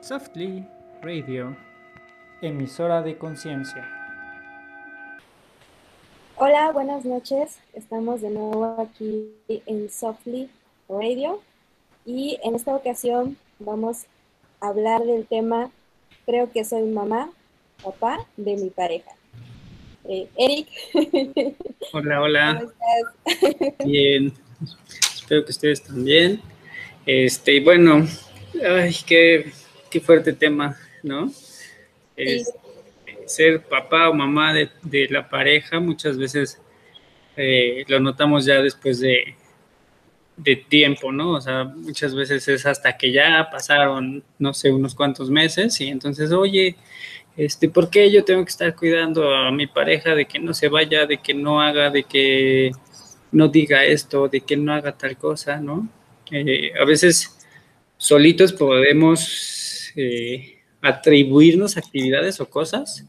Softly 0.00 0.66
Radio, 1.00 1.56
emisora 2.40 3.02
de 3.02 3.16
conciencia. 3.16 3.88
Hola, 6.36 6.72
buenas 6.72 7.04
noches. 7.04 7.58
Estamos 7.72 8.20
de 8.20 8.30
nuevo 8.30 8.76
aquí 8.80 9.32
en 9.48 9.90
Softly 9.90 10.50
Radio 10.88 11.40
y 12.04 12.38
en 12.42 12.54
esta 12.54 12.74
ocasión 12.74 13.36
vamos 13.58 14.06
a 14.60 14.68
hablar 14.68 15.02
del 15.04 15.26
tema 15.26 15.70
Creo 16.24 16.50
que 16.52 16.64
soy 16.64 16.82
mamá, 16.82 17.30
papá 17.82 18.26
de 18.36 18.56
mi 18.56 18.70
pareja. 18.70 19.10
Eh, 20.04 20.28
Eric. 20.36 20.68
Hola, 21.92 22.22
hola. 22.22 22.60
¿Cómo 22.60 22.72
estás? 23.50 23.78
Bien. 23.84 24.32
Espero 25.14 25.44
que 25.44 25.50
ustedes 25.50 25.82
también. 25.82 26.40
Este, 27.06 27.60
bueno, 27.60 28.06
ay, 28.64 28.94
qué, 29.06 29.52
qué 29.92 30.00
fuerte 30.00 30.32
tema, 30.32 30.76
¿no? 31.02 31.30
ser 33.26 33.62
papá 33.62 34.08
o 34.08 34.14
mamá 34.14 34.52
de, 34.54 35.08
la 35.10 35.28
pareja 35.28 35.80
muchas 35.80 36.16
veces 36.18 36.60
eh, 37.36 37.84
lo 37.88 38.00
notamos 38.00 38.44
ya 38.44 38.60
después 38.60 39.00
de, 39.00 39.36
de 40.36 40.56
tiempo, 40.56 41.12
¿no? 41.12 41.32
O 41.32 41.40
sea, 41.40 41.64
muchas 41.64 42.14
veces 42.14 42.46
es 42.48 42.66
hasta 42.66 42.96
que 42.96 43.12
ya 43.12 43.48
pasaron, 43.50 44.22
no 44.38 44.52
sé, 44.54 44.70
unos 44.70 44.94
cuantos 44.94 45.30
meses 45.30 45.80
y 45.80 45.88
entonces, 45.88 46.32
oye, 46.32 46.76
este, 47.36 47.68
¿por 47.68 47.90
qué 47.90 48.10
yo 48.10 48.24
tengo 48.24 48.44
que 48.44 48.50
estar 48.50 48.74
cuidando 48.76 49.34
a 49.34 49.50
mi 49.50 49.66
pareja 49.66 50.14
de 50.14 50.26
que 50.26 50.38
no 50.38 50.52
se 50.52 50.68
vaya, 50.68 51.06
de 51.06 51.18
que 51.18 51.34
no 51.34 51.60
haga, 51.60 51.90
de 51.90 52.04
que 52.04 52.72
no 53.30 53.48
diga 53.48 53.84
esto, 53.84 54.28
de 54.28 54.42
que 54.42 54.56
no 54.56 54.74
haga 54.74 54.92
tal 54.92 55.16
cosa, 55.16 55.58
¿no? 55.58 55.88
Eh, 56.30 56.72
a 56.80 56.84
veces 56.84 57.38
solitos 57.96 58.52
podemos 58.52 59.61
eh, 59.96 60.58
atribuirnos 60.80 61.76
actividades 61.76 62.40
o 62.40 62.48
cosas 62.48 63.06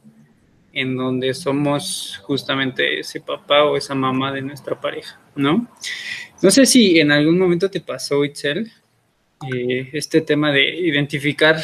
en 0.74 0.98
donde 0.98 1.34
somos 1.34 2.20
justamente 2.24 3.00
ese 3.00 3.22
papá 3.22 3.64
o 3.66 3.78
esa 3.78 3.94
mamá 3.94 4.32
de 4.32 4.42
nuestra 4.42 4.80
pareja, 4.80 5.20
¿no? 5.36 5.68
No 6.42 6.52
sé 6.52 6.66
si 6.66 7.00
en 7.00 7.12
algún 7.12 7.38
momento 7.38 7.70
te 7.70 7.80
pasó, 7.80 8.26
Itzel, 8.26 8.72
eh, 9.54 9.90
este 9.94 10.22
tema 10.22 10.52
de 10.52 10.64
identificar 10.80 11.58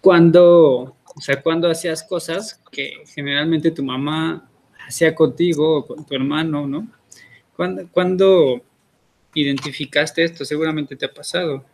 cuando, 0.00 0.96
o 1.04 1.20
sea, 1.20 1.42
cuando 1.42 1.68
hacías 1.68 2.02
cosas 2.02 2.62
que 2.70 3.02
generalmente 3.14 3.70
tu 3.70 3.82
mamá 3.82 4.48
hacía 4.86 5.14
contigo 5.14 5.78
o 5.78 5.86
con 5.86 6.06
tu 6.06 6.14
hermano, 6.14 6.66
¿no? 6.66 6.88
¿Cuándo, 7.92 8.62
identificaste 9.34 10.24
esto? 10.24 10.44
Seguramente 10.44 10.94
te 10.96 11.06
ha 11.06 11.12
pasado. 11.12 11.64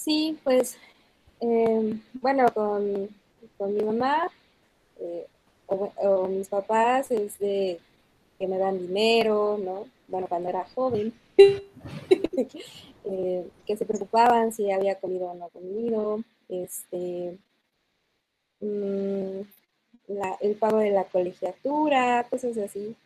Sí, 0.00 0.38
pues, 0.44 0.78
eh, 1.40 2.00
bueno, 2.14 2.46
con, 2.54 3.10
mi 3.74 3.82
mamá 3.82 4.30
eh, 4.98 5.26
o, 5.66 6.26
mis 6.26 6.48
papás 6.48 7.10
es 7.10 7.38
de 7.38 7.78
que 8.38 8.46
me 8.46 8.56
dan 8.56 8.78
dinero, 8.78 9.58
¿no? 9.62 9.86
Bueno, 10.08 10.26
cuando 10.26 10.48
era 10.48 10.64
joven, 10.74 11.12
eh, 13.04 13.48
que 13.66 13.76
se 13.76 13.84
preocupaban 13.84 14.54
si 14.54 14.70
había 14.70 14.98
comido 14.98 15.26
o 15.26 15.34
no 15.34 15.50
comido, 15.50 16.24
este, 16.48 17.36
mm, 18.60 19.40
el 20.40 20.54
pago 20.56 20.78
de 20.78 20.92
la 20.92 21.04
colegiatura, 21.04 22.26
cosas 22.30 22.56
así. 22.56 22.96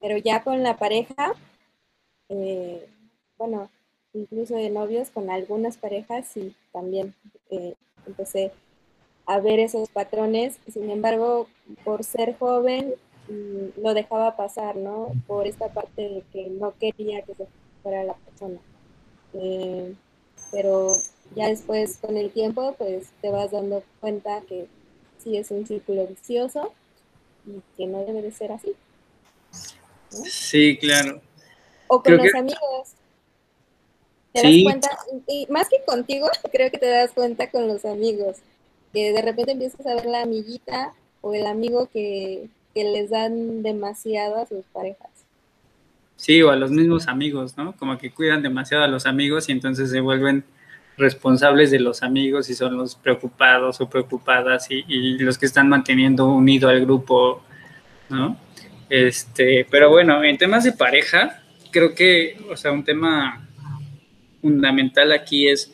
Pero 0.00 0.16
ya 0.16 0.42
con 0.42 0.62
la 0.62 0.78
pareja, 0.78 1.34
eh, 2.30 2.88
bueno, 3.36 3.68
incluso 4.20 4.54
de 4.54 4.70
novios, 4.70 5.10
con 5.10 5.30
algunas 5.30 5.76
parejas, 5.76 6.26
sí, 6.28 6.54
también 6.72 7.14
eh, 7.50 7.74
empecé 8.06 8.52
a 9.26 9.40
ver 9.40 9.60
esos 9.60 9.88
patrones. 9.88 10.58
Sin 10.72 10.90
embargo, 10.90 11.48
por 11.84 12.04
ser 12.04 12.36
joven, 12.38 12.94
Mm, 13.28 13.82
lo 13.82 13.92
dejaba 13.92 14.36
pasar, 14.36 14.76
¿no? 14.76 15.12
Por 15.26 15.46
esta 15.46 15.68
parte 15.68 16.02
de 16.02 16.24
que 16.32 16.48
no 16.48 16.74
quería 16.78 17.22
que 17.22 17.34
se 17.34 17.46
fuera 17.82 18.02
la 18.04 18.14
persona. 18.14 18.58
Eh, 19.34 19.94
pero 20.50 20.88
ya 21.34 21.48
después, 21.48 21.98
con 21.98 22.16
el 22.16 22.30
tiempo, 22.30 22.74
pues 22.78 23.08
te 23.20 23.30
vas 23.30 23.50
dando 23.50 23.82
cuenta 24.00 24.40
que 24.48 24.66
sí 25.22 25.36
es 25.36 25.50
un 25.50 25.66
círculo 25.66 26.06
vicioso 26.06 26.72
y 27.46 27.60
que 27.76 27.86
no 27.86 28.04
debe 28.04 28.22
de 28.22 28.32
ser 28.32 28.52
así. 28.52 28.74
Sí, 30.24 30.78
claro. 30.78 31.20
O 31.88 32.02
con 32.02 32.16
los 32.16 32.34
amigos. 32.34 32.94
Te 34.32 34.42
das 34.42 34.62
cuenta, 34.62 34.90
y 35.26 35.46
más 35.50 35.68
que 35.68 35.82
contigo, 35.86 36.28
creo 36.52 36.70
que 36.70 36.78
te 36.78 36.88
das 36.88 37.12
cuenta 37.12 37.50
con 37.50 37.66
los 37.66 37.84
amigos, 37.84 38.36
que 38.92 39.12
de 39.12 39.22
repente 39.22 39.52
empiezas 39.52 39.86
a 39.86 39.94
ver 39.94 40.06
la 40.06 40.22
amiguita 40.22 40.92
o 41.20 41.34
el 41.34 41.46
amigo 41.46 41.88
que 41.92 42.48
que 42.74 42.84
les 42.84 43.10
dan 43.10 43.62
demasiado 43.62 44.36
a 44.36 44.46
sus 44.46 44.64
parejas. 44.72 45.10
Sí, 46.16 46.42
o 46.42 46.50
a 46.50 46.56
los 46.56 46.70
mismos 46.70 47.08
amigos, 47.08 47.56
¿no? 47.56 47.76
Como 47.76 47.98
que 47.98 48.10
cuidan 48.10 48.42
demasiado 48.42 48.84
a 48.84 48.88
los 48.88 49.06
amigos 49.06 49.48
y 49.48 49.52
entonces 49.52 49.90
se 49.90 50.00
vuelven 50.00 50.44
responsables 50.96 51.70
de 51.70 51.80
los 51.80 52.02
amigos 52.02 52.50
y 52.50 52.54
son 52.54 52.76
los 52.76 52.96
preocupados 52.96 53.80
o 53.80 53.88
preocupadas 53.88 54.66
y, 54.70 55.18
los 55.18 55.38
que 55.38 55.46
están 55.46 55.68
manteniendo 55.68 56.26
unido 56.26 56.68
al 56.68 56.80
grupo, 56.80 57.42
¿no? 58.08 58.36
Este, 58.88 59.66
pero 59.70 59.90
bueno, 59.90 60.24
en 60.24 60.38
temas 60.38 60.64
de 60.64 60.72
pareja, 60.72 61.42
creo 61.72 61.94
que, 61.94 62.40
o 62.50 62.56
sea, 62.56 62.70
un 62.70 62.84
tema 62.84 63.47
fundamental 64.40 65.12
aquí 65.12 65.48
es 65.48 65.72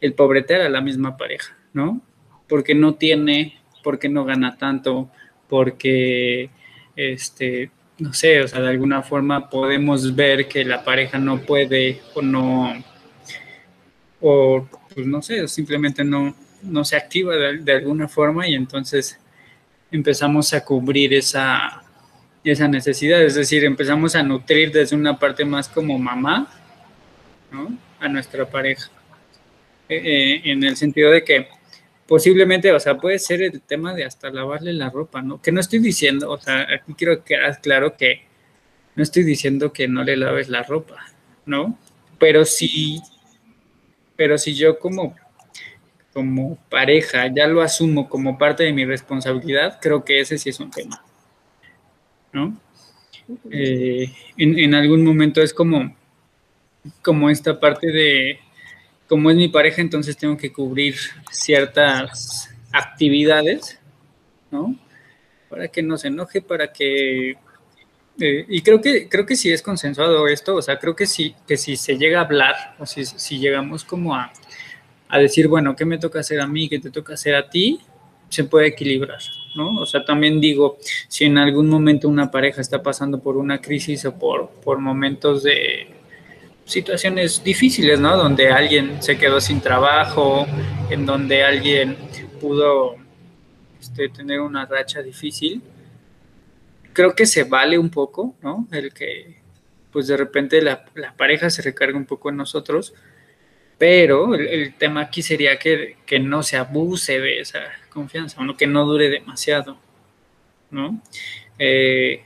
el 0.00 0.14
pobretear 0.14 0.62
a 0.62 0.68
la 0.68 0.80
misma 0.80 1.16
pareja, 1.16 1.56
¿no? 1.72 2.00
Porque 2.48 2.74
no 2.74 2.94
tiene, 2.94 3.60
porque 3.82 4.08
no 4.08 4.24
gana 4.24 4.56
tanto, 4.58 5.10
porque, 5.48 6.50
este, 6.96 7.70
no 7.98 8.12
sé, 8.12 8.42
o 8.42 8.48
sea, 8.48 8.60
de 8.60 8.68
alguna 8.68 9.02
forma 9.02 9.48
podemos 9.48 10.14
ver 10.14 10.48
que 10.48 10.64
la 10.64 10.84
pareja 10.84 11.18
no 11.18 11.40
puede 11.40 12.00
o 12.14 12.22
no, 12.22 12.72
o 14.20 14.68
pues 14.94 15.06
no 15.06 15.22
sé, 15.22 15.46
simplemente 15.48 16.04
no, 16.04 16.34
no 16.62 16.84
se 16.84 16.96
activa 16.96 17.34
de, 17.34 17.72
alguna 17.72 18.08
forma 18.08 18.48
y 18.48 18.54
entonces 18.54 19.18
empezamos 19.90 20.52
a 20.52 20.64
cubrir 20.64 21.14
esa, 21.14 21.82
esa 22.44 22.68
necesidad, 22.68 23.22
es 23.22 23.34
decir, 23.34 23.64
empezamos 23.64 24.14
a 24.14 24.22
nutrir 24.22 24.72
desde 24.72 24.96
una 24.96 25.18
parte 25.18 25.44
más 25.44 25.68
como 25.68 25.98
mamá, 25.98 26.48
¿no? 27.52 27.76
A 28.00 28.08
nuestra 28.08 28.48
pareja. 28.48 28.90
Eh, 29.88 29.96
eh, 29.96 30.42
en 30.44 30.64
el 30.64 30.76
sentido 30.76 31.10
de 31.10 31.22
que 31.22 31.48
posiblemente, 32.06 32.72
o 32.72 32.80
sea, 32.80 32.96
puede 32.96 33.18
ser 33.18 33.42
el 33.42 33.60
tema 33.60 33.94
de 33.94 34.04
hasta 34.04 34.30
lavarle 34.30 34.72
la 34.72 34.90
ropa, 34.90 35.22
¿no? 35.22 35.40
Que 35.40 35.52
no 35.52 35.60
estoy 35.60 35.78
diciendo, 35.78 36.30
o 36.30 36.38
sea, 36.38 36.66
aquí 36.74 36.94
quiero 36.94 37.22
quedar 37.24 37.60
claro 37.60 37.96
que 37.96 38.22
no 38.94 39.02
estoy 39.02 39.22
diciendo 39.22 39.72
que 39.72 39.88
no 39.88 40.02
le 40.04 40.16
laves 40.16 40.48
la 40.48 40.62
ropa, 40.62 40.96
¿no? 41.46 41.78
Pero 42.18 42.44
si, 42.44 43.00
pero 44.16 44.38
si 44.38 44.54
yo 44.54 44.78
como, 44.78 45.14
como 46.12 46.56
pareja 46.68 47.32
ya 47.34 47.46
lo 47.46 47.62
asumo 47.62 48.08
como 48.08 48.38
parte 48.38 48.64
de 48.64 48.72
mi 48.72 48.84
responsabilidad, 48.84 49.78
creo 49.80 50.04
que 50.04 50.20
ese 50.20 50.38
sí 50.38 50.50
es 50.50 50.60
un 50.60 50.70
tema, 50.70 51.04
¿no? 52.32 52.58
Eh, 53.50 54.12
en, 54.36 54.58
en 54.58 54.74
algún 54.74 55.04
momento 55.04 55.42
es 55.42 55.54
como, 55.54 55.94
como 57.02 57.30
esta 57.30 57.58
parte 57.58 57.88
de, 57.88 58.40
como 59.08 59.30
es 59.30 59.36
mi 59.36 59.48
pareja, 59.48 59.80
entonces 59.80 60.16
tengo 60.16 60.36
que 60.36 60.52
cubrir 60.52 60.96
ciertas 61.30 62.48
actividades, 62.72 63.78
¿no? 64.50 64.76
Para 65.48 65.68
que 65.68 65.82
no 65.82 65.98
se 65.98 66.08
enoje, 66.08 66.40
para 66.40 66.72
que... 66.72 67.36
Eh, 68.18 68.44
y 68.48 68.60
creo 68.62 68.80
que, 68.80 69.08
creo 69.08 69.24
que 69.24 69.36
sí 69.36 69.50
es 69.50 69.62
consensuado 69.62 70.28
esto, 70.28 70.56
o 70.56 70.62
sea, 70.62 70.78
creo 70.78 70.94
que 70.94 71.06
sí, 71.06 71.34
que 71.46 71.56
si 71.56 71.76
se 71.76 71.96
llega 71.96 72.20
a 72.20 72.24
hablar, 72.24 72.74
o 72.78 72.86
si, 72.86 73.04
si 73.04 73.38
llegamos 73.38 73.84
como 73.84 74.14
a, 74.14 74.32
a 75.08 75.18
decir, 75.18 75.48
bueno, 75.48 75.76
¿qué 75.76 75.84
me 75.84 75.98
toca 75.98 76.20
hacer 76.20 76.40
a 76.40 76.46
mí? 76.46 76.68
¿Qué 76.68 76.78
te 76.78 76.90
toca 76.90 77.14
hacer 77.14 77.34
a 77.34 77.48
ti? 77.48 77.80
Se 78.28 78.44
puede 78.44 78.68
equilibrar, 78.68 79.20
¿no? 79.54 79.80
O 79.80 79.86
sea, 79.86 80.04
también 80.04 80.40
digo, 80.40 80.78
si 81.08 81.24
en 81.26 81.36
algún 81.36 81.68
momento 81.68 82.08
una 82.08 82.30
pareja 82.30 82.62
está 82.62 82.82
pasando 82.82 83.20
por 83.20 83.36
una 83.36 83.60
crisis 83.60 84.06
o 84.06 84.18
por, 84.18 84.48
por 84.64 84.78
momentos 84.78 85.42
de, 85.42 86.01
situaciones 86.64 87.42
difíciles, 87.42 87.98
¿no? 88.00 88.16
Donde 88.16 88.48
alguien 88.48 89.02
se 89.02 89.18
quedó 89.18 89.40
sin 89.40 89.60
trabajo, 89.60 90.46
en 90.90 91.06
donde 91.06 91.44
alguien 91.44 91.96
pudo 92.40 92.96
este, 93.80 94.08
tener 94.08 94.40
una 94.40 94.66
racha 94.66 95.02
difícil. 95.02 95.62
Creo 96.92 97.14
que 97.14 97.26
se 97.26 97.44
vale 97.44 97.78
un 97.78 97.90
poco, 97.90 98.34
¿no? 98.42 98.68
El 98.70 98.92
que, 98.92 99.36
pues 99.90 100.06
de 100.06 100.16
repente 100.16 100.60
la, 100.62 100.84
pareja 101.16 101.50
se 101.50 101.62
recarga 101.62 101.96
un 101.96 102.06
poco 102.06 102.30
en 102.30 102.36
nosotros, 102.36 102.94
pero 103.78 104.34
el, 104.34 104.74
tema 104.74 105.02
aquí 105.02 105.22
sería 105.22 105.58
que, 105.58 105.96
no 106.20 106.42
se 106.42 106.56
abuse 106.56 107.18
de 107.18 107.40
esa 107.40 107.60
confianza, 107.88 108.40
o 108.40 108.56
que 108.56 108.66
no 108.66 108.84
dure 108.84 109.08
demasiado, 109.08 109.78
¿no? 110.70 111.02
Eh, 111.58 112.24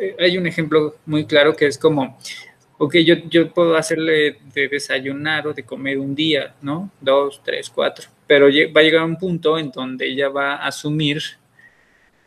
eh, 0.00 0.16
hay 0.18 0.38
un 0.38 0.46
ejemplo 0.46 0.96
muy 1.06 1.26
claro 1.26 1.56
que 1.56 1.66
es 1.66 1.78
como 1.78 2.18
ok, 2.78 2.96
yo, 2.98 3.16
yo 3.28 3.52
puedo 3.52 3.76
hacerle 3.76 4.38
de 4.54 4.68
desayunar 4.68 5.46
o 5.48 5.52
de 5.52 5.64
comer 5.64 5.98
un 5.98 6.14
día, 6.14 6.54
¿no? 6.62 6.90
Dos, 7.00 7.42
tres, 7.44 7.68
cuatro, 7.68 8.08
pero 8.26 8.46
va 8.46 8.80
a 8.80 8.84
llegar 8.84 9.04
un 9.04 9.18
punto 9.18 9.58
en 9.58 9.70
donde 9.70 10.06
ella 10.06 10.28
va 10.28 10.54
a 10.54 10.68
asumir 10.68 11.22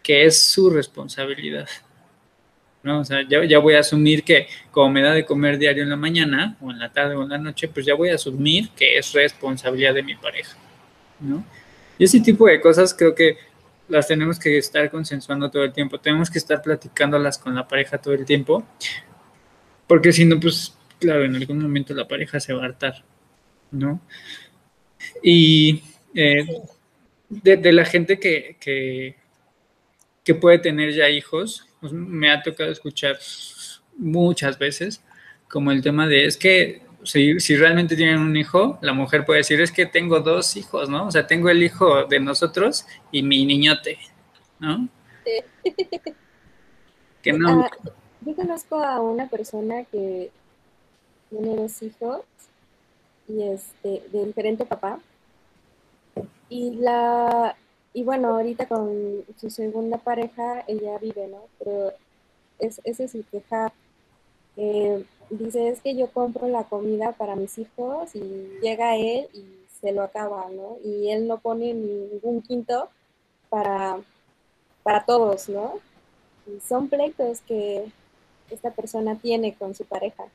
que 0.04 0.26
es 0.26 0.42
su 0.42 0.70
responsabilidad. 0.70 1.68
¿no? 2.84 3.00
O 3.02 3.06
sea, 3.06 3.22
ya, 3.28 3.44
ya, 3.46 3.60
voy 3.60 3.76
a 3.76 3.80
asumir 3.80 4.24
que 4.24 4.48
como 4.72 4.90
me 4.90 5.02
da 5.02 5.14
de 5.14 5.26
comer 5.26 5.58
diario 5.58 5.84
en 5.84 5.90
la 5.90 5.96
mañana 5.96 6.58
o 6.62 6.72
en 6.72 6.80
la 6.80 6.92
tarde 6.92 7.16
o 7.16 7.24
en 7.24 7.30
la 7.30 7.38
noche, 7.38 7.68
pues 7.68 7.86
ya 7.86 7.94
voy 7.94 8.10
a 8.10 8.16
asumir 8.16 8.70
que 8.72 8.98
es 8.98 9.14
responsabilidad 9.14 9.94
de 9.94 10.04
mi 10.04 10.16
pareja, 10.16 10.58
¿no? 11.20 11.44
Y 11.98 12.06
ese 12.06 12.20
tipo 12.20 12.48
de 12.48 12.60
cosas 12.60 12.94
creo 12.94 13.14
que 13.14 13.38
las 13.88 14.08
tenemos 14.08 14.40
que 14.40 14.58
estar 14.58 14.90
consensuando 14.90 15.52
todo 15.52 15.64
el 15.64 15.74
tiempo, 15.74 16.00
tenemos 16.00 16.30
que 16.30 16.40
estar 16.40 16.62
platicándolas 16.62 17.38
con 17.38 17.54
la 17.54 17.68
pareja 17.68 18.00
todo 18.00 18.16
el 18.16 18.26
tiempo, 18.26 18.66
porque 19.92 20.14
si 20.14 20.24
no, 20.24 20.40
pues 20.40 20.74
claro, 21.02 21.26
en 21.26 21.36
algún 21.36 21.60
momento 21.60 21.94
la 21.94 22.08
pareja 22.08 22.40
se 22.40 22.54
va 22.54 22.62
a 22.62 22.68
hartar, 22.68 23.04
¿no? 23.72 24.00
Y 25.22 25.84
eh, 26.16 26.46
de, 27.28 27.74
la 27.74 27.84
gente 27.84 28.18
que, 28.18 28.56
que, 28.58 29.18
que 30.24 30.34
puede 30.34 30.60
tener 30.60 30.94
ya 30.94 31.10
hijos, 31.10 31.68
pues 31.82 31.92
me 31.92 32.32
ha 32.32 32.42
tocado 32.42 32.72
escuchar 32.72 33.20
muchas 33.98 34.58
veces 34.58 35.04
como 35.50 35.74
el 35.74 35.82
tema 35.82 36.08
de 36.08 36.24
es 36.24 36.38
que 36.38 36.84
si, 37.04 37.42
si, 37.42 37.58
realmente 37.58 37.98
tienen 37.98 38.20
un 38.20 38.38
hijo, 38.38 38.80
la 38.82 38.94
mujer 38.94 39.26
puede 39.26 39.40
decir 39.40 39.60
es 39.60 39.74
que 39.74 39.86
tengo 39.86 40.22
dos 40.22 40.56
hijos, 40.56 40.88
¿no? 40.88 41.08
O 41.08 41.12
sea, 41.12 41.28
tengo 41.28 41.50
el 41.50 41.62
hijo 41.62 42.06
de 42.06 42.22
nosotros 42.22 42.86
y 43.12 43.24
mi 43.24 43.46
niñote, 43.46 44.00
¿no? 44.58 44.88
Sí. 45.26 45.74
Que 47.22 47.34
no. 47.34 47.66
Ah, 47.66 47.92
yo 48.22 48.36
conozco 48.36 48.80
a 48.80 49.02
una 49.02 49.28
persona 49.28 49.84
que 49.86 50.32
tiene 51.30 51.56
dos 51.56 51.82
hijos 51.82 52.22
y 53.28 53.44
este 53.44 54.04
de 54.12 54.26
diferente 54.26 54.66
papá 54.66 55.00
y 56.50 56.76
la 56.76 57.56
y 57.94 58.04
bueno, 58.04 58.30
ahorita 58.30 58.68
con 58.68 59.26
su 59.38 59.50
segunda 59.50 59.98
pareja, 59.98 60.64
ella 60.68 60.98
vive, 60.98 61.28
¿no? 61.28 61.42
Pero 61.60 61.92
es, 62.60 62.80
ese 62.84 63.06
es 63.06 63.12
su 63.12 63.24
queja. 63.30 63.74
Eh, 64.56 65.06
dice, 65.30 65.70
es 65.70 65.82
que 65.82 65.96
yo 65.96 66.10
compro 66.12 66.48
la 66.48 66.64
comida 66.64 67.12
para 67.14 67.36
mis 67.36 67.58
hijos 67.58 68.16
y 68.16 68.22
llega 68.62 68.96
él 68.96 69.28
y 69.34 69.46
se 69.82 69.92
lo 69.92 70.04
acaba, 70.04 70.50
¿no? 70.50 70.78
Y 70.84 71.10
él 71.10 71.28
no 71.28 71.40
pone 71.40 71.74
ningún 71.74 72.42
quinto 72.42 72.90
para, 73.50 74.00
para 74.84 75.04
todos, 75.06 75.50
¿no? 75.50 75.74
Y 76.48 76.60
son 76.62 76.88
pleitos 76.88 77.42
que 77.42 77.92
esta 78.52 78.72
persona 78.72 79.16
tiene 79.16 79.54
con 79.56 79.76
su 79.76 79.86
pareja 79.86 80.26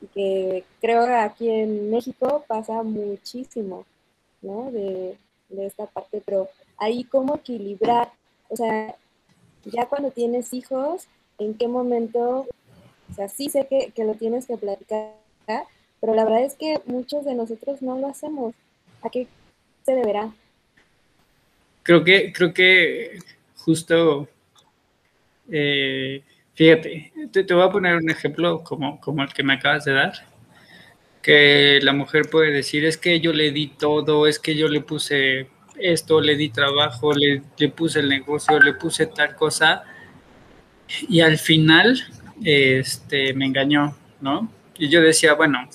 y 0.00 0.06
que 0.08 0.64
creo 0.80 1.06
que 1.06 1.12
aquí 1.12 1.50
en 1.50 1.90
México 1.90 2.44
pasa 2.46 2.82
muchísimo, 2.82 3.86
¿no? 4.42 4.70
De, 4.70 5.16
de 5.48 5.66
esta 5.66 5.86
parte, 5.86 6.22
pero 6.24 6.48
ahí 6.78 7.04
cómo 7.04 7.36
equilibrar, 7.36 8.12
o 8.48 8.56
sea, 8.56 8.94
ya 9.64 9.86
cuando 9.86 10.10
tienes 10.10 10.52
hijos, 10.52 11.06
en 11.38 11.54
qué 11.54 11.68
momento, 11.68 12.46
o 13.10 13.14
sea, 13.14 13.28
sí 13.28 13.48
sé 13.48 13.66
que, 13.66 14.04
lo 14.04 14.14
tienes 14.14 14.46
que 14.46 14.56
platicar, 14.56 15.14
pero 16.00 16.14
la 16.14 16.24
verdad 16.24 16.44
es 16.44 16.54
que 16.54 16.80
muchos 16.86 17.24
de 17.24 17.34
nosotros 17.34 17.82
no 17.82 17.98
lo 17.98 18.08
hacemos. 18.08 18.54
¿A 19.02 19.10
qué 19.10 19.26
se 19.84 19.94
deberá? 19.94 20.32
Creo 21.82 22.04
que, 22.04 22.32
creo 22.32 22.52
que 22.52 23.18
justo, 23.56 24.28
eh, 25.50 26.22
fíjate, 26.54 27.12
te, 27.32 27.44
te, 27.44 27.54
voy 27.54 27.64
a 27.64 27.70
poner 27.70 27.96
un 27.96 28.10
ejemplo 28.10 28.62
como, 28.62 29.00
como 29.00 29.22
el 29.22 29.32
que 29.32 29.42
me 29.42 29.54
acabas 29.54 29.84
de 29.84 29.92
dar, 29.92 30.12
que 31.22 31.80
la 31.82 31.92
mujer 31.92 32.28
puede 32.30 32.52
decir, 32.52 32.84
es 32.84 32.98
que 32.98 33.20
yo 33.20 33.32
le 33.32 33.50
di 33.50 33.68
todo, 33.68 34.26
es 34.26 34.38
que 34.38 34.54
yo 34.56 34.68
le 34.68 34.80
puse 34.80 35.48
esto, 35.78 36.20
le 36.20 36.36
di 36.36 36.50
trabajo, 36.50 37.12
le, 37.14 37.40
puse 37.70 38.00
el 38.00 38.08
negocio, 38.08 38.60
le 38.60 38.74
puse 38.74 39.06
tal 39.06 39.34
cosa 39.34 39.84
y 41.08 41.20
al 41.20 41.38
final 41.38 41.98
este, 42.42 43.32
me 43.34 43.46
engañó, 43.46 43.96
¿no? 44.20 44.50
Y 44.78 44.88
yo 44.88 45.00
decía, 45.00 45.34
bueno, 45.34 45.66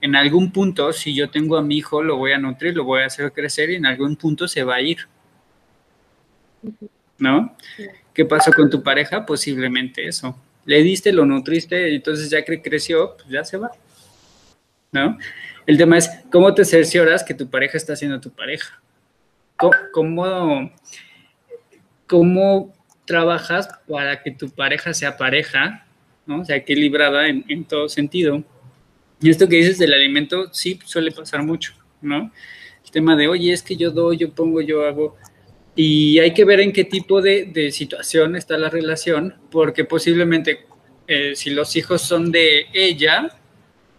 en 0.00 0.16
algún 0.16 0.52
punto, 0.52 0.92
si 0.92 1.14
yo 1.14 1.30
tengo 1.30 1.56
a 1.56 1.62
mi 1.62 1.78
hijo, 1.78 2.02
lo 2.02 2.16
voy 2.16 2.32
a 2.32 2.38
nutrir, 2.38 2.76
lo 2.76 2.84
voy 2.84 3.02
a 3.02 3.06
hacer 3.06 3.32
crecer 3.32 3.70
y 3.70 3.74
en 3.74 3.86
algún 3.86 4.16
punto 4.16 4.46
se 4.46 4.62
va 4.62 4.76
a 4.76 4.80
ir, 4.80 5.08
¿no? 7.18 7.56
¿Qué 8.14 8.24
pasó 8.24 8.52
con 8.52 8.70
tu 8.70 8.82
pareja? 8.82 9.24
Posiblemente 9.24 10.06
eso. 10.06 10.36
Le 10.64 10.82
diste, 10.82 11.12
lo 11.12 11.24
nutriste, 11.24 11.94
entonces 11.94 12.30
ya 12.30 12.44
que 12.44 12.60
creció, 12.60 13.16
pues 13.16 13.28
ya 13.28 13.44
se 13.44 13.56
va, 13.56 13.70
¿no? 14.92 15.18
El 15.66 15.78
tema 15.78 15.98
es, 15.98 16.10
¿cómo 16.30 16.54
te 16.54 16.64
cercioras 16.64 17.22
que 17.22 17.34
tu 17.34 17.48
pareja 17.48 17.76
está 17.76 17.96
siendo 17.96 18.20
tu 18.20 18.30
pareja? 18.30 18.80
¿Cómo, 19.92 20.72
cómo 22.06 22.74
trabajas 23.04 23.68
para 23.88 24.22
que 24.22 24.30
tu 24.30 24.50
pareja 24.50 24.94
sea 24.94 25.16
pareja, 25.16 25.86
¿no? 26.26 26.44
sea 26.44 26.56
equilibrada 26.56 27.28
en, 27.28 27.44
en, 27.48 27.64
todo 27.64 27.88
sentido? 27.88 28.42
Y 29.20 29.30
esto 29.30 29.48
que 29.48 29.56
dices 29.56 29.78
del 29.78 29.92
alimento, 29.92 30.52
sí, 30.52 30.78
suele 30.84 31.10
pasar 31.10 31.42
mucho, 31.42 31.74
¿no? 32.00 32.32
El 32.84 32.90
tema 32.90 33.14
de, 33.16 33.28
oye, 33.28 33.52
es 33.52 33.62
que 33.62 33.76
yo 33.76 33.90
doy, 33.90 34.16
yo 34.16 34.32
pongo, 34.32 34.60
yo 34.60 34.84
hago. 34.84 35.16
Y 35.82 36.18
hay 36.18 36.34
que 36.34 36.44
ver 36.44 36.60
en 36.60 36.74
qué 36.74 36.84
tipo 36.84 37.22
de, 37.22 37.46
de 37.46 37.72
situación 37.72 38.36
está 38.36 38.58
la 38.58 38.68
relación, 38.68 39.36
porque 39.50 39.86
posiblemente 39.86 40.66
eh, 41.06 41.34
si 41.34 41.48
los 41.48 41.74
hijos 41.74 42.02
son 42.02 42.30
de 42.30 42.66
ella, 42.74 43.30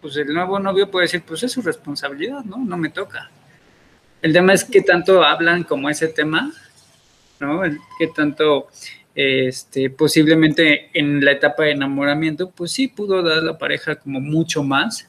pues 0.00 0.16
el 0.16 0.32
nuevo 0.32 0.60
novio 0.60 0.88
puede 0.88 1.06
decir, 1.06 1.24
pues 1.26 1.42
es 1.42 1.50
su 1.50 1.60
responsabilidad, 1.60 2.44
¿no? 2.44 2.58
No 2.58 2.76
me 2.76 2.90
toca. 2.90 3.32
El 4.20 4.32
tema 4.32 4.52
es 4.52 4.62
qué 4.62 4.82
tanto 4.82 5.24
hablan 5.24 5.64
como 5.64 5.90
ese 5.90 6.06
tema, 6.06 6.52
¿no? 7.40 7.62
Qué 7.98 8.06
tanto, 8.14 8.68
este, 9.16 9.90
posiblemente 9.90 10.88
en 10.94 11.24
la 11.24 11.32
etapa 11.32 11.64
de 11.64 11.72
enamoramiento, 11.72 12.48
pues 12.48 12.70
sí 12.70 12.86
pudo 12.86 13.24
dar 13.24 13.42
la 13.42 13.58
pareja 13.58 13.96
como 13.96 14.20
mucho 14.20 14.62
más. 14.62 15.08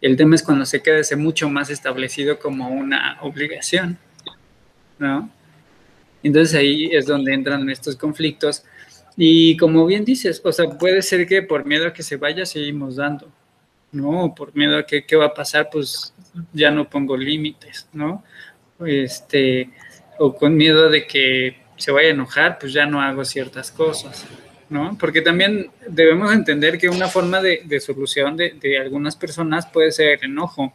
El 0.00 0.16
tema 0.16 0.36
es 0.36 0.44
cuando 0.44 0.64
se 0.64 0.80
queda 0.80 1.00
ese 1.00 1.16
mucho 1.16 1.50
más 1.50 1.70
establecido 1.70 2.38
como 2.38 2.68
una 2.68 3.18
obligación, 3.20 3.98
¿no? 5.00 5.36
Entonces 6.22 6.54
ahí 6.54 6.90
es 6.92 7.06
donde 7.06 7.32
entran 7.32 7.68
estos 7.70 7.96
conflictos. 7.96 8.64
Y 9.16 9.56
como 9.56 9.86
bien 9.86 10.04
dices, 10.04 10.40
o 10.44 10.52
sea, 10.52 10.68
puede 10.70 11.02
ser 11.02 11.26
que 11.26 11.42
por 11.42 11.64
miedo 11.66 11.88
a 11.88 11.92
que 11.92 12.02
se 12.02 12.16
vaya 12.16 12.46
seguimos 12.46 12.96
dando, 12.96 13.28
¿no? 13.92 14.34
Por 14.34 14.54
miedo 14.54 14.78
a 14.78 14.86
que 14.86 15.04
qué 15.04 15.16
va 15.16 15.26
a 15.26 15.34
pasar, 15.34 15.68
pues 15.72 16.14
ya 16.52 16.70
no 16.70 16.88
pongo 16.88 17.16
límites, 17.16 17.88
¿no? 17.92 18.22
Este, 18.86 19.70
o 20.18 20.34
con 20.34 20.56
miedo 20.56 20.88
de 20.88 21.06
que 21.06 21.56
se 21.76 21.90
vaya 21.90 22.08
a 22.08 22.12
enojar, 22.12 22.58
pues 22.58 22.72
ya 22.72 22.86
no 22.86 23.00
hago 23.00 23.24
ciertas 23.24 23.72
cosas, 23.72 24.24
¿no? 24.68 24.96
Porque 24.98 25.20
también 25.20 25.70
debemos 25.88 26.32
entender 26.32 26.78
que 26.78 26.88
una 26.88 27.08
forma 27.08 27.40
de, 27.40 27.80
solución 27.80 28.36
de, 28.36 28.56
de, 28.60 28.78
algunas 28.78 29.16
personas 29.16 29.66
puede 29.66 29.90
ser 29.90 30.24
enojo. 30.24 30.72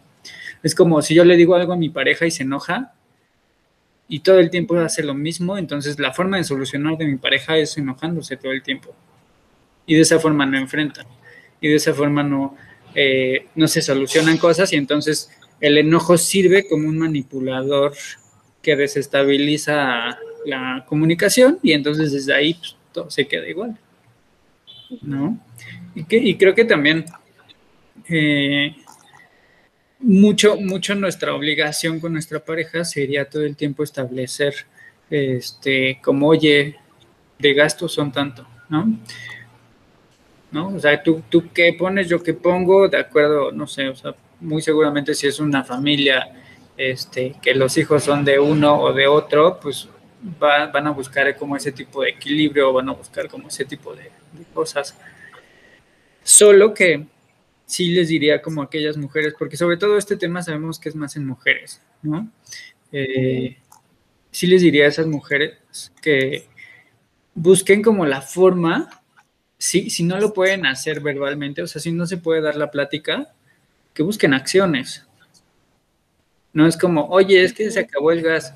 Es 0.63 0.75
como 0.75 1.01
si 1.01 1.13
yo 1.13 1.23
le 1.25 1.35
digo 1.35 1.55
algo 1.55 1.73
a 1.73 1.77
mi 1.77 1.89
pareja 1.89 2.25
y 2.25 2.31
se 2.31 2.43
enoja 2.43 2.92
y 4.07 4.19
todo 4.19 4.39
el 4.39 4.49
tiempo 4.49 4.75
hace 4.77 5.03
lo 5.03 5.13
mismo, 5.13 5.57
entonces 5.57 5.99
la 5.99 6.13
forma 6.13 6.37
de 6.37 6.43
solucionar 6.43 6.97
de 6.97 7.05
mi 7.05 7.17
pareja 7.17 7.57
es 7.57 7.77
enojándose 7.77 8.37
todo 8.37 8.51
el 8.51 8.61
tiempo. 8.61 8.93
Y 9.85 9.95
de 9.95 10.01
esa 10.01 10.19
forma 10.19 10.45
no 10.45 10.57
enfrentan. 10.57 11.05
Y 11.61 11.69
de 11.69 11.75
esa 11.75 11.93
forma 11.93 12.23
no, 12.23 12.55
eh, 12.95 13.47
no 13.55 13.67
se 13.67 13.81
solucionan 13.81 14.37
cosas 14.37 14.71
y 14.73 14.75
entonces 14.75 15.31
el 15.59 15.77
enojo 15.77 16.17
sirve 16.17 16.67
como 16.67 16.87
un 16.87 16.97
manipulador 16.97 17.93
que 18.61 18.75
desestabiliza 18.75 20.17
la 20.45 20.85
comunicación 20.87 21.59
y 21.63 21.71
entonces 21.71 22.11
desde 22.11 22.33
ahí 22.33 22.53
pues, 22.55 22.75
todo 22.91 23.09
se 23.09 23.27
queda 23.27 23.47
igual. 23.47 23.77
¿No? 25.01 25.39
Y, 25.95 26.03
que, 26.03 26.17
y 26.17 26.35
creo 26.35 26.53
que 26.53 26.65
también 26.65 27.05
eh, 28.09 28.75
mucho, 30.03 30.57
mucho 30.57 30.95
nuestra 30.95 31.33
obligación 31.33 31.99
con 31.99 32.13
nuestra 32.13 32.39
pareja 32.39 32.85
sería 32.85 33.29
todo 33.29 33.43
el 33.43 33.55
tiempo 33.55 33.83
establecer 33.83 34.53
este, 35.09 35.99
como, 36.03 36.27
oye, 36.27 36.75
de 37.39 37.53
gastos 37.53 37.93
son 37.93 38.11
tanto, 38.11 38.47
¿no? 38.69 38.99
¿No? 40.51 40.67
O 40.67 40.79
sea, 40.79 41.01
tú, 41.01 41.23
tú 41.29 41.49
qué 41.53 41.73
pones, 41.73 42.07
yo 42.07 42.21
qué 42.21 42.33
pongo, 42.33 42.87
de 42.87 42.97
acuerdo, 42.97 43.51
no 43.51 43.65
sé, 43.65 43.87
o 43.89 43.95
sea, 43.95 44.13
muy 44.39 44.61
seguramente 44.61 45.15
si 45.15 45.27
es 45.27 45.39
una 45.39 45.63
familia 45.63 46.31
este, 46.77 47.35
que 47.41 47.55
los 47.55 47.77
hijos 47.77 48.03
son 48.03 48.23
de 48.25 48.39
uno 48.39 48.79
o 48.79 48.93
de 48.93 49.07
otro, 49.07 49.59
pues 49.59 49.87
van 50.39 50.87
a 50.87 50.91
buscar 50.91 51.35
como 51.35 51.55
ese 51.55 51.71
tipo 51.71 52.01
de 52.01 52.11
equilibrio, 52.11 52.71
van 52.71 52.89
a 52.89 52.93
buscar 52.93 53.27
como 53.27 53.47
ese 53.47 53.65
tipo 53.65 53.93
de, 53.93 54.11
cosas. 54.53 54.95
Solo 56.23 56.73
que 56.73 57.05
sí 57.65 57.89
les 57.93 58.07
diría 58.07 58.41
como 58.41 58.61
aquellas 58.61 58.97
mujeres, 58.97 59.33
porque 59.37 59.57
sobre 59.57 59.77
todo 59.77 59.97
este 59.97 60.17
tema 60.17 60.41
sabemos 60.41 60.79
que 60.79 60.89
es 60.89 60.95
más 60.95 61.15
en 61.15 61.25
mujeres, 61.25 61.81
¿no? 62.01 62.29
Eh, 62.91 63.57
sí 64.31 64.47
les 64.47 64.61
diría 64.61 64.85
a 64.85 64.89
esas 64.89 65.07
mujeres 65.07 65.57
que 66.01 66.47
busquen 67.33 67.81
como 67.81 68.05
la 68.05 68.21
forma 68.21 69.01
si, 69.57 69.89
si 69.89 70.03
no 70.03 70.19
lo 70.19 70.33
pueden 70.33 70.65
hacer 70.65 70.99
verbalmente, 70.99 71.61
o 71.61 71.67
sea, 71.67 71.81
si 71.81 71.91
no 71.91 72.05
se 72.05 72.17
puede 72.17 72.41
dar 72.41 72.57
la 72.57 72.69
plática, 72.69 73.33
que 73.93 74.03
busquen 74.03 74.33
acciones. 74.33 75.07
No 76.51 76.67
es 76.67 76.77
como, 76.77 77.05
oye, 77.07 77.43
es 77.43 77.53
que 77.53 77.71
se 77.71 77.79
acabó 77.79 78.11
el 78.11 78.21
gas. 78.21 78.53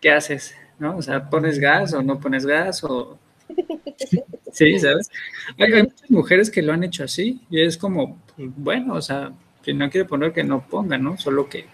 ¿Qué 0.00 0.10
haces? 0.10 0.54
¿No? 0.78 0.96
O 0.96 1.02
sea, 1.02 1.30
¿pones 1.30 1.58
gas 1.58 1.92
o 1.94 2.02
no 2.02 2.18
pones 2.18 2.44
gas? 2.44 2.82
O... 2.84 3.18
Sí, 4.56 4.78
¿sabes? 4.78 5.10
Hay, 5.58 5.70
muchas 5.82 6.10
mujeres 6.10 6.50
que 6.50 6.62
lo 6.62 6.72
han 6.72 6.82
hecho 6.82 7.04
así 7.04 7.42
y 7.50 7.60
es 7.60 7.76
como, 7.76 8.18
pues, 8.34 8.48
bueno, 8.56 8.94
o 8.94 9.02
sea, 9.02 9.32
si 9.62 9.74
no 9.74 9.90
quiere 9.90 10.08
poner 10.08 10.32
que 10.32 10.42
no 10.42 10.66
ponga, 10.66 10.96
¿no? 10.96 11.18
Solo 11.18 11.46
que 11.46 11.66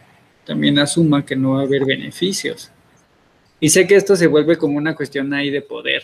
también 0.45 0.81
asuma 0.81 1.25
que 1.25 1.37
no 1.37 1.53
va 1.53 1.61
a 1.61 1.63
haber 1.63 1.85
beneficios. 1.85 2.73
Y 3.61 3.69
sé 3.69 3.87
que 3.87 3.95
esto 3.95 4.17
se 4.17 4.27
vuelve 4.27 4.59
como 4.59 4.79
una 4.79 4.97
cuestión 4.97 5.33
ahí 5.33 5.49
de 5.51 5.63
poder, 5.63 6.03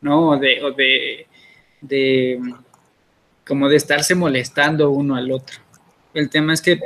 ¿no? 0.00 0.30
O 0.30 0.36
de, 0.36 0.60
o 0.64 0.72
de, 0.72 1.28
de 1.80 2.40
como 3.46 3.68
de 3.68 3.76
estarse 3.76 4.16
molestando 4.16 4.90
uno 4.90 5.14
al 5.14 5.30
otro. 5.30 5.60
El 6.12 6.28
tema 6.28 6.54
es 6.54 6.60
que 6.60 6.80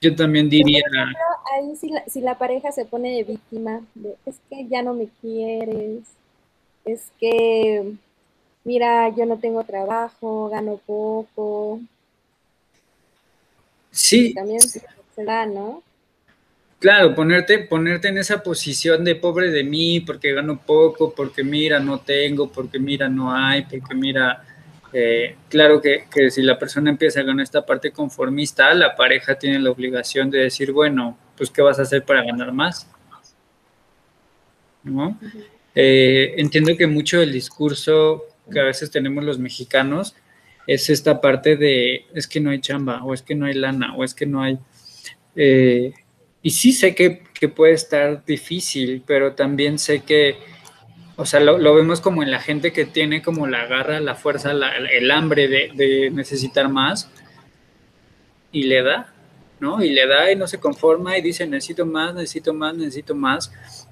yo 0.00 0.14
también 0.14 0.48
diría... 0.48 0.84
ahí 1.56 1.74
si 1.74 1.88
la, 1.88 2.04
si 2.06 2.20
la 2.20 2.38
pareja 2.38 2.70
se 2.70 2.84
pone 2.84 3.16
de 3.16 3.24
víctima, 3.24 3.80
de, 3.96 4.14
es 4.26 4.36
que 4.48 4.68
ya 4.68 4.80
no 4.82 4.94
me 4.94 5.08
quieres, 5.20 6.04
es 6.92 7.12
que, 7.18 7.92
mira, 8.64 9.08
yo 9.14 9.26
no 9.26 9.38
tengo 9.38 9.64
trabajo, 9.64 10.48
gano 10.48 10.80
poco. 10.86 11.80
Sí. 13.90 14.34
También 14.34 14.60
se 14.60 15.24
da, 15.24 15.46
¿no? 15.46 15.82
Claro, 16.80 17.14
ponerte, 17.14 17.58
ponerte 17.58 18.08
en 18.08 18.16
esa 18.16 18.42
posición 18.42 19.04
de 19.04 19.14
pobre 19.14 19.50
de 19.50 19.62
mí, 19.64 20.00
porque 20.00 20.32
gano 20.32 20.58
poco, 20.64 21.12
porque 21.14 21.44
mira, 21.44 21.78
no 21.78 22.00
tengo, 22.00 22.50
porque 22.50 22.78
mira, 22.78 23.06
no 23.06 23.34
hay, 23.34 23.66
porque 23.66 23.94
mira, 23.94 24.42
eh, 24.94 25.36
claro 25.50 25.82
que, 25.82 26.06
que, 26.10 26.30
si 26.30 26.40
la 26.40 26.58
persona 26.58 26.88
empieza 26.88 27.22
con 27.22 27.38
esta 27.38 27.66
parte 27.66 27.90
conformista, 27.90 28.72
la 28.72 28.96
pareja 28.96 29.38
tiene 29.38 29.58
la 29.58 29.70
obligación 29.70 30.30
de 30.30 30.38
decir, 30.38 30.72
bueno, 30.72 31.18
pues 31.36 31.50
¿qué 31.50 31.60
vas 31.60 31.78
a 31.78 31.82
hacer 31.82 32.02
para 32.02 32.24
ganar 32.24 32.50
más? 32.50 32.88
¿No? 34.82 35.18
Eh, 35.82 36.34
entiendo 36.36 36.76
que 36.76 36.86
mucho 36.86 37.20
del 37.20 37.32
discurso 37.32 38.26
que 38.52 38.60
a 38.60 38.64
veces 38.64 38.90
tenemos 38.90 39.24
los 39.24 39.38
mexicanos 39.38 40.14
es 40.66 40.90
esta 40.90 41.22
parte 41.22 41.56
de, 41.56 42.04
es 42.12 42.26
que 42.26 42.38
no 42.38 42.50
hay 42.50 42.60
chamba, 42.60 43.02
o 43.02 43.14
es 43.14 43.22
que 43.22 43.34
no 43.34 43.46
hay 43.46 43.54
lana, 43.54 43.94
o 43.96 44.04
es 44.04 44.12
que 44.12 44.26
no 44.26 44.42
hay... 44.42 44.58
Eh, 45.36 45.94
y 46.42 46.50
sí 46.50 46.74
sé 46.74 46.94
que, 46.94 47.22
puede 47.48 47.72
estar 47.72 48.26
difícil, 48.26 49.02
pero 49.06 49.32
también 49.32 49.78
sé 49.78 50.00
que, 50.00 50.36
o 51.16 51.24
sea, 51.24 51.40
lo, 51.40 51.74
vemos 51.74 52.02
como 52.02 52.22
en 52.22 52.30
la 52.30 52.40
gente 52.40 52.74
que 52.74 52.84
tiene 52.84 53.22
como 53.22 53.46
la 53.46 53.64
garra, 53.64 54.00
la 54.00 54.14
fuerza, 54.14 54.52
el 54.52 55.10
hambre 55.10 55.48
de, 55.48 56.10
necesitar 56.10 56.68
más 56.68 57.10
y 58.52 58.64
le 58.64 58.82
da, 58.82 59.14
¿no? 59.60 59.82
Y 59.82 59.88
le 59.88 60.06
da 60.06 60.30
y 60.30 60.36
no 60.36 60.46
se 60.46 60.60
conforma 60.60 61.16
y 61.16 61.22
dice, 61.22 61.46
necesito 61.46 61.86
más, 61.86 62.14
necesito 62.14 62.52
más, 62.52 62.74
necesito 62.74 63.14
más. 63.14 63.50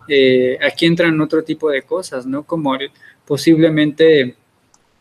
Eh, 0.08 0.58
aquí 0.62 0.86
entran 0.86 1.20
otro 1.20 1.44
tipo 1.44 1.70
de 1.70 1.82
cosas, 1.82 2.26
¿no? 2.26 2.44
Como 2.44 2.76
posiblemente 3.26 4.34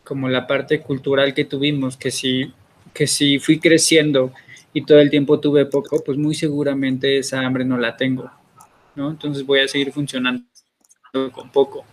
como 0.04 0.28
la 0.28 0.46
parte 0.46 0.80
cultural 0.80 1.34
que 1.34 1.44
tuvimos, 1.44 1.96
que 1.96 2.10
si, 2.10 2.52
que 2.94 3.06
si 3.06 3.38
fui 3.38 3.58
creciendo 3.58 4.32
y 4.72 4.84
todo 4.84 5.00
el 5.00 5.10
tiempo 5.10 5.40
tuve 5.40 5.66
poco, 5.66 6.02
pues 6.04 6.16
muy 6.16 6.34
seguramente 6.34 7.18
esa 7.18 7.40
hambre 7.40 7.64
no 7.64 7.76
la 7.78 7.96
tengo, 7.96 8.30
¿no? 8.94 9.10
Entonces 9.10 9.44
voy 9.44 9.60
a 9.60 9.68
seguir 9.68 9.92
funcionando 9.92 10.44
con 11.32 11.50
poco. 11.50 11.84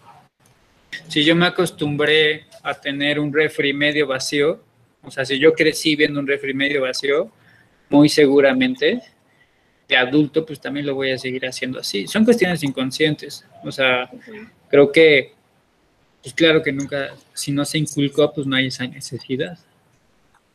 Si 1.08 1.24
yo 1.24 1.36
me 1.36 1.46
acostumbré 1.46 2.46
a 2.64 2.74
tener 2.74 3.20
un 3.20 3.34
refri 3.34 3.74
medio 3.74 4.08
vacío, 4.08 4.62
o 5.02 5.12
sea, 5.12 5.26
si 5.26 5.38
yo 5.38 5.54
crecí 5.54 5.96
viendo 5.96 6.20
un 6.20 6.28
refri 6.28 6.54
medio 6.54 6.82
vacío, 6.82 7.30
muy 7.90 8.10
seguramente 8.10 9.02
de 9.88 9.98
adulto, 9.98 10.46
pues 10.46 10.60
también 10.60 10.86
lo 10.86 10.96
voy 10.96 11.12
a 11.12 11.18
seguir 11.18 11.46
haciendo 11.46 11.80
así. 11.80 12.08
Son 12.08 12.26
cuestiones 12.26 12.64
inconscientes. 12.64 13.46
O 13.64 13.72
sea, 13.72 14.10
creo 14.70 14.92
que, 14.92 15.34
pues 16.22 16.34
claro 16.34 16.64
que 16.64 16.72
nunca, 16.72 17.16
si 17.34 17.52
no 17.52 17.66
se 17.66 17.78
inculcó, 17.78 18.34
pues 18.34 18.48
no 18.48 18.56
hay 18.56 18.68
esa 18.68 18.88
necesidad, 18.88 19.58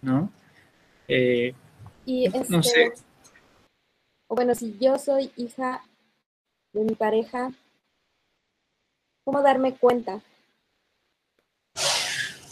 ¿no? 0.03 0.33
Eh, 1.07 1.55
y 2.07 2.29
no 2.49 2.63
sé. 2.63 2.85
Este, 2.85 3.03
o 4.27 4.35
bueno, 4.35 4.55
si 4.55 4.77
yo 4.81 4.99
soy 4.99 5.31
hija 5.37 5.85
de 6.73 6.85
mi 6.85 6.95
pareja, 6.95 7.53
¿cómo 9.25 9.43
darme 9.43 9.75
cuenta? 9.75 10.23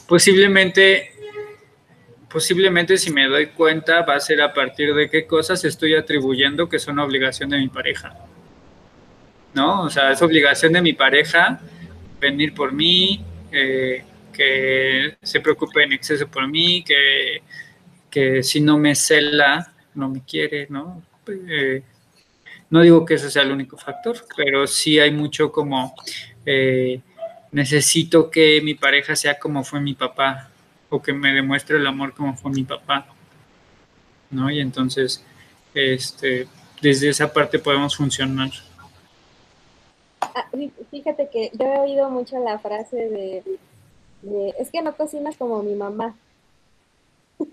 Posiblemente, 0.08 1.12
posiblemente 2.30 2.96
si 2.98 3.10
me 3.10 3.26
doy 3.26 3.46
cuenta 3.46 4.02
va 4.02 4.14
a 4.14 4.20
ser 4.20 4.42
a 4.42 4.52
partir 4.52 4.94
de 4.94 5.08
qué 5.08 5.26
cosas 5.26 5.64
estoy 5.64 5.94
atribuyendo 5.94 6.68
que 6.68 6.78
son 6.78 6.98
obligación 6.98 7.50
de 7.50 7.58
mi 7.58 7.68
pareja. 7.68 8.16
¿No? 9.54 9.82
O 9.82 9.90
sea, 9.90 10.12
es 10.12 10.22
obligación 10.22 10.72
de 10.72 10.82
mi 10.82 10.92
pareja 10.92 11.60
venir 12.20 12.54
por 12.54 12.72
mí, 12.72 13.24
eh, 13.50 14.04
que 14.32 15.16
se 15.22 15.40
preocupe 15.40 15.82
en 15.82 15.92
exceso 15.92 16.28
por 16.28 16.46
mí, 16.46 16.84
que 16.84 17.42
que 18.10 18.42
si 18.42 18.60
no 18.60 18.78
me 18.78 18.94
cela, 18.94 19.72
no 19.94 20.08
me 20.08 20.22
quiere, 20.24 20.66
¿no? 20.70 21.02
Eh, 21.26 21.82
no 22.70 22.82
digo 22.82 23.04
que 23.04 23.14
ese 23.14 23.30
sea 23.30 23.42
el 23.42 23.52
único 23.52 23.76
factor, 23.76 24.16
pero 24.36 24.66
sí 24.66 24.98
hay 24.98 25.10
mucho 25.10 25.52
como 25.52 25.94
eh, 26.44 27.00
necesito 27.52 28.30
que 28.30 28.60
mi 28.62 28.74
pareja 28.74 29.16
sea 29.16 29.38
como 29.38 29.64
fue 29.64 29.80
mi 29.80 29.94
papá 29.94 30.50
o 30.90 31.02
que 31.02 31.12
me 31.12 31.32
demuestre 31.32 31.76
el 31.76 31.86
amor 31.86 32.14
como 32.14 32.36
fue 32.36 32.50
mi 32.50 32.64
papá, 32.64 33.06
¿no? 34.30 34.50
Y 34.50 34.60
entonces, 34.60 35.24
este, 35.74 36.48
desde 36.80 37.10
esa 37.10 37.32
parte 37.32 37.58
podemos 37.58 37.96
funcionar. 37.96 38.50
Ah, 40.20 40.48
fíjate 40.90 41.28
que 41.30 41.50
yo 41.54 41.66
he 41.66 41.78
oído 41.78 42.10
mucho 42.10 42.38
la 42.42 42.58
frase 42.58 42.96
de, 42.96 43.42
de 44.22 44.54
es 44.58 44.70
que 44.70 44.82
no 44.82 44.96
cocinas 44.96 45.36
como 45.36 45.62
mi 45.62 45.74
mamá. 45.74 46.14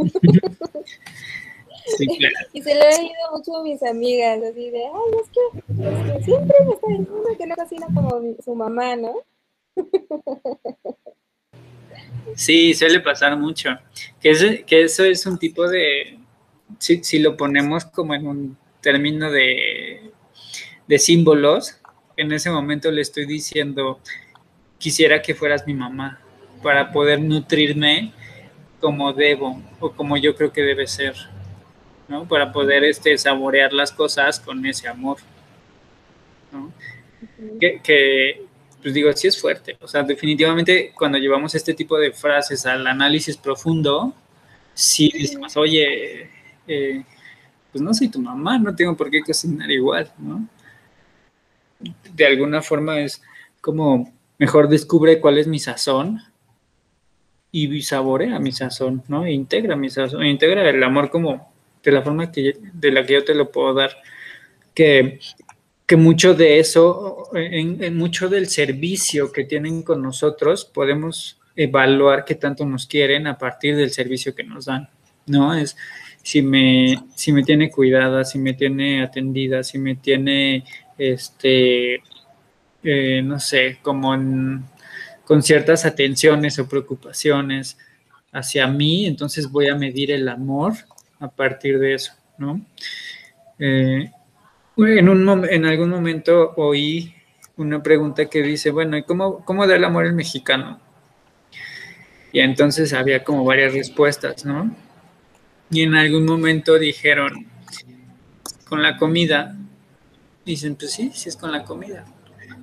Y 2.53 2.61
se 2.61 2.75
lo 2.75 2.81
he 2.81 2.99
oído 2.99 3.31
mucho 3.31 3.57
a 3.57 3.63
mis 3.63 3.81
amigas, 3.83 4.41
así 4.43 4.69
de, 4.69 4.85
ay, 4.85 5.19
es 5.21 5.29
que, 5.29 6.23
siempre 6.23 6.57
me 6.65 6.73
está 6.73 6.87
diciendo 6.87 7.29
que 7.37 7.47
no 7.47 7.55
cocina 7.55 7.87
como 7.93 8.21
su 8.43 8.55
mamá, 8.55 8.95
¿no? 8.95 9.15
Sí, 12.35 12.73
suele 12.73 12.99
pasar 12.99 13.37
mucho. 13.37 13.69
Que, 14.19 14.63
que 14.65 14.83
eso 14.83 15.03
es 15.03 15.25
un 15.25 15.37
tipo 15.37 15.67
de, 15.67 16.17
si, 16.79 17.03
si, 17.03 17.19
lo 17.19 17.37
ponemos 17.37 17.85
como 17.85 18.15
en 18.15 18.27
un 18.27 18.57
término 18.81 19.31
de, 19.31 20.11
de 20.87 20.99
símbolos, 20.99 21.79
en 22.17 22.31
ese 22.31 22.49
momento 22.49 22.91
le 22.91 23.01
estoy 23.01 23.25
diciendo, 23.25 23.99
quisiera 24.77 25.21
que 25.21 25.35
fueras 25.35 25.65
mi 25.67 25.73
mamá 25.73 26.19
para 26.63 26.91
poder 26.91 27.21
nutrirme 27.21 28.11
como 28.79 29.13
debo 29.13 29.61
o 29.79 29.91
como 29.91 30.17
yo 30.17 30.35
creo 30.35 30.51
que 30.51 30.61
debe 30.61 30.87
ser, 30.87 31.15
¿no? 32.07 32.27
Para 32.27 32.51
poder 32.51 32.83
este, 32.83 33.17
saborear 33.17 33.73
las 33.73 33.91
cosas 33.91 34.39
con 34.39 34.65
ese 34.65 34.87
amor, 34.87 35.17
¿no? 36.51 36.71
que, 37.59 38.44
pues 38.85 38.93
digo, 38.93 39.11
sí 39.13 39.27
es 39.27 39.41
fuerte. 39.41 39.75
O 39.81 39.87
sea, 39.87 40.03
definitivamente 40.03 40.93
cuando 40.95 41.17
llevamos 41.17 41.55
este 41.55 41.73
tipo 41.73 41.97
de 41.97 42.11
frases 42.11 42.67
al 42.67 42.85
análisis 42.85 43.35
profundo, 43.35 44.13
sí 44.75 45.11
decimos, 45.11 45.57
oye, 45.57 46.29
eh, 46.67 47.03
pues 47.71 47.81
no 47.81 47.95
soy 47.95 48.09
tu 48.09 48.21
mamá, 48.21 48.59
no 48.59 48.75
tengo 48.75 48.95
por 48.95 49.09
qué 49.09 49.23
cocinar 49.23 49.71
igual, 49.71 50.11
¿no? 50.19 50.47
De 52.13 52.27
alguna 52.27 52.61
forma 52.61 52.99
es 52.99 53.23
como 53.59 54.13
mejor 54.37 54.69
descubre 54.69 55.19
cuál 55.19 55.39
es 55.39 55.47
mi 55.47 55.57
sazón 55.57 56.21
y 57.51 57.81
saborea 57.81 58.37
mi 58.37 58.51
sazón, 58.51 59.01
¿no? 59.07 59.25
E 59.25 59.31
integra 59.31 59.75
mi 59.75 59.89
sazón, 59.89 60.21
e 60.21 60.29
integra 60.29 60.69
el 60.69 60.83
amor 60.83 61.09
como 61.09 61.51
de 61.81 61.91
la 61.91 62.03
forma 62.03 62.31
que, 62.31 62.55
de 62.71 62.91
la 62.91 63.03
que 63.03 63.13
yo 63.13 63.25
te 63.25 63.33
lo 63.33 63.51
puedo 63.51 63.73
dar. 63.73 63.97
Que, 64.75 65.17
que 65.85 65.95
mucho 65.95 66.33
de 66.33 66.59
eso, 66.59 67.29
en, 67.33 67.95
mucho 67.95 68.27
del 68.29 68.47
servicio 68.47 69.31
que 69.31 69.43
tienen 69.43 69.83
con 69.83 70.01
nosotros, 70.01 70.65
podemos 70.65 71.39
evaluar 71.55 72.25
qué 72.25 72.35
tanto 72.35 72.65
nos 72.65 72.87
quieren 72.87 73.27
a 73.27 73.37
partir 73.37 73.75
del 73.75 73.91
servicio 73.91 74.35
que 74.35 74.43
nos 74.43 74.65
dan, 74.65 74.89
¿no? 75.27 75.53
Es 75.53 75.77
si 76.23 76.41
me, 76.41 77.03
si 77.15 77.31
me 77.31 77.43
tiene 77.43 77.69
cuidada, 77.69 78.25
si 78.25 78.39
me 78.39 78.53
tiene 78.53 79.03
atendida, 79.03 79.63
si 79.63 79.77
me 79.77 79.95
tiene, 79.95 80.63
este, 80.97 82.01
eh, 82.83 83.21
no 83.23 83.39
sé, 83.39 83.77
como 83.81 84.13
en 84.15 84.63
con 85.25 85.41
ciertas 85.41 85.85
atenciones 85.85 86.59
o 86.59 86.69
preocupaciones 86.69 87.77
hacia 88.31 88.67
mí, 88.67 89.07
entonces 89.07 89.49
voy 89.49 89.67
a 89.67 89.75
medir 89.75 90.11
el 90.11 90.29
amor 90.29 90.73
a 91.19 91.29
partir 91.29 91.79
de 91.79 91.95
eso, 91.95 92.13
¿no? 92.37 92.63
Eh, 93.57 94.11
en, 94.77 95.09
un, 95.09 95.45
en 95.49 95.65
algún 95.65 95.89
momento 95.89 96.53
oí 96.57 97.15
una 97.57 97.81
pregunta 97.81 98.25
que 98.25 98.41
dice, 98.41 98.71
bueno, 98.71 98.97
¿y 98.97 99.03
cómo, 99.03 99.43
cómo 99.45 99.65
da 99.65 99.75
el 99.75 99.83
amor 99.83 100.05
el 100.05 100.13
mexicano? 100.13 100.79
Y 102.31 102.41
entonces 102.41 102.93
había 102.93 103.23
como 103.23 103.45
varias 103.45 103.73
respuestas, 103.73 104.43
¿no? 104.43 104.75
Y 105.69 105.81
en 105.83 105.95
algún 105.95 106.25
momento 106.25 106.77
dijeron, 106.77 107.47
con 108.67 108.81
la 108.83 108.97
comida, 108.97 109.55
dicen, 110.45 110.75
pues 110.75 110.91
sí, 110.91 111.11
sí 111.13 111.29
es 111.29 111.37
con 111.37 111.51
la 111.51 111.63
comida. 111.63 112.05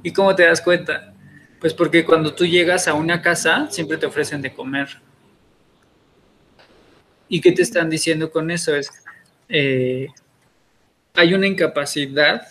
¿Y 0.03 0.13
cómo 0.13 0.35
te 0.35 0.45
das 0.45 0.61
cuenta? 0.61 1.15
Pues 1.61 1.73
porque 1.73 2.05
cuando 2.05 2.35
tú 2.35 2.45
llegas 2.45 2.87
a 2.89 2.95
una 2.95 3.23
casa, 3.23 3.69
siempre 3.71 3.97
te 3.97 4.07
ofrecen 4.07 4.43
de 4.43 4.53
comer. 4.53 4.89
¿Y 7.29 7.41
qué 7.41 7.53
te 7.53 7.63
están 7.63 7.89
diciendo 7.89 8.31
con 8.31 8.51
eso? 8.51 8.75
Es, 8.75 8.91
eh, 9.49 10.09
hay 11.15 11.35
una 11.35 11.47
incapacidad 11.47 12.43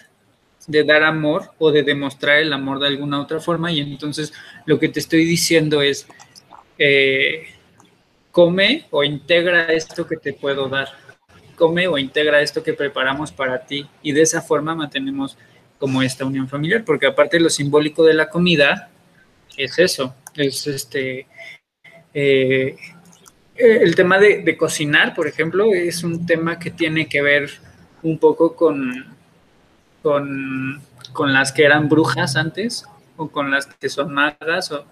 de 0.68 0.84
dar 0.84 1.03
amor 1.03 1.51
o 1.58 1.72
de 1.72 1.84
demostrar 1.84 2.38
el 2.38 2.53
amor 2.53 2.80
de 2.80 2.88
alguna 2.88 3.20
otra 3.20 3.39
forma 3.39 3.72
y 3.72 3.80
entonces 3.80 4.32
lo 4.65 4.80
que 4.80 4.89
te 4.89 5.00
estoy 5.00 5.25
diciendo 5.25 5.82
es, 5.82 6.08
eh, 6.77 7.48
come 8.32 8.86
o 8.91 9.03
integra 9.03 9.65
esto 9.65 10.08
que 10.08 10.18
te 10.18 10.34
puedo 10.34 10.70
dar, 10.70 10.89
come 11.56 11.88
o 11.88 11.98
integra 11.98 12.41
esto 12.41 12.63
que 12.63 12.74
preparamos 12.74 13.32
para 13.32 13.65
ti. 13.65 13.88
Y 14.01 14.13
de 14.13 14.22
esa 14.22 14.41
forma 14.41 14.75
mantenemos 14.75 15.38
como 15.77 16.01
esta 16.01 16.25
unión 16.25 16.48
familiar, 16.48 16.84
porque 16.86 17.08
aparte 17.08 17.39
lo 17.39 17.50
simbólico 17.50 18.03
de 18.03 18.13
la 18.13 18.30
comida 18.30 18.89
es 19.58 19.80
eso, 19.80 20.15
es 20.36 20.68
este... 20.68 21.27
Eh, 22.13 22.75
el 23.56 23.96
tema 23.96 24.18
de, 24.18 24.58
cocinar, 24.58 25.13
por 25.13 25.27
ejemplo, 25.27 25.74
es 25.74 26.03
un 26.03 26.25
tema 26.25 26.58
que 26.58 26.72
tiene 26.72 27.08
que 27.08 27.22
ver 27.22 27.51
un 28.03 28.17
poco 28.17 28.55
con, 28.55 29.15
con, 30.01 30.81
con, 31.13 31.34
las 31.34 31.51
que 31.51 31.63
eran 31.63 31.89
brujas 31.89 32.36
antes 32.36 32.86
o 33.17 33.29
con 33.29 33.51
las 33.51 33.65
que 33.67 33.89
son 33.89 34.13
magas, 34.13 34.72
o, 34.72 34.86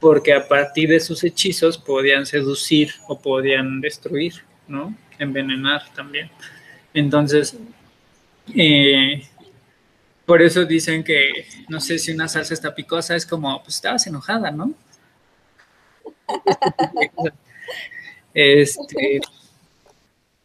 porque 0.00 0.32
a 0.32 0.46
partir 0.46 0.88
de 0.88 1.00
sus 1.00 1.24
hechizos 1.24 1.78
podían 1.78 2.26
seducir 2.26 2.92
o 3.08 3.18
podían 3.18 3.80
destruir, 3.80 4.34
¿no? 4.66 4.94
Envenenar 5.18 5.82
también. 5.94 6.30
Entonces, 6.94 7.56
eh, 8.54 9.22
por 10.24 10.42
eso 10.42 10.64
dicen 10.64 11.02
que, 11.04 11.46
no 11.68 11.80
sé 11.80 11.98
si 11.98 12.12
una 12.12 12.28
salsa 12.28 12.54
está 12.54 12.74
picosa, 12.74 13.16
es 13.16 13.26
como, 13.26 13.62
pues 13.62 13.76
estabas 13.76 14.06
enojada, 14.06 14.50
¿no? 14.50 14.72
Este, 18.34 19.20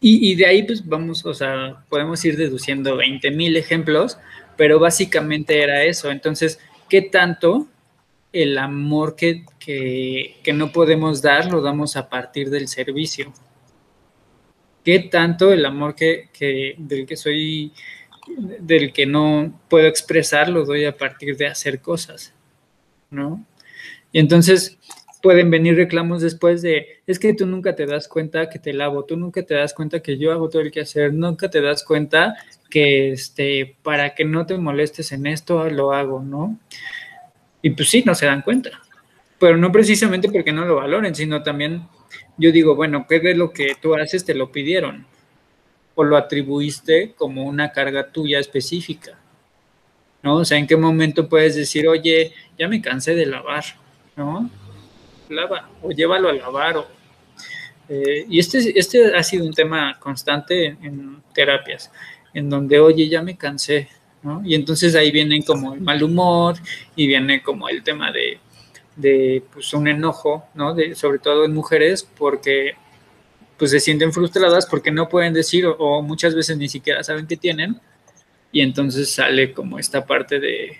y, 0.05 0.35
de 0.35 0.45
ahí, 0.45 0.63
pues 0.63 0.85
vamos, 0.85 1.25
o 1.25 1.33
sea, 1.33 1.83
podemos 1.87 2.23
ir 2.25 2.35
deduciendo 2.35 2.97
20 2.97 3.31
mil 3.31 3.55
ejemplos, 3.55 4.17
pero 4.57 4.77
básicamente 4.77 5.61
era 5.61 5.83
eso. 5.83 6.11
Entonces, 6.11 6.59
¿qué 6.89 7.01
tanto 7.01 7.67
el 8.33 8.57
amor 8.57 9.15
que, 9.15 9.45
no 10.53 10.71
podemos 10.73 11.21
dar 11.21 11.49
lo 11.49 11.61
damos 11.61 11.95
a 11.95 12.09
partir 12.09 12.49
del 12.49 12.67
servicio? 12.67 13.33
¿Qué 14.83 14.99
tanto 14.99 15.53
el 15.53 15.65
amor 15.65 15.95
que, 15.95 16.27
que, 16.33 16.75
del 16.77 17.05
que 17.05 17.15
soy 17.15 17.71
del 18.27 18.93
que 18.93 19.05
no 19.05 19.59
puedo 19.69 19.87
expresar, 19.87 20.49
lo 20.49 20.65
doy 20.65 20.85
a 20.85 20.97
partir 20.97 21.35
de 21.37 21.47
hacer 21.47 21.81
cosas, 21.81 22.33
¿no? 23.09 23.45
Y 24.11 24.19
entonces 24.19 24.77
pueden 25.23 25.49
venir 25.49 25.75
reclamos 25.75 26.21
después 26.21 26.61
de, 26.61 27.01
es 27.07 27.17
que 27.17 27.33
tú 27.33 27.47
nunca 27.47 27.73
te 27.73 27.85
das 27.87 28.07
cuenta 28.07 28.49
que 28.49 28.59
te 28.59 28.73
lavo, 28.73 29.05
tú 29.05 29.17
nunca 29.17 29.41
te 29.41 29.55
das 29.55 29.73
cuenta 29.73 30.01
que 30.01 30.17
yo 30.17 30.31
hago 30.31 30.49
todo 30.49 30.61
el 30.61 30.71
que 30.71 30.81
hacer, 30.81 31.13
nunca 31.13 31.49
te 31.49 31.61
das 31.61 31.83
cuenta 31.83 32.35
que, 32.69 33.13
este, 33.13 33.75
para 33.81 34.13
que 34.13 34.25
no 34.25 34.45
te 34.45 34.57
molestes 34.57 35.11
en 35.13 35.25
esto, 35.25 35.67
lo 35.69 35.93
hago, 35.93 36.21
¿no? 36.21 36.59
Y 37.61 37.71
pues 37.71 37.89
sí, 37.89 38.03
no 38.05 38.13
se 38.13 38.25
dan 38.25 38.41
cuenta, 38.41 38.81
pero 39.39 39.57
no 39.57 39.71
precisamente 39.71 40.29
porque 40.29 40.51
no 40.51 40.65
lo 40.65 40.75
valoren, 40.75 41.15
sino 41.15 41.41
también 41.41 41.87
yo 42.37 42.51
digo, 42.51 42.75
bueno, 42.75 43.05
¿qué 43.07 43.19
de 43.19 43.33
lo 43.33 43.51
que 43.53 43.75
tú 43.81 43.95
haces 43.95 44.25
te 44.25 44.35
lo 44.35 44.51
pidieron? 44.51 45.07
o 45.95 46.03
lo 46.03 46.17
atribuiste 46.17 47.13
como 47.15 47.43
una 47.43 47.71
carga 47.71 48.07
tuya 48.11 48.39
específica. 48.39 49.17
¿No? 50.21 50.37
O 50.37 50.45
sea, 50.45 50.57
¿en 50.57 50.67
qué 50.67 50.77
momento 50.77 51.27
puedes 51.27 51.55
decir, 51.55 51.87
oye, 51.87 52.33
ya 52.57 52.67
me 52.67 52.81
cansé 52.81 53.13
de 53.13 53.25
lavar, 53.25 53.63
¿no? 54.15 54.49
Lava, 55.29 55.69
o 55.81 55.91
llévalo 55.91 56.29
a 56.29 56.33
lavar, 56.33 56.77
o, 56.77 56.87
eh, 57.89 58.25
y 58.29 58.39
este, 58.39 58.77
este 58.79 59.15
ha 59.15 59.23
sido 59.23 59.45
un 59.45 59.53
tema 59.53 59.97
constante 59.99 60.65
en, 60.65 61.21
terapias, 61.33 61.91
en 62.33 62.49
donde, 62.49 62.79
oye, 62.79 63.09
ya 63.09 63.21
me 63.21 63.37
cansé, 63.37 63.89
¿no? 64.21 64.41
Y 64.45 64.55
entonces 64.55 64.95
ahí 64.95 65.11
viene 65.11 65.43
como 65.43 65.73
el 65.73 65.81
mal 65.81 66.01
humor 66.01 66.55
y 66.95 67.07
viene 67.07 67.41
como 67.43 67.67
el 67.69 67.83
tema 67.83 68.11
de, 68.11 68.39
de 68.95 69.43
pues, 69.51 69.73
un 69.73 69.87
enojo, 69.87 70.45
¿no? 70.53 70.73
De, 70.73 70.95
sobre 70.95 71.19
todo 71.19 71.45
en 71.45 71.53
mujeres, 71.53 72.07
porque 72.17 72.75
pues 73.57 73.71
se 73.71 73.79
sienten 73.79 74.11
frustradas 74.11 74.65
porque 74.65 74.91
no 74.91 75.07
pueden 75.09 75.33
decir 75.33 75.65
o, 75.65 76.01
muchas 76.01 76.35
veces 76.35 76.57
ni 76.57 76.67
siquiera 76.67 77.03
saben 77.03 77.27
que 77.27 77.37
tienen 77.37 77.79
y 78.51 78.61
entonces 78.61 79.13
sale 79.13 79.53
como 79.53 79.79
esta 79.79 80.05
parte 80.05 80.39
de, 80.39 80.77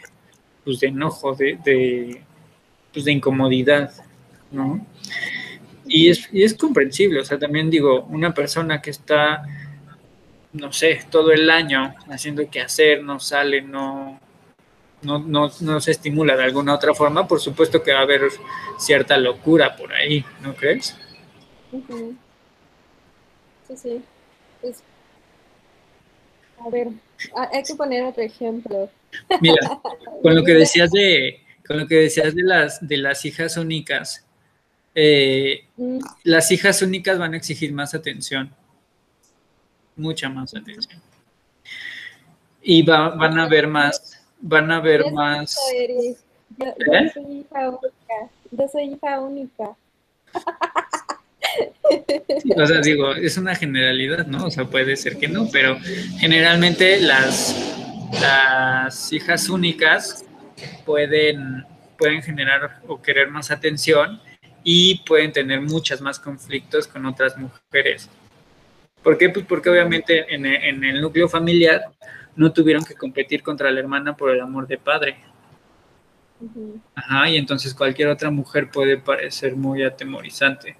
pues 0.64 0.80
de 0.80 0.88
enojo, 0.88 1.36
de, 1.36 1.60
de, 1.64 2.22
pues 2.92 3.06
de 3.06 3.12
incomodidad, 3.12 3.92
¿no? 4.54 4.86
Y 5.86 6.10
es, 6.10 6.30
y 6.32 6.44
es 6.44 6.54
comprensible, 6.54 7.20
o 7.20 7.26
sea, 7.26 7.38
también 7.38 7.70
digo, 7.70 8.06
una 8.06 8.34
persona 8.34 8.82
que 8.82 8.92
está, 8.92 9.44
no 10.54 10.72
sé, 10.72 11.02
todo 11.10 11.32
el 11.32 11.50
año 11.50 11.94
haciendo 12.10 12.50
que 12.50 12.62
hacer, 12.62 13.04
no 13.04 13.20
sale, 13.20 13.62
no, 13.62 14.20
no, 15.02 15.20
no, 15.20 15.52
no, 15.60 15.82
se 15.82 15.92
estimula 15.92 16.38
de 16.38 16.44
alguna 16.44 16.74
otra 16.74 16.94
forma, 16.94 17.28
por 17.28 17.42
supuesto 17.42 17.84
que 17.84 17.92
va 17.92 18.00
a 18.00 18.04
haber 18.04 18.22
cierta 18.78 19.18
locura 19.18 19.76
por 19.76 19.92
ahí, 19.94 20.24
¿no 20.42 20.56
crees? 20.56 20.96
sí. 23.76 24.02
Pues, 24.62 24.82
a 26.66 26.70
ver, 26.70 26.88
hay 27.52 27.64
que 27.64 27.76
poner 27.76 28.06
otro 28.06 28.24
ejemplo. 28.24 28.90
Mira, 29.42 29.80
con 30.22 30.36
lo 30.36 30.44
que 30.44 30.54
decías 30.54 30.90
de, 30.92 31.42
con 31.68 31.80
lo 31.80 31.88
que 31.88 31.96
decías 31.96 32.34
de 32.34 32.44
las, 32.44 32.88
de 32.88 32.98
las 32.98 33.26
hijas 33.26 33.58
únicas, 33.58 34.26
eh, 34.96 35.66
mm. 35.78 36.00
las 36.24 36.52
hijas 36.52 36.82
únicas 36.82 37.18
van 37.18 37.34
a 37.34 37.38
exigir 37.38 37.74
más 37.74 37.94
atención, 37.94 38.52
mucha 39.96 40.30
más 40.30 40.56
atención. 40.56 41.02
Y 42.62 42.84
van 42.84 43.40
a 43.40 43.48
ver 43.48 43.68
más, 43.68 44.24
van 44.40 44.72
a 44.72 44.80
ver 44.80 45.12
más. 45.12 45.58
Yo, 46.58 46.66
¿Eh? 46.68 47.12
soy 47.14 47.40
hija 47.40 47.70
única. 47.70 48.30
Yo 48.52 48.68
soy 48.72 48.84
hija 48.94 49.20
única. 49.20 49.76
o 52.56 52.66
sea, 52.66 52.82
digo, 52.82 53.14
es 53.16 53.38
una 53.38 53.56
generalidad, 53.56 54.26
¿no? 54.28 54.46
O 54.46 54.52
sea, 54.52 54.66
puede 54.66 54.96
ser 54.96 55.18
que 55.18 55.28
no, 55.28 55.50
pero 55.52 55.78
generalmente 56.20 57.02
las, 57.02 57.56
las 58.22 59.12
hijas 59.12 59.50
únicas 59.50 60.24
pueden, 60.86 61.66
pueden 61.98 62.22
generar 62.22 62.82
o 62.88 63.02
querer 63.02 63.30
más 63.30 63.52
atención 63.52 64.22
y 64.64 65.00
pueden 65.06 65.32
tener 65.32 65.62
muchas 65.62 66.02
más 66.02 66.20
conflictos 66.20 66.88
con 66.88 67.06
otras 67.06 67.38
mujeres. 67.38 68.10
¿Por 69.02 69.18
qué? 69.18 69.30
Pues 69.30 69.46
porque 69.46 69.70
obviamente 69.70 70.34
en 70.34 70.46
el, 70.46 70.64
en 70.64 70.84
el 70.84 71.02
núcleo 71.02 71.28
familiar 71.28 71.84
no 72.36 72.52
tuvieron 72.52 72.84
que 72.84 72.96
competir 72.96 73.44
contra 73.44 73.70
la 73.72 73.80
hermana 73.80 74.16
por 74.16 74.32
el 74.32 74.42
amor 74.42 74.68
de 74.68 74.78
padre. 74.78 75.18
Ajá, 76.96 77.30
y 77.30 77.38
entonces 77.38 77.74
cualquier 77.74 78.10
otra 78.10 78.30
mujer 78.30 78.70
puede 78.70 78.98
parecer 78.98 79.56
muy 79.56 79.84
atemorizante 79.84 80.76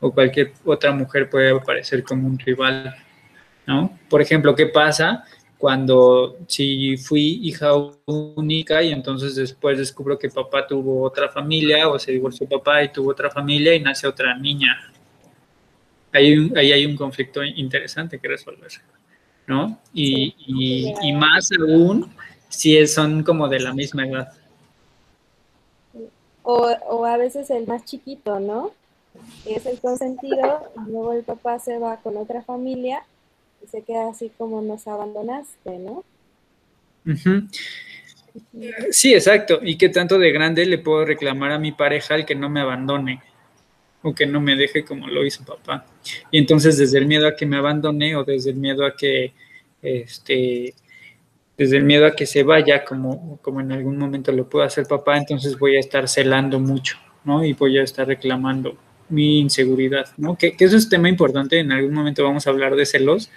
o 0.00 0.12
cualquier 0.12 0.52
otra 0.64 0.92
mujer 0.92 1.28
puede 1.28 1.50
aparecer 1.50 2.02
como 2.02 2.26
un 2.26 2.38
rival, 2.38 2.94
¿no? 3.66 3.98
Por 4.08 4.22
ejemplo, 4.22 4.54
¿qué 4.54 4.66
pasa 4.66 5.24
cuando 5.60 6.38
si 6.46 6.96
fui 6.96 7.38
hija 7.42 7.68
única 8.06 8.82
y 8.82 8.92
entonces 8.92 9.34
después 9.34 9.76
descubro 9.76 10.18
que 10.18 10.30
papá 10.30 10.66
tuvo 10.66 11.02
otra 11.02 11.28
familia 11.28 11.86
o 11.86 11.98
se 11.98 12.12
divorció 12.12 12.48
papá 12.48 12.82
y 12.82 12.88
tuvo 12.88 13.10
otra 13.10 13.30
familia 13.30 13.74
y 13.74 13.80
nace 13.80 14.06
otra 14.06 14.34
niña? 14.38 14.90
Ahí, 16.12 16.50
ahí 16.56 16.72
hay 16.72 16.86
un 16.86 16.96
conflicto 16.96 17.44
interesante 17.44 18.18
que 18.18 18.26
resolver, 18.26 18.70
¿no? 19.46 19.78
Y, 19.92 20.34
y, 21.02 21.12
más 21.12 21.50
aún 21.52 22.10
si 22.48 22.86
son 22.86 23.22
como 23.22 23.46
de 23.46 23.60
la 23.60 23.74
misma 23.74 24.06
edad. 24.06 24.32
O, 26.42 26.70
o 26.88 27.04
a 27.04 27.18
veces 27.18 27.50
el 27.50 27.66
más 27.66 27.84
chiquito, 27.84 28.40
¿no? 28.40 28.72
es 29.44 29.66
el 29.66 29.78
consentido, 29.78 30.72
y 30.74 30.90
luego 30.90 31.12
el 31.12 31.22
papá 31.22 31.58
se 31.58 31.78
va 31.78 31.98
con 31.98 32.16
otra 32.16 32.42
familia 32.42 33.04
y 33.62 33.66
se 33.66 33.82
queda 33.82 34.10
así 34.10 34.30
como 34.36 34.62
nos 34.62 34.86
abandonaste, 34.86 35.78
¿no? 35.78 36.04
Sí, 38.90 39.14
exacto. 39.14 39.60
¿Y 39.62 39.76
qué 39.76 39.88
tanto 39.88 40.18
de 40.18 40.32
grande 40.32 40.66
le 40.66 40.78
puedo 40.78 41.04
reclamar 41.04 41.52
a 41.52 41.58
mi 41.58 41.72
pareja 41.72 42.14
el 42.14 42.24
que 42.24 42.34
no 42.34 42.48
me 42.48 42.60
abandone 42.60 43.22
o 44.02 44.14
que 44.14 44.26
no 44.26 44.40
me 44.40 44.56
deje 44.56 44.84
como 44.84 45.08
lo 45.08 45.24
hizo 45.24 45.44
papá? 45.44 45.86
Y 46.30 46.38
entonces 46.38 46.78
desde 46.78 46.98
el 46.98 47.06
miedo 47.06 47.26
a 47.26 47.36
que 47.36 47.46
me 47.46 47.56
abandone 47.56 48.16
o 48.16 48.24
desde 48.24 48.50
el 48.50 48.56
miedo 48.56 48.84
a 48.84 48.96
que, 48.96 49.32
este, 49.82 50.74
desde 51.56 51.76
el 51.76 51.84
miedo 51.84 52.06
a 52.06 52.14
que 52.14 52.26
se 52.26 52.42
vaya 52.42 52.84
como, 52.84 53.38
como 53.42 53.60
en 53.60 53.72
algún 53.72 53.98
momento 53.98 54.32
lo 54.32 54.48
pueda 54.48 54.66
hacer 54.66 54.86
papá, 54.86 55.16
entonces 55.16 55.58
voy 55.58 55.76
a 55.76 55.80
estar 55.80 56.08
celando 56.08 56.60
mucho 56.60 56.98
¿no? 57.24 57.44
Y 57.44 57.52
voy 57.52 57.78
a 57.78 57.82
estar 57.82 58.06
reclamando 58.06 58.76
mi 59.10 59.40
inseguridad, 59.40 60.08
¿no? 60.16 60.36
Que, 60.36 60.54
eso 60.58 60.76
es 60.76 60.88
tema 60.88 61.08
importante, 61.08 61.58
en 61.58 61.72
algún 61.72 61.94
momento 61.94 62.24
vamos 62.24 62.46
a 62.46 62.50
hablar 62.50 62.76
de 62.76 62.86
celos, 62.86 63.30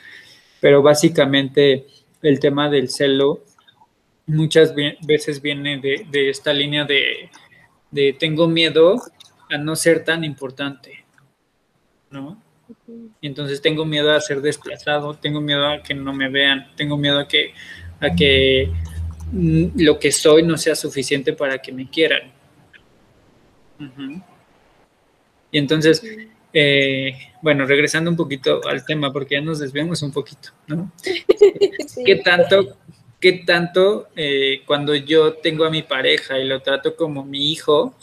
pero 0.62 0.82
básicamente 0.82 1.86
el 2.22 2.40
tema 2.40 2.70
del 2.70 2.90
celo 2.90 3.44
muchas 4.26 4.74
veces 5.02 5.42
viene 5.42 5.80
de, 5.80 6.30
esta 6.30 6.54
línea 6.54 6.86
de, 6.86 7.30
de, 7.92 8.14
tengo 8.14 8.48
miedo 8.48 9.02
a 9.50 9.58
no 9.58 9.76
ser 9.76 10.04
tan 10.04 10.24
importante, 10.24 11.04
¿no? 12.10 12.42
Entonces 13.22 13.62
tengo 13.62 13.86
miedo 13.86 14.12
a 14.12 14.22
ser 14.22 14.42
desplazado, 14.42 15.16
tengo 15.16 15.42
miedo 15.42 15.68
a 15.68 15.84
que 15.84 15.94
no 15.94 16.14
me 16.14 16.30
vean, 16.30 16.68
tengo 16.76 16.98
miedo 16.98 17.20
a 17.20 17.28
que, 17.28 17.54
a 18.00 18.16
que 18.16 18.72
mm, 19.32 19.82
lo 19.82 20.00
que 20.00 20.12
soy 20.12 20.44
no 20.44 20.58
sea 20.58 20.76
suficiente 20.76 21.34
para 21.34 21.60
que 21.60 21.72
me 21.72 21.90
quieran. 21.90 22.32
Y 25.54 25.60
entonces, 25.60 26.04
eh, 26.52 27.16
bueno, 27.44 27.66
regresando 27.66 28.10
un 28.10 28.18
poquito 28.18 28.60
al 28.68 28.84
tema, 28.86 29.14
porque 29.14 29.36
ya 29.36 29.42
nos 29.42 29.60
desviamos 29.60 30.02
un 30.02 30.12
poquito, 30.12 30.50
¿no? 30.68 30.92
¿Qué 32.06 32.16
tanto, 32.18 32.76
qué 33.20 33.44
tanto 33.46 34.08
eh, 34.16 34.64
cuando 34.66 34.96
yo 34.96 35.36
tengo 35.36 35.64
a 35.64 35.70
mi 35.70 35.84
pareja 35.84 36.40
y 36.40 36.48
lo 36.48 36.60
trato 36.64 36.96
como 36.96 37.24
mi 37.24 37.52
hijo, 37.52 37.94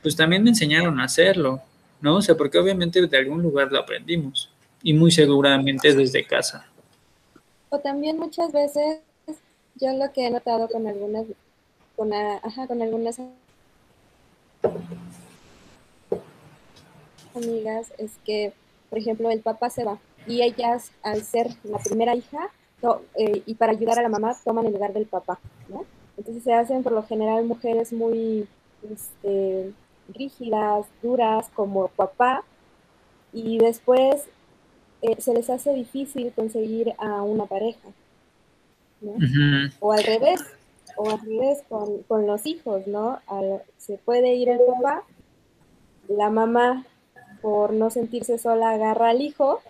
pues 0.00 0.14
también 0.14 0.44
me 0.44 0.50
enseñaron 0.50 1.00
a 1.00 1.04
hacerlo, 1.04 1.60
¿no? 2.00 2.16
O 2.16 2.22
sea, 2.22 2.36
porque 2.36 2.58
obviamente 2.58 3.04
de 3.04 3.18
algún 3.18 3.42
lugar 3.42 3.72
lo 3.72 3.80
aprendimos 3.80 4.48
y 4.80 4.92
muy 4.92 5.10
seguramente 5.10 5.92
desde 5.92 6.24
casa. 6.24 6.68
O 7.68 7.80
también 7.80 8.16
muchas 8.16 8.52
veces 8.52 9.00
yo 9.74 9.92
lo 9.92 10.12
que 10.12 10.28
he 10.28 10.30
notado 10.30 10.68
con 10.68 10.86
algunas, 10.86 11.26
con, 11.96 12.12
ajá, 12.12 12.68
con 12.68 12.80
algunas 12.80 13.18
amigas 17.36 17.92
es 17.98 18.12
que, 18.24 18.52
por 18.90 18.98
ejemplo, 18.98 19.30
el 19.30 19.40
papá 19.40 19.70
se 19.70 19.84
va 19.84 19.98
y 20.26 20.42
ellas, 20.42 20.92
al 21.02 21.22
ser 21.22 21.48
la 21.64 21.78
primera 21.78 22.14
hija 22.14 22.50
eh, 23.14 23.42
y 23.46 23.54
para 23.54 23.72
ayudar 23.72 23.98
a 23.98 24.02
la 24.02 24.08
mamá, 24.08 24.36
toman 24.44 24.66
el 24.66 24.72
lugar 24.72 24.92
del 24.92 25.06
papá, 25.06 25.38
¿no? 25.68 25.84
Entonces 26.16 26.42
se 26.42 26.52
hacen 26.52 26.82
por 26.82 26.92
lo 26.92 27.02
general 27.04 27.44
mujeres 27.44 27.92
muy 27.92 28.46
este, 28.90 29.72
rígidas, 30.08 30.86
duras 31.02 31.48
como 31.54 31.88
papá 31.88 32.44
y 33.32 33.58
después 33.58 34.24
eh, 35.00 35.16
se 35.20 35.32
les 35.32 35.48
hace 35.50 35.72
difícil 35.74 36.32
conseguir 36.34 36.92
a 36.98 37.22
una 37.22 37.46
pareja. 37.46 37.88
¿no? 39.00 39.14
O 39.80 39.92
al 39.92 40.04
revés, 40.04 40.40
o 40.96 41.10
al 41.10 41.20
revés 41.20 41.64
con, 41.68 42.02
con 42.04 42.26
los 42.26 42.46
hijos, 42.46 42.86
¿no? 42.86 43.18
se 43.78 43.98
puede 43.98 44.34
ir 44.34 44.48
el 44.48 44.60
papá, 44.60 45.02
la 46.08 46.30
mamá 46.30 46.86
por 47.42 47.72
no 47.72 47.90
sentirse 47.90 48.38
sola 48.38 48.70
agarra 48.70 49.10
al 49.10 49.20
hijo 49.20 49.60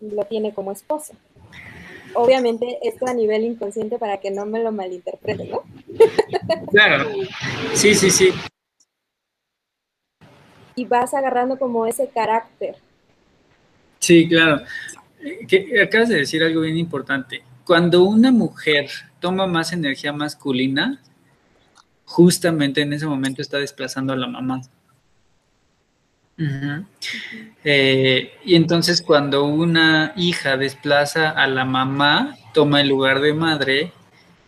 y 0.00 0.10
lo 0.10 0.24
tiene 0.24 0.52
como 0.52 0.72
esposo. 0.72 1.12
Obviamente 2.14 2.78
esto 2.82 3.06
a 3.06 3.14
nivel 3.14 3.44
inconsciente 3.44 3.98
para 3.98 4.18
que 4.18 4.30
no 4.30 4.46
me 4.46 4.60
lo 4.60 4.72
malinterprete, 4.72 5.46
¿no? 5.46 5.62
Claro, 6.72 7.10
sí, 7.74 7.94
sí, 7.94 8.10
sí. 8.10 8.30
Y 10.74 10.84
vas 10.86 11.14
agarrando 11.14 11.58
como 11.58 11.86
ese 11.86 12.08
carácter. 12.08 12.76
Sí, 13.98 14.28
claro. 14.28 14.62
Que, 15.46 15.82
acabas 15.82 16.08
de 16.08 16.16
decir 16.16 16.42
algo 16.42 16.62
bien 16.62 16.78
importante. 16.78 17.42
Cuando 17.64 18.02
una 18.02 18.32
mujer 18.32 18.88
toma 19.20 19.46
más 19.46 19.72
energía 19.72 20.12
masculina, 20.12 21.00
justamente 22.04 22.80
en 22.80 22.92
ese 22.92 23.06
momento 23.06 23.42
está 23.42 23.58
desplazando 23.58 24.12
a 24.12 24.16
la 24.16 24.26
mamá. 24.26 24.62
Eh, 27.64 28.32
y 28.44 28.54
entonces 28.54 29.02
cuando 29.02 29.44
una 29.44 30.12
hija 30.16 30.56
desplaza 30.56 31.30
a 31.30 31.46
la 31.46 31.64
mamá, 31.64 32.36
toma 32.54 32.80
el 32.80 32.88
lugar 32.88 33.20
de 33.20 33.34
madre 33.34 33.92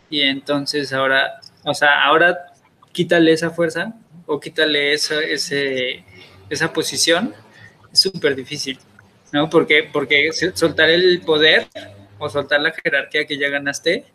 y 0.09 0.21
entonces 0.21 0.91
ahora, 0.93 1.39
o 1.63 1.73
sea, 1.73 2.03
ahora 2.03 2.37
quítale 2.91 3.31
esa 3.33 3.51
fuerza 3.51 3.93
o 4.25 4.39
quítale 4.39 4.93
esa, 4.93 5.21
ese, 5.21 6.03
esa 6.49 6.73
posición, 6.73 7.33
es 7.91 7.99
súper 7.99 8.35
difícil, 8.35 8.79
¿no? 9.31 9.49
Porque, 9.49 9.89
porque 9.91 10.31
soltar 10.53 10.89
el 10.89 11.21
poder 11.21 11.67
o 12.17 12.29
soltar 12.29 12.61
la 12.61 12.71
jerarquía 12.71 13.25
que 13.25 13.37
ya 13.37 13.49
ganaste 13.49 14.05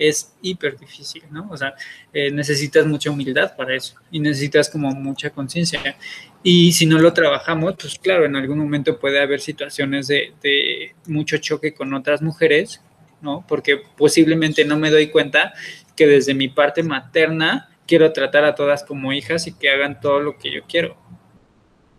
es 0.00 0.32
hiper 0.40 0.78
difícil, 0.78 1.22
¿no? 1.30 1.46
O 1.50 1.56
sea, 1.56 1.74
eh, 2.12 2.30
necesitas 2.30 2.86
mucha 2.86 3.10
humildad 3.10 3.54
para 3.54 3.76
eso 3.76 3.94
y 4.10 4.18
necesitas 4.18 4.70
como 4.70 4.90
mucha 4.92 5.28
conciencia. 5.28 5.96
Y 6.42 6.72
si 6.72 6.86
no 6.86 6.98
lo 6.98 7.12
trabajamos, 7.12 7.74
pues 7.78 7.98
claro, 7.98 8.24
en 8.24 8.34
algún 8.34 8.58
momento 8.58 8.98
puede 8.98 9.20
haber 9.20 9.40
situaciones 9.40 10.08
de, 10.08 10.32
de, 10.42 10.94
mucho 11.06 11.36
choque 11.36 11.74
con 11.74 11.92
otras 11.92 12.22
mujeres, 12.22 12.80
¿no? 13.20 13.44
Porque 13.46 13.76
posiblemente 13.96 14.64
no 14.64 14.78
me 14.78 14.90
doy 14.90 15.08
cuenta 15.08 15.52
que 15.94 16.06
desde 16.06 16.32
mi 16.32 16.48
parte 16.48 16.82
materna 16.82 17.68
quiero 17.86 18.10
tratar 18.12 18.44
a 18.44 18.54
todas 18.54 18.82
como 18.82 19.12
hijas 19.12 19.46
y 19.46 19.52
que 19.52 19.68
hagan 19.68 20.00
todo 20.00 20.20
lo 20.20 20.38
que 20.38 20.50
yo 20.50 20.62
quiero, 20.66 20.96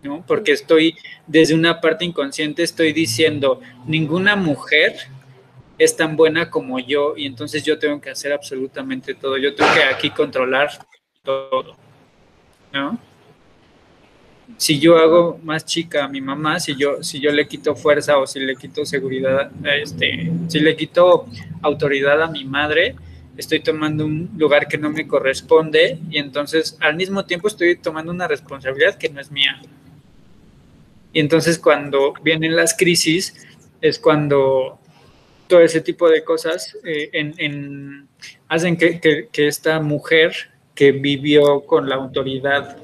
¿no? 0.01 0.25
Porque 0.25 0.53
estoy, 0.53 0.95
desde 1.27 1.53
una 1.53 1.79
parte 1.81 2.03
inconsciente, 2.03 2.63
estoy 2.63 2.93
diciendo, 2.93 3.61
ninguna 3.85 4.35
mujer 4.35 4.95
es 5.83 5.97
tan 5.97 6.15
buena 6.15 6.47
como 6.47 6.77
yo 6.77 7.15
y 7.17 7.25
entonces 7.25 7.63
yo 7.63 7.79
tengo 7.79 7.99
que 7.99 8.11
hacer 8.11 8.31
absolutamente 8.31 9.15
todo. 9.15 9.35
Yo 9.37 9.55
tengo 9.55 9.73
que 9.73 9.81
aquí 9.81 10.11
controlar 10.11 10.69
todo, 11.23 11.75
¿no? 12.71 12.99
Si 14.57 14.79
yo 14.79 14.97
hago 14.97 15.39
más 15.41 15.65
chica 15.65 16.05
a 16.05 16.07
mi 16.07 16.21
mamá, 16.21 16.59
si 16.59 16.75
yo, 16.75 17.01
si 17.01 17.19
yo 17.19 17.31
le 17.31 17.47
quito 17.47 17.75
fuerza 17.75 18.19
o 18.19 18.27
si 18.27 18.39
le 18.39 18.55
quito 18.55 18.85
seguridad, 18.85 19.49
este, 19.63 20.31
si 20.49 20.59
le 20.59 20.75
quito 20.75 21.25
autoridad 21.63 22.21
a 22.21 22.27
mi 22.27 22.45
madre, 22.45 22.93
estoy 23.35 23.61
tomando 23.61 24.05
un 24.05 24.29
lugar 24.37 24.67
que 24.67 24.77
no 24.77 24.91
me 24.91 25.07
corresponde 25.07 25.97
y 26.11 26.19
entonces 26.19 26.77
al 26.79 26.95
mismo 26.95 27.25
tiempo 27.25 27.47
estoy 27.47 27.75
tomando 27.75 28.11
una 28.11 28.27
responsabilidad 28.27 28.99
que 28.99 29.09
no 29.09 29.19
es 29.19 29.31
mía. 29.31 29.59
Y 31.11 31.21
entonces 31.21 31.57
cuando 31.57 32.13
vienen 32.21 32.55
las 32.55 32.77
crisis 32.77 33.33
es 33.81 33.97
cuando 33.97 34.80
todo 35.51 35.59
ese 35.59 35.81
tipo 35.81 36.07
de 36.07 36.23
cosas 36.23 36.77
eh, 36.85 37.09
en, 37.11 38.07
hacen 38.47 38.77
que, 38.77 39.27
esta 39.33 39.81
mujer 39.81 40.33
que 40.73 40.93
vivió 40.93 41.65
con 41.65 41.89
la 41.89 41.95
autoridad 41.95 42.77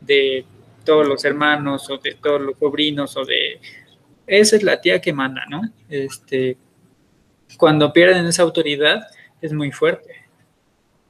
de 0.00 0.46
todos 0.86 1.06
los 1.06 1.22
hermanos 1.26 1.90
o 1.90 1.98
de 1.98 2.14
todos 2.14 2.40
los 2.40 2.58
sobrinos 2.58 3.14
o 3.18 3.26
de... 3.26 3.60
Esa 4.26 4.56
es 4.56 4.62
la 4.62 4.80
tía 4.80 5.02
que 5.02 5.12
manda, 5.12 5.44
¿no? 5.50 5.60
Este, 5.90 6.56
cuando 7.58 7.92
pierden 7.92 8.24
esa 8.24 8.42
autoridad 8.42 9.06
es 9.42 9.52
muy 9.52 9.70
fuerte. 9.70 10.14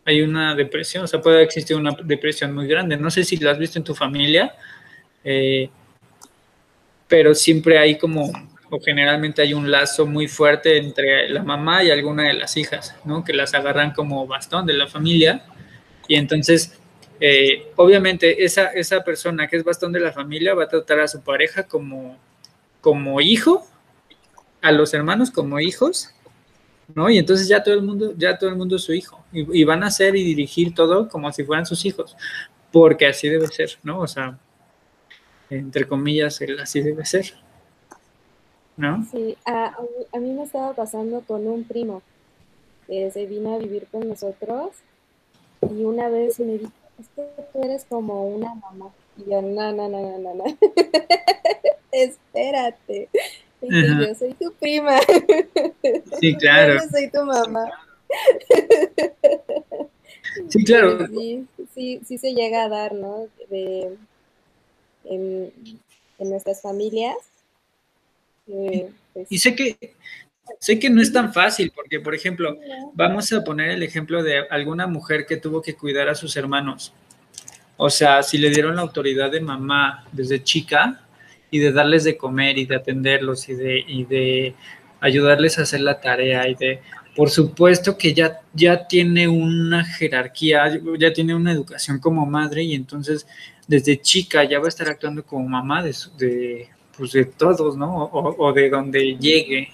Hay 0.05 0.23
una 0.23 0.57
depresión, 0.57 1.05
o 1.05 1.07
sea, 1.07 1.21
puede 1.21 1.45
existir 1.45 1.77
una 1.77 1.97
depresión 2.03 2.53
muy 2.53 2.67
grande. 2.67 2.97
No 2.97 3.09
sé 3.09 3.23
si 3.23 3.37
lo 3.37 3.53
has 3.53 3.59
visto 3.59 3.79
en 3.79 3.85
tu 3.85 3.95
familia, 3.95 4.53
eh, 5.23 5.71
pero 7.07 7.37
siempre 7.37 7.79
hay 7.79 7.97
como 7.97 8.33
o 8.71 8.81
generalmente 8.81 9.43
hay 9.43 9.55
un 9.55 9.71
lazo 9.71 10.07
muy 10.07 10.29
fuerte 10.29 10.77
entre 10.77 11.29
la 11.29 11.43
mamá 11.43 11.83
y 11.83 11.91
alguna 11.91 12.25
de 12.25 12.35
las 12.35 12.57
hijas, 12.57 12.95
¿no? 13.05 13.25
Que 13.25 13.33
las 13.33 13.55
agarran 13.55 13.93
como 13.93 14.27
bastón 14.27 14.67
de 14.67 14.75
la 14.75 14.87
familia. 14.87 15.45
Y 16.07 16.17
entonces, 16.17 16.79
eh, 17.21 17.73
obviamente, 17.77 18.45
esa, 18.45 18.67
esa 18.67 19.03
persona 19.05 19.49
que 19.49 19.57
es 19.57 19.65
bastón 19.65 19.93
de 19.93 20.01
la 20.01 20.13
familia 20.13 20.55
va 20.55 20.65
a 20.65 20.69
tratar 20.69 21.01
a 21.01 21.09
su 21.09 21.23
pareja 21.23 21.63
como, 21.63 22.19
como 22.81 23.21
hijo, 23.21 23.67
a 24.61 24.73
los 24.73 24.93
hermanos 24.93 25.31
como 25.31 25.61
hijos, 25.61 26.11
¿no? 26.95 27.09
Y 27.09 27.19
entonces 27.19 27.49
ya 27.49 27.63
todo 27.63 27.75
el 27.75 27.83
mundo, 27.83 28.13
ya 28.17 28.37
todo 28.37 28.51
el 28.51 28.57
mundo 28.57 28.77
es 28.77 28.83
su 28.83 28.93
hijo. 28.93 29.25
Y, 29.33 29.61
y 29.61 29.65
van 29.65 29.83
a 29.83 29.87
hacer 29.87 30.15
y 30.15 30.25
dirigir 30.25 30.75
todo 30.75 31.09
como 31.09 31.33
si 31.33 31.43
fueran 31.45 31.65
sus 31.65 31.87
hijos. 31.87 32.17
Porque 32.71 33.07
así 33.07 33.31
debe 33.31 33.47
ser, 33.47 33.79
¿no? 33.83 34.01
O 34.01 34.07
sea, 34.07 34.39
entre 35.49 35.87
comillas, 35.87 36.39
así 36.61 36.81
debe 36.83 37.07
ser. 37.07 37.33
¿No? 38.79 39.05
Sí, 39.11 39.37
a, 39.45 39.77
a, 40.13 40.19
mí 40.21 40.33
me 40.33 40.45
estaba 40.45 40.73
pasando 40.73 41.21
con 41.23 41.47
un 41.47 41.65
primo 41.65 42.01
que 42.87 43.11
se 43.11 43.27
vino 43.27 43.55
a 43.55 43.59
vivir 43.59 43.87
con 43.91 44.09
nosotros 44.09 44.71
y 45.63 45.85
una 45.85 46.09
vez 46.09 46.39
me 46.39 46.59
dijo, 46.59 46.71
es 46.99 47.09
que 47.15 47.29
tú 47.53 47.63
eres 47.63 47.85
como 47.85 48.27
una 48.29 48.55
mamá. 48.55 48.91
Y 49.17 49.31
yo, 49.31 49.43
no, 49.43 49.73
no, 49.73 49.89
no, 49.89 50.19
no, 50.19 50.35
no, 50.35 50.45
espérate. 51.93 53.09
yo 53.61 54.15
soy 54.15 54.35
tu 54.35 54.53
prima. 54.53 55.01
Sí, 56.21 56.37
claro. 56.39 56.75
Yo 56.75 56.89
soy 56.89 57.11
tu 57.11 57.25
mamá. 57.25 57.69
Sí, 60.49 60.65
claro. 60.65 61.09
Sí, 61.09 61.47
sí, 61.75 62.01
sí 62.07 62.17
se 62.17 62.33
llega 62.33 62.63
a 62.63 62.69
dar, 62.69 62.95
¿no? 62.95 63.27
De, 63.51 63.97
en, 65.05 65.53
en 66.19 66.31
nuestras 66.31 66.63
familias 66.63 67.17
pues 68.49 69.29
y 69.31 69.39
sé 69.39 69.55
que, 69.55 69.95
sé 70.61 70.79
que 70.79 70.91
no 70.91 71.03
es 71.03 71.13
tan 71.13 71.33
fácil, 71.33 71.73
porque, 71.75 72.01
por 72.01 72.15
ejemplo, 72.15 72.57
vamos 72.95 73.33
a 73.33 73.45
poner 73.45 73.71
el 73.71 73.83
ejemplo 73.83 74.23
de 74.23 74.47
alguna 74.49 74.87
mujer 74.87 75.27
que 75.27 75.37
tuvo 75.37 75.63
que 75.63 75.75
cuidar 75.75 76.09
a 76.09 76.15
sus 76.15 76.37
hermanos. 76.37 76.93
O 77.77 77.91
sea, 77.91 78.23
si 78.23 78.39
le 78.39 78.51
dieron 78.51 78.77
la 78.77 78.83
autoridad 78.83 79.31
de 79.31 79.41
mamá 79.41 80.05
desde 80.13 80.43
chica 80.43 81.01
y 81.51 81.59
de 81.59 81.73
darles 81.73 82.05
de 82.05 82.17
comer 82.17 82.59
y 82.59 82.67
de 82.67 82.77
atenderlos 82.77 83.49
y 83.49 83.55
de, 83.55 83.85
y 83.87 84.05
de 84.05 84.55
ayudarles 85.01 85.59
a 85.59 85.63
hacer 85.63 85.81
la 85.81 86.01
tarea 86.01 86.49
y 86.49 86.55
de, 86.55 86.81
por 87.15 87.31
supuesto 87.31 87.97
que 87.97 88.15
ya, 88.15 88.41
ya 88.53 88.87
tiene 88.87 89.29
una 89.29 89.85
jerarquía, 89.85 90.81
ya 90.99 91.13
tiene 91.13 91.35
una 91.35 91.53
educación 91.53 91.99
como 91.99 92.27
madre 92.27 92.63
y 92.65 92.75
entonces 92.75 93.27
desde 93.67 94.01
chica 94.01 94.45
ya 94.45 94.59
va 94.59 94.67
a 94.67 94.69
estar 94.69 94.89
actuando 94.89 95.25
como 95.25 95.49
mamá 95.49 95.83
de, 95.83 95.95
de, 96.17 96.69
pues 96.99 97.13
de 97.13 97.25
todos, 97.25 97.77
¿no? 97.77 98.11
O, 98.13 98.53
de 98.53 98.69
donde 98.69 99.17
llegue, 99.17 99.71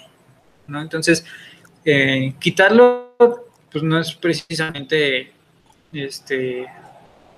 ¿no? 0.66 0.80
Entonces, 0.80 1.24
eh, 1.84 2.34
quitarlo, 2.38 3.16
pues 3.72 3.82
no 3.82 3.98
es 3.98 4.14
precisamente, 4.14 5.32
este, 5.92 6.66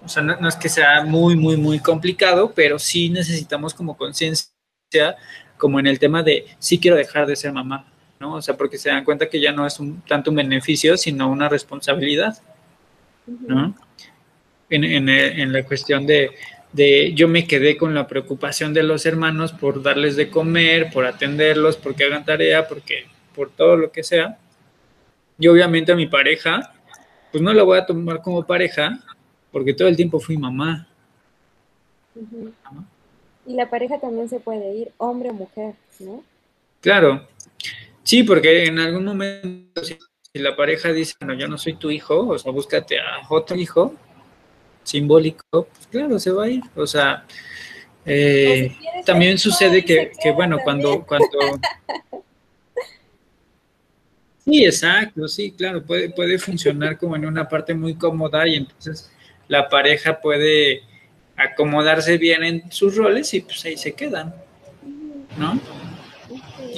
o 0.05 0.09
sea, 0.09 0.22
no, 0.22 0.49
es 0.49 0.57
que 0.57 0.68
sea 0.68 1.05
muy, 1.05 1.37
muy, 1.37 1.57
muy 1.57 1.79
complicado, 1.79 2.53
pero 2.55 2.79
sí 2.79 3.09
necesitamos 3.09 3.72
como 3.72 3.96
conciencia, 3.96 4.51
como 5.57 5.79
en 5.79 5.87
el 5.87 5.99
tema 5.99 6.22
de 6.22 6.46
sí 6.59 6.79
quiero 6.79 6.96
dejar 6.96 7.27
de 7.27 7.37
ser 7.37 7.53
mamá, 7.53 7.87
¿no? 8.18 8.35
O 8.35 8.42
sea, 8.42 8.57
porque 8.57 8.79
se 8.79 8.90
dan 8.90 9.05
cuenta 9.05 9.29
que 9.29 9.40
ya 9.40 9.53
no 9.53 9.66
es 9.66 9.79
un, 9.79 10.01
tanto 10.03 10.31
un 10.31 10.37
beneficio, 10.37 10.96
sino 10.96 11.31
una 11.31 11.49
responsabilidad, 11.49 12.37
¿no? 13.27 13.75
En, 14.68 14.85
en, 14.85 15.53
la 15.53 15.62
cuestión 15.62 16.07
de, 16.07 16.33
de, 16.72 17.14
yo 17.14 17.29
me 17.29 17.46
quedé 17.46 17.76
con 17.76 17.94
la 17.94 18.07
preocupación 18.07 18.74
de 18.74 18.83
los 18.83 19.07
hermanos 19.07 19.52
por 19.52 19.83
darles 19.83 20.16
de 20.16 20.31
comer, 20.31 20.90
por 20.92 21.07
atenderlos, 21.07 21.76
porque 21.76 22.05
hagan 22.05 22.24
tarea, 22.24 22.68
porque 22.68 23.07
por 23.35 23.50
todo 23.50 23.76
lo 23.76 23.90
que 23.90 24.02
sea. 24.02 24.38
Y 25.38 25.48
obviamente 25.48 25.92
a 25.92 25.96
mi 25.96 26.07
pareja, 26.07 26.74
pues 27.31 27.42
no 27.42 27.52
la 27.52 27.62
voy 27.62 27.79
a 27.79 27.87
tomar 27.87 28.22
como 28.22 28.46
pareja, 28.46 28.98
porque 29.52 29.74
todo 29.74 29.88
el 29.88 29.96
tiempo 29.96 30.20
fui 30.20 30.37
mamá. 30.37 30.88
Y 33.46 33.55
la 33.55 33.68
pareja 33.70 33.98
también 33.98 34.29
se 34.29 34.40
puede 34.40 34.74
ir, 34.74 34.92
hombre 34.96 35.31
o 35.31 35.35
mujer, 35.35 35.74
¿no? 36.00 36.24
Claro, 36.81 37.26
sí, 38.02 38.22
porque 38.22 38.66
en 38.66 38.79
algún 38.79 39.05
momento, 39.05 39.85
si, 39.85 39.98
la 40.35 40.55
pareja 40.55 40.92
dice, 40.92 41.14
bueno, 41.20 41.35
yo 41.35 41.48
no 41.48 41.57
soy 41.57 41.74
tu 41.74 41.90
hijo, 41.90 42.29
o 42.29 42.38
sea, 42.38 42.52
búscate 42.52 42.98
a 42.98 43.22
otro 43.31 43.57
hijo 43.57 43.94
simbólico, 44.87 45.44
pues 45.51 45.87
claro, 45.90 46.18
se 46.18 46.31
va 46.31 46.44
a 46.44 46.49
ir. 46.49 46.62
O 46.75 46.87
sea, 46.87 47.27
eh, 48.05 48.75
también 49.05 49.37
sucede 49.37 49.85
que, 49.85 50.12
que 50.22 50.31
bueno, 50.31 50.59
cuando, 50.62 51.05
cuando 51.05 51.29
Sí, 54.44 54.64
exacto, 54.64 55.27
sí, 55.27 55.51
claro, 55.51 55.85
puede, 55.85 56.09
puede 56.11 56.38
funcionar 56.38 56.96
como 56.99 57.16
en 57.16 57.27
una 57.27 57.49
parte 57.49 57.75
muy 57.75 57.96
cómoda 57.96 58.46
y 58.46 58.55
entonces 58.55 59.11
la 59.49 59.68
pareja 59.68 60.20
puede 60.20 60.83
acomodarse 61.37 62.16
bien 62.16 62.44
en 62.44 62.70
sus 62.70 62.94
roles 62.94 63.35
y 63.35 63.40
pues 63.40 63.64
ahí 63.64 63.77
se 63.77 63.94
quedan, 63.94 64.33
¿no? 65.37 65.61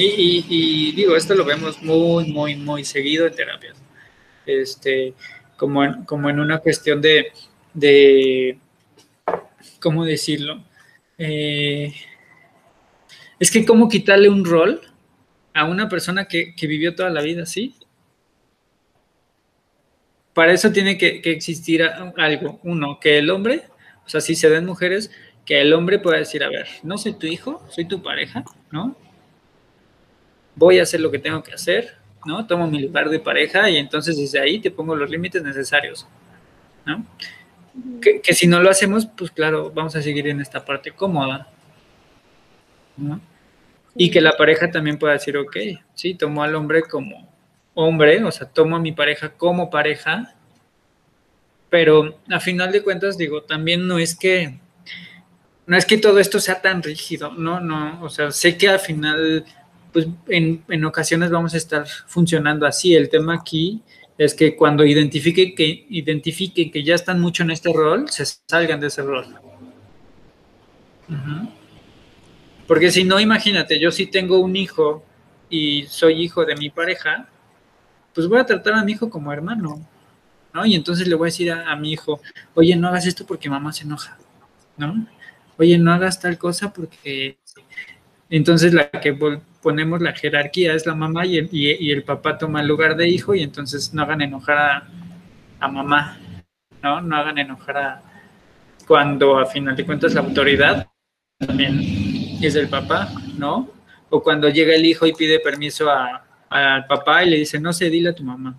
Y, 0.01 0.93
digo, 0.93 1.17
esto 1.17 1.35
lo 1.35 1.45
vemos 1.45 1.83
muy, 1.83 2.33
muy, 2.33 2.55
muy 2.55 2.85
seguido 2.85 3.27
en 3.27 3.35
terapias. 3.35 3.77
Este, 4.47 5.13
como 5.57 5.85
en, 5.85 6.05
como 6.05 6.31
en 6.31 6.39
una 6.39 6.59
cuestión 6.59 7.03
de, 7.03 7.33
de 7.75 8.59
¿cómo 9.81 10.05
decirlo? 10.05 10.63
Eh, 11.19 11.93
es 13.39 13.51
que 13.51 13.65
cómo 13.65 13.89
quitarle 13.89 14.29
un 14.29 14.45
rol 14.45 14.81
a 15.55 15.65
una 15.65 15.89
persona 15.89 16.27
que, 16.27 16.55
que 16.55 16.67
vivió 16.67 16.95
toda 16.95 17.11
la 17.11 17.23
vida 17.23 17.43
así 17.43 17.75
para 20.39 20.53
eso 20.53 20.71
tiene 20.71 20.97
que, 20.97 21.21
existir 21.25 21.83
algo. 21.83 22.61
Uno, 22.63 23.01
que 23.01 23.19
el 23.19 23.29
hombre, 23.29 23.65
o 24.07 24.09
sea, 24.09 24.21
si 24.21 24.37
se 24.37 24.49
ven 24.49 24.65
mujeres, 24.65 25.11
que 25.45 25.61
el 25.61 25.73
hombre 25.73 25.99
pueda 25.99 26.19
decir, 26.19 26.45
a 26.45 26.49
ver, 26.49 26.69
no 26.85 26.97
soy 26.97 27.15
tu 27.15 27.27
hijo, 27.27 27.61
soy 27.71 27.87
tu 27.87 28.01
pareja, 28.01 28.45
¿no? 28.71 28.95
Voy 30.55 30.79
a 30.79 30.85
hacer 30.85 31.01
lo 31.01 31.11
que 31.11 31.19
tengo 31.19 31.43
que 31.43 31.55
hacer, 31.55 31.97
¿no? 32.25 32.47
Tomo 32.47 32.69
mi 32.69 32.79
lugar 32.79 33.11
de 33.11 33.19
pareja 33.19 33.69
y 33.69 33.79
entonces 33.79 34.17
desde 34.17 34.39
ahí 34.39 34.61
te 34.61 34.71
pongo 34.71 34.95
los 34.95 35.11
límites 35.11 35.43
necesarios, 35.43 36.07
¿no? 36.87 37.05
Que, 38.01 38.35
si 38.35 38.47
no 38.47 38.61
lo 38.61 38.71
hacemos, 38.71 39.07
pues 39.07 39.31
claro, 39.31 39.71
vamos 39.75 39.95
a 39.97 40.03
seguir 40.03 40.29
en 40.29 40.41
esta 40.41 40.65
parte 40.65 40.93
cómoda, 40.93 41.49
¿no? 42.97 43.21
Y 43.95 44.11
que 44.11 44.21
la 44.21 44.37
pareja 44.37 44.71
también 44.71 44.99
pueda 44.99 45.15
decir, 45.15 45.37
ok, 45.37 45.57
sí, 45.95 46.15
tomo 46.15 46.43
al 46.43 46.55
hombre 46.55 46.83
como 46.83 47.29
hombre, 47.75 48.23
o 48.25 48.31
sea, 48.31 48.49
tomo 48.49 48.77
a 48.77 48.81
mi 48.81 48.93
pareja 48.93 49.31
como 49.31 49.71
pareja, 49.71 50.35
pero 51.71 52.19
a 52.31 52.41
final 52.41 52.73
de 52.73 52.83
cuentas 52.83 53.19
digo, 53.19 53.43
también 53.43 53.87
no 53.87 53.99
es 53.99 54.17
que 54.17 54.59
no 55.69 55.77
es 55.77 55.85
que 55.85 55.99
todo 55.99 56.19
esto 56.19 56.41
sea 56.41 56.63
tan 56.63 56.83
rígido, 56.83 57.33
no, 57.33 57.61
no, 57.61 58.03
o 58.03 58.09
sea, 58.09 58.31
sé 58.31 58.57
que 58.57 58.69
al 58.69 58.81
final, 58.81 59.45
pues 59.93 60.07
en, 60.29 60.65
en 60.67 60.85
ocasiones 60.87 61.31
vamos 61.31 61.53
a 61.53 61.59
estar 61.59 61.87
funcionando 61.87 62.67
así. 62.67 62.95
El 62.95 63.11
tema 63.11 63.35
aquí 63.35 63.83
es 64.19 64.35
que 64.35 64.57
cuando 64.57 64.85
identifique 64.85 65.55
que 65.55 65.87
identifiquen 65.89 66.73
que 66.73 66.83
ya 66.83 66.97
están 66.97 67.21
mucho 67.21 67.45
en 67.45 67.53
este 67.53 67.73
rol, 67.73 68.11
se 68.11 68.25
salgan 68.47 68.81
de 68.81 68.89
ese 68.89 69.03
rol. 69.03 69.27
Porque 72.67 72.91
si 72.91 73.05
no, 73.05 73.21
imagínate, 73.21 73.79
yo 73.79 73.93
si 73.93 74.07
tengo 74.07 74.41
un 74.41 74.57
hijo 74.57 75.05
y 75.49 75.85
soy 75.85 76.23
hijo 76.23 76.45
de 76.45 76.57
mi 76.57 76.69
pareja, 76.69 77.29
pues 78.13 78.27
voy 78.27 78.41
a 78.41 78.45
tratar 78.45 78.75
a 78.75 78.85
mi 78.85 78.93
hijo 78.93 79.09
como 79.09 79.33
hermano, 79.33 79.87
¿no? 80.53 80.67
Y 80.67 80.75
entonces 80.75 81.07
le 81.07 81.15
voy 81.15 81.27
a 81.29 81.31
decir 81.31 81.53
a, 81.53 81.75
mi 81.77 81.93
hijo, 81.93 82.21
oye, 82.55 82.75
no 82.75 82.89
hagas 82.89 83.07
esto 83.07 83.25
porque 83.25 83.49
mamá 83.49 83.73
se 83.73 83.85
enoja, 83.85 84.19
¿no? 84.77 85.07
Oye, 85.57 85.79
no 85.79 85.93
hagas 85.93 86.21
tal 86.21 86.37
cosa 86.37 86.73
porque... 86.73 87.39
Entonces 88.31 88.75
la 88.75 88.91
que 88.91 89.13
ponemos 89.63 90.01
la 90.01 90.13
jerarquía 90.13 90.75
es 90.75 90.87
la 90.87 90.95
mamá 90.95 91.27
y 91.27 91.39
el, 91.39 91.49
y, 91.53 91.91
el 91.91 92.03
papá 92.05 92.39
toma 92.39 92.61
el 92.61 92.69
lugar 92.69 92.97
de 92.97 93.09
hijo 93.09 93.35
y 93.35 93.43
entonces 93.43 93.93
no 93.93 94.03
hagan 94.03 94.23
enojar 94.23 94.59
a, 94.59 94.89
a 95.61 95.69
mamá, 95.69 96.19
¿no? 96.83 97.01
No 97.01 97.17
hagan 97.17 97.39
enojar 97.39 97.77
a... 97.77 98.03
Cuando 98.87 99.39
a 99.39 99.47
final 99.47 99.77
de 99.77 99.85
cuentas 99.85 100.15
la 100.15 100.21
autoridad 100.21 100.89
también 101.39 101.81
es 102.43 102.55
el 102.55 102.69
papá, 102.69 103.09
¿no? 103.37 103.71
O 104.11 104.23
cuando 104.23 104.49
llega 104.49 104.75
el 104.75 104.87
hijo 104.87 105.07
y 105.07 105.13
pide 105.13 105.41
permiso 105.41 105.91
a, 105.91 106.25
al 106.49 106.87
papá 106.87 107.25
y 107.25 107.31
le 107.31 107.37
dice, 107.37 107.61
no 107.61 107.73
sé, 107.73 107.91
dile 107.91 108.11
a 108.11 108.15
tu 108.15 108.25
mamá. 108.25 108.59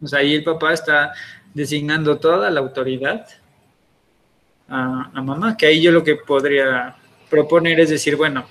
O 0.00 0.06
sea, 0.06 0.20
ahí 0.20 0.34
el 0.34 0.44
papá 0.44 0.72
está 0.72 1.12
designando 1.54 2.18
toda 2.18 2.50
la 2.50 2.60
autoridad 2.60 3.26
a, 4.68 5.22
mamá, 5.22 5.56
que 5.56 5.66
ahí 5.66 5.82
yo 5.82 5.90
lo 5.90 6.04
que 6.04 6.16
podría 6.16 6.96
proponer 7.30 7.80
es 7.80 7.90
decir, 7.90 8.16
bueno, 8.16 8.46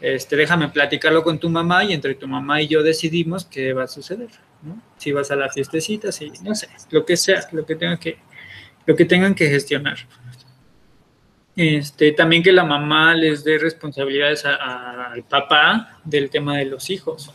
este, 0.00 0.36
déjame 0.36 0.68
platicarlo 0.68 1.22
con 1.22 1.38
tu 1.38 1.50
mamá 1.50 1.84
y 1.84 1.92
entre 1.92 2.14
tu 2.14 2.26
mamá 2.26 2.62
y 2.62 2.68
yo 2.68 2.82
decidimos 2.82 3.44
qué 3.44 3.72
va 3.72 3.84
a 3.84 3.88
suceder, 3.88 4.30
¿no? 4.62 4.80
Si 4.96 5.12
vas 5.12 5.30
a 5.30 5.36
la 5.36 5.50
fiestecita, 5.50 6.10
si, 6.10 6.30
no 6.42 6.54
sé, 6.54 6.68
lo 6.90 7.04
que 7.04 7.16
sea, 7.16 7.46
lo 7.52 7.66
que 7.66 7.76
tenga 7.76 7.98
que, 7.98 8.18
lo 8.86 8.96
que 8.96 9.04
tengan 9.04 9.34
que 9.34 9.48
gestionar. 9.48 9.98
Este, 11.54 12.12
también 12.12 12.42
que 12.42 12.52
la 12.52 12.64
mamá 12.64 13.14
les 13.14 13.44
dé 13.44 13.58
responsabilidades 13.58 14.46
al 14.46 15.22
papá 15.24 15.98
del 16.04 16.30
tema 16.30 16.56
de 16.56 16.64
los 16.64 16.88
hijos. 16.88 17.30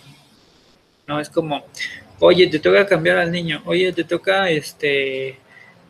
¿No? 1.07 1.19
Es 1.19 1.29
como, 1.29 1.65
oye, 2.19 2.47
te 2.47 2.57
toca 2.57 2.87
cambiar 2.87 3.17
al 3.17 3.31
niño, 3.31 3.61
oye, 3.65 3.93
te 3.93 4.03
toca 4.03 4.49
este 4.49 5.37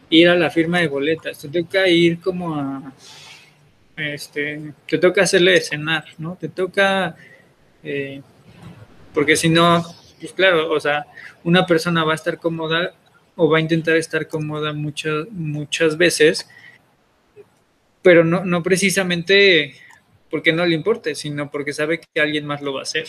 ir 0.10 0.28
a 0.28 0.36
la 0.36 0.50
firma 0.50 0.80
de 0.80 0.88
boletas, 0.88 1.40
te 1.40 1.48
toca 1.48 1.88
ir 1.88 2.20
como 2.20 2.56
a 2.56 2.94
este, 3.98 4.74
te 4.88 4.98
toca 4.98 5.24
hacerle 5.24 5.60
cenar, 5.62 6.06
¿no? 6.18 6.38
Te 6.40 6.50
toca 6.50 7.16
eh, 7.84 8.22
porque 9.14 9.36
si 9.36 9.50
no, 9.50 9.84
pues 10.20 10.34
claro, 10.34 10.72
o 10.72 10.80
sea, 10.80 11.06
una 11.44 11.66
persona 11.66 12.04
va 12.04 12.14
a 12.14 12.16
estar 12.16 12.38
cómoda 12.38 12.94
o 13.36 13.50
va 13.50 13.58
a 13.58 13.62
intentar 13.62 13.96
estar 13.98 14.28
cómoda 14.28 14.74
muchas, 14.74 15.30
muchas 15.32 15.98
veces 15.98 16.48
pero 18.06 18.24
no, 18.24 18.46
no 18.46 18.62
precisamente 18.62 19.74
porque 20.30 20.54
no 20.54 20.64
le 20.64 20.76
importe, 20.76 21.16
sino 21.16 21.50
porque 21.50 21.74
sabe 21.74 22.00
que 22.00 22.22
alguien 22.22 22.46
más 22.46 22.62
lo 22.62 22.72
va 22.72 22.82
a 22.82 22.84
hacer. 22.84 23.08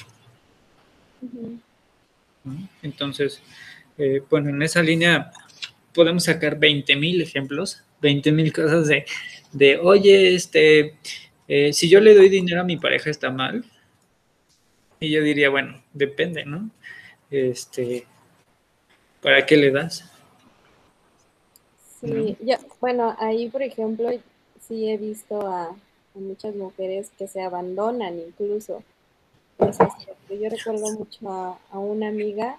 Entonces, 2.80 3.42
eh, 3.98 4.22
bueno, 4.30 4.48
en 4.48 4.62
esa 4.62 4.82
línea 4.82 5.32
podemos 5.92 6.24
sacar 6.24 6.58
20 6.58 6.96
mil 6.96 7.20
ejemplos, 7.20 7.82
20 8.00 8.32
mil 8.32 8.50
cosas 8.54 8.88
de, 8.88 9.04
de, 9.56 9.78
oye, 9.78 10.34
este, 10.34 10.98
eh, 11.48 11.72
si 11.72 11.88
yo 11.88 12.00
le 12.00 12.14
doy 12.14 12.28
dinero 12.28 12.60
a 12.60 12.64
mi 12.64 12.76
pareja 12.76 13.10
está 13.10 13.30
mal. 13.30 13.64
Y 15.00 15.10
yo 15.10 15.22
diría, 15.22 15.50
bueno, 15.50 15.82
depende, 15.92 16.44
¿no? 16.44 16.70
Este, 17.30 18.06
¿para 19.22 19.44
qué 19.46 19.56
le 19.56 19.70
das? 19.70 20.10
Sí, 22.00 22.36
bueno, 22.80 23.16
ahí 23.18 23.48
por 23.48 23.62
ejemplo, 23.62 24.10
sí 24.60 24.90
he 24.90 24.96
visto 24.96 25.46
a, 25.46 25.74
muchas 26.14 26.54
mujeres 26.54 27.10
que 27.18 27.28
se 27.28 27.42
abandonan 27.42 28.18
incluso. 28.18 28.82
yo 29.58 30.48
recuerdo 30.48 30.90
mucho 30.92 31.28
a, 31.70 31.78
una 31.78 32.08
amiga 32.08 32.58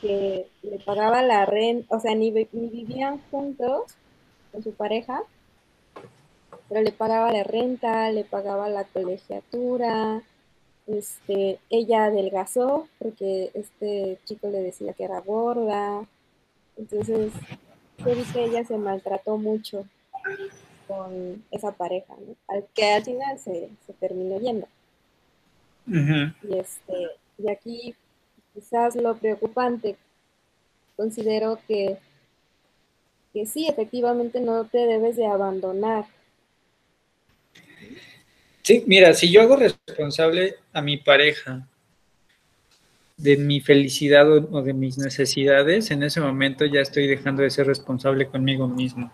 que 0.00 0.46
le 0.62 0.78
pagaba 0.78 1.22
la 1.22 1.44
renta, 1.44 1.94
o 1.94 2.00
sea, 2.00 2.14
ni, 2.14 2.30
ni 2.30 2.68
vivían 2.68 3.20
juntos 3.30 3.82
con 4.50 4.62
su 4.62 4.72
pareja, 4.72 5.22
pero 6.68 6.82
le 6.82 6.92
pagaba 6.92 7.32
la 7.32 7.44
renta, 7.44 8.10
le 8.10 8.24
pagaba 8.24 8.68
la 8.68 8.84
colegiatura, 8.84 10.22
este, 10.86 11.58
ella 11.68 12.04
adelgazó 12.04 12.88
porque 12.98 13.50
este 13.54 14.18
chico 14.24 14.48
le 14.48 14.58
decía 14.58 14.92
que 14.92 15.04
era 15.04 15.20
gorda, 15.20 16.06
entonces 16.76 17.32
yo 17.98 18.14
vi 18.14 18.22
que 18.32 18.44
ella 18.44 18.64
se 18.64 18.76
maltrató 18.76 19.36
mucho 19.36 19.84
con 20.86 21.44
esa 21.50 21.72
pareja, 21.72 22.14
al 22.48 22.64
que 22.74 22.92
al 22.92 23.04
final 23.04 23.38
se, 23.38 23.70
terminó 23.98 24.38
yendo. 24.38 24.68
Y 25.86 26.58
este, 26.58 27.10
y 27.38 27.50
aquí 27.50 27.94
quizás 28.54 28.96
lo 28.96 29.16
preocupante, 29.16 29.96
considero 30.96 31.58
que, 31.66 31.98
que 33.32 33.46
sí, 33.46 33.66
efectivamente 33.68 34.40
no 34.40 34.64
te 34.64 34.78
debes 34.78 35.16
de 35.16 35.26
abandonar. 35.26 36.06
Sí, 38.66 38.82
mira, 38.88 39.14
si 39.14 39.30
yo 39.30 39.42
hago 39.42 39.54
responsable 39.54 40.56
a 40.72 40.82
mi 40.82 40.96
pareja 40.96 41.68
de 43.16 43.36
mi 43.36 43.60
felicidad 43.60 44.28
o 44.28 44.60
de 44.60 44.72
mis 44.72 44.98
necesidades, 44.98 45.92
en 45.92 46.02
ese 46.02 46.20
momento 46.20 46.66
ya 46.66 46.80
estoy 46.80 47.06
dejando 47.06 47.44
de 47.44 47.50
ser 47.50 47.68
responsable 47.68 48.26
conmigo 48.26 48.66
mismo. 48.66 49.12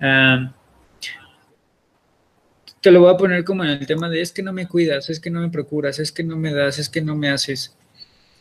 Ah, 0.00 0.50
te 2.80 2.90
lo 2.90 3.00
voy 3.00 3.12
a 3.12 3.18
poner 3.18 3.44
como 3.44 3.64
en 3.64 3.70
el 3.72 3.86
tema 3.86 4.08
de 4.08 4.22
es 4.22 4.32
que 4.32 4.42
no 4.42 4.54
me 4.54 4.66
cuidas, 4.66 5.10
es 5.10 5.20
que 5.20 5.28
no 5.28 5.42
me 5.42 5.50
procuras, 5.50 5.98
es 5.98 6.10
que 6.10 6.24
no 6.24 6.38
me 6.38 6.54
das, 6.54 6.78
es 6.78 6.88
que 6.88 7.02
no 7.02 7.14
me 7.14 7.28
haces. 7.28 7.76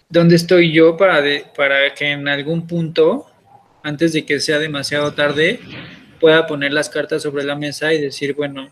¿Dónde 0.08 0.38
estoy 0.38 0.72
yo 0.72 0.96
para, 0.96 1.22
para 1.54 1.94
que 1.94 2.12
en 2.12 2.30
algún 2.30 2.66
punto, 2.66 3.26
antes 3.84 4.14
de 4.14 4.24
que 4.24 4.40
sea 4.40 4.58
demasiado 4.58 5.14
tarde, 5.16 5.60
pueda 6.22 6.48
poner 6.48 6.72
las 6.72 6.90
cartas 6.90 7.24
sobre 7.24 7.44
la 7.44 7.58
mesa 7.58 7.94
y 7.94 8.00
decir, 8.00 8.36
bueno, 8.36 8.72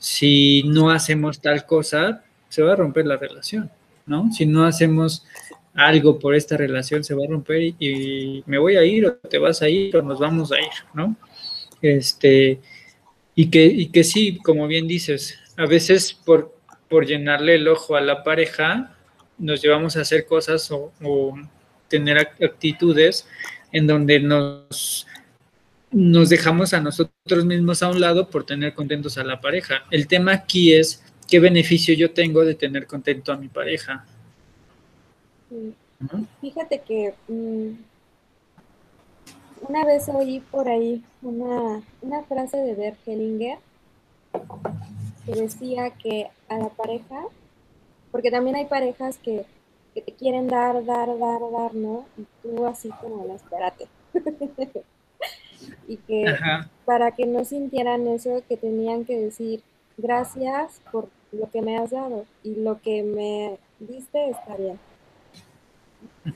si 0.00 0.64
no 0.64 0.90
hacemos 0.90 1.40
tal 1.40 1.64
cosa, 1.66 2.24
se 2.48 2.62
va 2.62 2.72
a 2.72 2.76
romper 2.76 3.06
la 3.06 3.18
relación, 3.18 3.70
¿no? 4.06 4.32
Si 4.32 4.46
no 4.46 4.64
hacemos 4.64 5.24
algo 5.74 6.18
por 6.18 6.34
esta 6.34 6.56
relación, 6.56 7.04
se 7.04 7.14
va 7.14 7.24
a 7.24 7.28
romper 7.28 7.74
y, 7.78 8.42
me 8.46 8.58
voy 8.58 8.76
a 8.76 8.84
ir 8.84 9.06
o 9.06 9.12
te 9.12 9.38
vas 9.38 9.62
a 9.62 9.68
ir 9.68 9.96
o 9.96 10.02
nos 10.02 10.18
vamos 10.18 10.50
a 10.50 10.58
ir, 10.58 10.72
¿no? 10.94 11.14
Este, 11.82 12.60
y 13.34 13.50
que, 13.50 13.64
y 13.66 13.86
que 13.90 14.02
sí, 14.02 14.38
como 14.38 14.66
bien 14.66 14.88
dices, 14.88 15.38
a 15.56 15.66
veces 15.66 16.12
por, 16.12 16.56
por 16.88 17.06
llenarle 17.06 17.54
el 17.54 17.68
ojo 17.68 17.94
a 17.94 18.00
la 18.00 18.24
pareja, 18.24 18.96
nos 19.38 19.62
llevamos 19.62 19.96
a 19.96 20.00
hacer 20.00 20.26
cosas 20.26 20.70
o, 20.70 21.34
tener 21.88 22.18
actitudes 22.18 23.26
en 23.72 23.88
donde 23.88 24.20
nos, 24.20 25.08
nos 25.92 26.28
dejamos 26.28 26.72
a 26.72 26.80
nosotros 26.80 27.44
mismos 27.44 27.82
a 27.82 27.90
un 27.90 28.00
lado 28.00 28.28
por 28.28 28.44
tener 28.44 28.74
contentos 28.74 29.18
a 29.18 29.24
la 29.24 29.40
pareja. 29.40 29.84
El 29.90 30.06
tema 30.06 30.32
aquí 30.32 30.72
es 30.72 31.02
qué 31.28 31.40
beneficio 31.40 31.94
yo 31.94 32.12
tengo 32.12 32.44
de 32.44 32.54
tener 32.54 32.86
contento 32.86 33.32
a 33.32 33.36
mi 33.36 33.48
pareja. 33.48 34.04
Fíjate 36.40 36.80
que 36.80 37.14
mm, 37.28 37.70
una 39.68 39.84
vez 39.84 40.08
oí 40.08 40.40
por 40.40 40.68
ahí 40.68 41.02
una, 41.22 41.82
frase 42.28 42.56
de 42.56 42.74
Bert 42.74 42.98
Hellinger 43.06 43.58
que 45.26 45.32
decía 45.32 45.90
que 45.90 46.28
a 46.48 46.56
la 46.56 46.68
pareja, 46.68 47.24
porque 48.12 48.30
también 48.30 48.56
hay 48.56 48.66
parejas 48.66 49.18
que, 49.18 49.44
te 49.92 50.12
quieren 50.12 50.46
dar, 50.46 50.84
dar, 50.84 51.08
dar, 51.18 51.40
dar, 51.52 51.74
¿no? 51.74 52.06
Y 52.16 52.24
tú 52.42 52.64
así 52.64 52.90
como, 53.00 53.34
espérate. 53.34 53.88
y 55.88 55.96
que 55.96 56.24
para 56.84 57.12
que 57.12 57.26
no 57.26 57.44
sintieran 57.44 58.06
eso, 58.06 58.42
que 58.48 58.56
tenían 58.56 59.04
que 59.04 59.18
decir, 59.18 59.62
gracias 59.96 60.80
por 60.90 61.08
lo 61.32 61.50
que 61.50 61.62
me 61.62 61.76
has 61.76 61.90
dado 61.90 62.26
y 62.42 62.56
lo 62.56 62.80
que 62.80 63.02
me 63.02 63.58
diste 63.78 64.30
está 64.30 64.56
bien. 64.56 64.78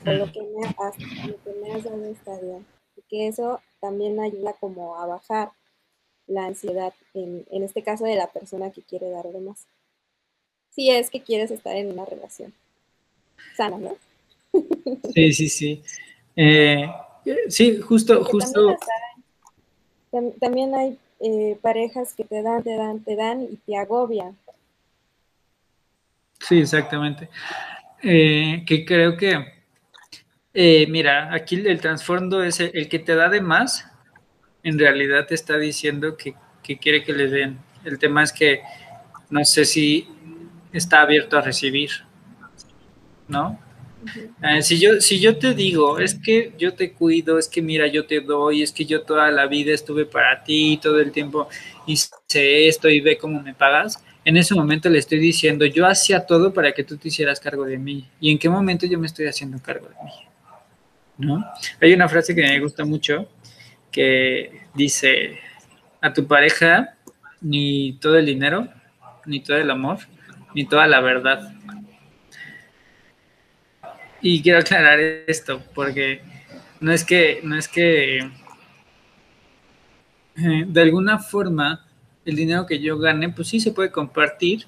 O 0.05 0.11
lo 0.11 0.31
que 0.31 0.41
me, 0.41 0.67
has, 0.67 0.99
lo 1.27 1.43
que 1.43 1.53
me 1.61 1.73
has 1.73 1.83
dado 1.83 2.05
está 2.05 2.39
bien 2.39 2.65
que 3.09 3.27
eso 3.27 3.61
también 3.79 4.19
ayuda 4.19 4.53
como 4.59 4.97
a 4.97 5.05
bajar 5.05 5.51
la 6.27 6.45
ansiedad, 6.45 6.93
en, 7.13 7.45
este 7.51 7.83
caso 7.83 8.05
de 8.05 8.15
la 8.15 8.31
persona 8.31 8.71
que 8.71 8.81
quiere 8.81 9.09
dar 9.09 9.27
de 9.27 9.39
más. 9.39 9.67
Si 10.71 10.89
es 10.89 11.09
que 11.09 11.21
quieres 11.21 11.51
estar 11.51 11.75
en 11.75 11.91
una 11.91 12.05
relación 12.05 12.53
sana, 13.55 13.77
¿no? 13.77 13.95
Sí, 15.13 15.33
sí, 15.33 15.49
sí. 15.49 15.83
Eh, 16.35 16.87
sí, 17.47 17.77
justo, 17.79 18.23
justo. 18.25 18.75
También, 20.39 20.75
hay 20.75 20.99
eh, 21.19 21.57
parejas 21.61 22.13
que 22.13 22.23
te 22.23 22.41
dan, 22.41 22.63
te 22.63 22.75
dan, 22.75 22.99
te 23.03 23.15
dan 23.15 23.43
y 23.43 23.57
te 23.57 23.77
agobian. 23.77 24.37
Sí, 26.39 26.59
exactamente. 26.59 27.29
Eh, 28.03 28.63
que 28.67 28.85
creo 28.85 29.17
que 29.17 29.55
eh, 30.57 30.87
mira, 30.87 31.33
aquí 31.33 31.55
el 31.67 31.81
trasfondo 31.81 32.41
es 32.41 32.61
el, 32.61 32.87
que 32.87 32.99
te 32.99 33.13
da 33.13 33.27
de 33.27 33.41
más, 33.41 33.91
en 34.63 34.79
realidad 34.79 35.27
te 35.27 35.35
está 35.35 35.57
diciendo 35.57 36.15
que, 36.15 36.33
quiere 36.77 37.03
que 37.03 37.11
le 37.11 37.27
den. 37.27 37.59
El 37.83 37.99
tema 37.99 38.23
es 38.23 38.31
que 38.31 38.61
no 39.29 39.43
sé 39.43 39.65
si 39.65 40.07
está 40.71 41.01
abierto 41.01 41.37
a 41.37 41.41
recibir, 41.41 41.91
¿no? 43.27 43.59
Eh, 44.43 44.61
si, 44.61 44.79
yo, 44.79 45.01
si 45.01 45.19
yo 45.19 45.37
te 45.37 45.53
digo, 45.53 45.99
es 45.99 46.15
que 46.15 46.53
yo 46.57 46.73
te 46.73 46.93
cuido, 46.93 47.39
es 47.39 47.47
que 47.47 47.61
mira, 47.61 47.87
yo 47.87 48.05
te 48.05 48.21
doy, 48.21 48.61
es 48.61 48.71
que 48.71 48.85
yo 48.85 49.01
toda 49.01 49.31
la 49.31 49.47
vida 49.47 49.73
estuve 49.73 50.05
para 50.05 50.43
ti, 50.43 50.79
todo 50.81 50.99
el 50.99 51.11
tiempo 51.11 51.47
hice 51.87 52.67
esto 52.67 52.89
y 52.89 52.99
ve 52.99 53.17
cómo 53.17 53.41
me 53.41 53.53
pagas, 53.53 54.03
en 54.23 54.37
ese 54.37 54.55
momento 54.55 54.89
le 54.89 54.99
estoy 54.99 55.19
diciendo, 55.19 55.65
yo 55.65 55.85
hacía 55.85 56.25
todo 56.25 56.53
para 56.53 56.71
que 56.71 56.83
tú 56.83 56.97
te 56.97 57.09
hicieras 57.09 57.39
cargo 57.39 57.65
de 57.65 57.77
mí. 57.77 58.09
¿Y 58.19 58.31
en 58.31 58.39
qué 58.39 58.49
momento 58.49 58.85
yo 58.85 58.99
me 58.99 59.07
estoy 59.07 59.27
haciendo 59.27 59.59
cargo 59.61 59.87
de 59.87 59.95
mí? 60.03 60.11
¿no? 61.17 61.45
Hay 61.81 61.93
una 61.93 62.09
frase 62.09 62.35
que 62.35 62.41
me 62.41 62.59
gusta 62.59 62.85
mucho 62.85 63.27
que 63.91 64.61
dice, 64.73 65.39
a 66.01 66.11
tu 66.13 66.27
pareja 66.27 66.95
ni 67.41 67.93
todo 67.93 68.17
el 68.17 68.25
dinero, 68.25 68.67
ni 69.25 69.39
todo 69.41 69.57
el 69.57 69.69
amor, 69.71 69.99
ni 70.53 70.65
toda 70.65 70.87
la 70.87 70.99
verdad. 71.01 71.53
Y 74.27 74.41
quiero 74.41 74.57
aclarar 74.57 74.99
esto 75.27 75.61
porque 75.75 76.19
no 76.79 76.91
es 76.91 77.03
que, 77.03 77.41
no 77.43 77.55
es 77.55 77.67
que 77.67 78.17
eh, 78.17 78.31
de 80.67 80.81
alguna 80.81 81.19
forma 81.19 81.85
el 82.25 82.35
dinero 82.35 82.65
que 82.65 82.79
yo 82.79 82.97
gane, 82.97 83.29
pues 83.29 83.49
sí 83.49 83.59
se 83.59 83.71
puede 83.71 83.91
compartir, 83.91 84.65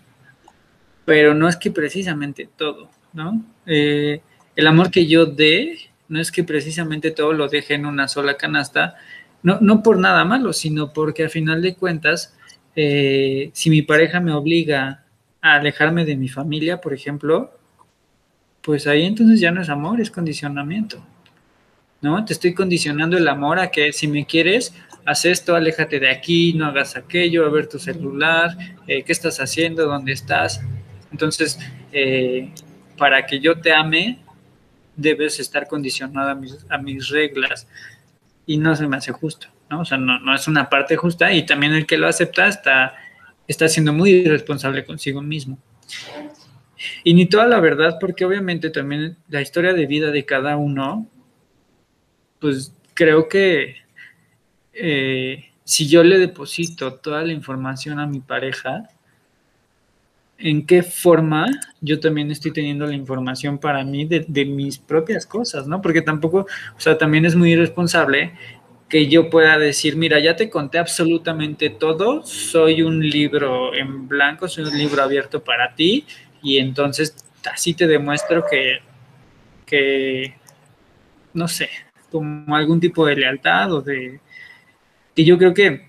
pero 1.06 1.34
no 1.34 1.50
es 1.50 1.58
que 1.58 1.72
precisamente 1.72 2.48
todo, 2.56 2.92
¿no? 3.14 3.44
Eh, 3.66 4.22
el 4.56 4.68
amor 4.68 4.92
que 4.92 5.08
yo 5.08 5.26
dé 5.26 5.90
no 6.08 6.22
es 6.22 6.32
que 6.32 6.44
precisamente 6.44 7.10
todo 7.10 7.34
lo 7.34 7.48
deje 7.48 7.74
en 7.74 7.88
una 7.88 8.08
sola 8.08 8.38
canasta, 8.38 8.94
no, 9.42 9.58
no 9.60 9.82
por 9.82 9.98
nada 9.98 10.24
malo, 10.24 10.54
sino 10.54 10.94
porque 10.94 11.26
a 11.26 11.30
final 11.30 11.64
de 11.64 11.74
cuentas, 11.74 12.38
eh, 12.76 13.50
si 13.54 13.72
mi 13.72 13.82
pareja 13.82 14.20
me 14.20 14.34
obliga 14.34 15.04
a 15.42 15.56
alejarme 15.56 16.06
de 16.06 16.16
mi 16.16 16.28
familia, 16.28 16.80
por 16.80 16.94
ejemplo, 16.94 17.57
pues 18.68 18.86
ahí 18.86 19.06
entonces 19.06 19.40
ya 19.40 19.50
no 19.50 19.62
es 19.62 19.70
amor, 19.70 20.02
es 20.02 20.12
condicionamiento. 20.12 21.02
¿No? 22.02 22.26
Te 22.26 22.34
estoy 22.34 22.54
condicionando 22.54 23.18
el 23.18 23.26
amor 23.30 23.60
a 23.60 23.72
que 23.72 23.94
si 23.94 24.10
me 24.10 24.26
quieres, 24.26 24.74
haz 25.06 25.24
esto, 25.24 25.56
aléjate 25.56 26.02
de 26.02 26.10
aquí, 26.10 26.54
no 26.54 26.66
hagas 26.66 26.98
aquello, 26.98 27.46
a 27.46 27.50
ver 27.50 27.68
tu 27.68 27.80
celular, 27.80 28.58
eh, 28.86 29.04
qué 29.04 29.14
estás 29.14 29.40
haciendo, 29.40 29.88
dónde 29.88 30.12
estás. 30.12 30.62
Entonces, 31.14 31.58
eh, 31.94 32.52
para 32.98 33.26
que 33.26 33.40
yo 33.40 33.58
te 33.62 33.72
ame, 33.72 34.20
debes 34.98 35.40
estar 35.40 35.66
condicionado 35.70 36.30
a 36.30 36.36
mis, 36.36 36.66
a 36.70 36.78
mis 36.78 37.08
reglas 37.08 37.70
y 38.46 38.58
no 38.58 38.76
se 38.76 38.86
me 38.86 38.98
hace 38.98 39.14
justo, 39.14 39.48
¿no? 39.70 39.80
O 39.80 39.86
sea, 39.86 39.98
no, 39.98 40.20
no, 40.20 40.36
es 40.36 40.46
una 40.50 40.70
parte 40.70 40.98
justa 40.98 41.32
y 41.32 41.46
también 41.46 41.74
el 41.74 41.86
que 41.86 41.98
lo 41.98 42.10
acepta 42.10 42.50
está, 42.50 42.96
está 43.48 43.70
siendo 43.70 43.94
muy 43.94 44.10
irresponsable 44.10 44.84
consigo 44.84 45.22
mismo. 45.22 45.58
Y 47.04 47.14
ni 47.14 47.26
toda 47.26 47.48
la 47.48 47.60
verdad, 47.60 47.98
porque 48.00 48.26
obviamente 48.26 48.70
también 48.70 49.18
la 49.30 49.42
historia 49.42 49.74
de 49.74 49.86
vida 49.86 50.12
de 50.12 50.26
cada 50.26 50.58
uno, 50.58 51.08
pues 52.40 52.74
creo 52.94 53.28
que 53.28 53.76
eh, 54.74 55.52
si 55.64 55.88
yo 55.88 56.04
le 56.04 56.20
deposito 56.20 56.94
toda 56.94 57.24
la 57.24 57.34
información 57.34 58.00
a 58.00 58.08
mi 58.08 58.20
pareja, 58.20 58.90
en 60.40 60.66
qué 60.66 60.84
forma 60.84 61.48
yo 61.82 62.00
también 62.00 62.30
estoy 62.32 62.52
teniendo 62.52 62.86
la 62.86 62.94
información 62.94 63.58
para 63.58 63.84
mí 63.84 64.06
de, 64.06 64.46
mis 64.46 64.78
propias 64.78 65.26
cosas, 65.26 65.68
¿no? 65.68 65.82
Porque 65.82 66.02
tampoco, 66.02 66.40
o 66.76 66.80
sea, 66.80 66.98
también 66.98 67.26
es 67.26 67.36
muy 67.36 67.54
irresponsable 67.54 68.34
que 68.88 69.08
yo 69.08 69.30
pueda 69.30 69.58
decir, 69.58 69.98
mira, 69.98 70.20
ya 70.20 70.36
te 70.36 70.50
conté 70.50 70.78
absolutamente 70.78 71.70
todo, 71.70 72.24
soy 72.24 72.82
un 72.82 73.08
libro 73.08 73.74
en 73.74 74.08
blanco, 74.08 74.48
soy 74.48 74.64
un 74.66 74.78
libro 74.78 75.04
abierto 75.04 75.44
para 75.44 75.76
ti, 75.76 76.06
y 76.42 76.58
entonces 76.58 77.16
así 77.52 77.74
te 77.74 77.88
demuestro 77.88 78.44
que, 78.50 78.80
que 79.66 80.36
no 81.34 81.48
sé, 81.48 81.70
como 82.12 82.56
algún 82.56 82.80
tipo 82.80 83.06
de 83.06 83.16
lealtad 83.16 83.72
o 83.74 83.82
de... 83.82 84.20
Y 85.16 85.26
yo 85.26 85.38
creo 85.38 85.54
que 85.54 85.88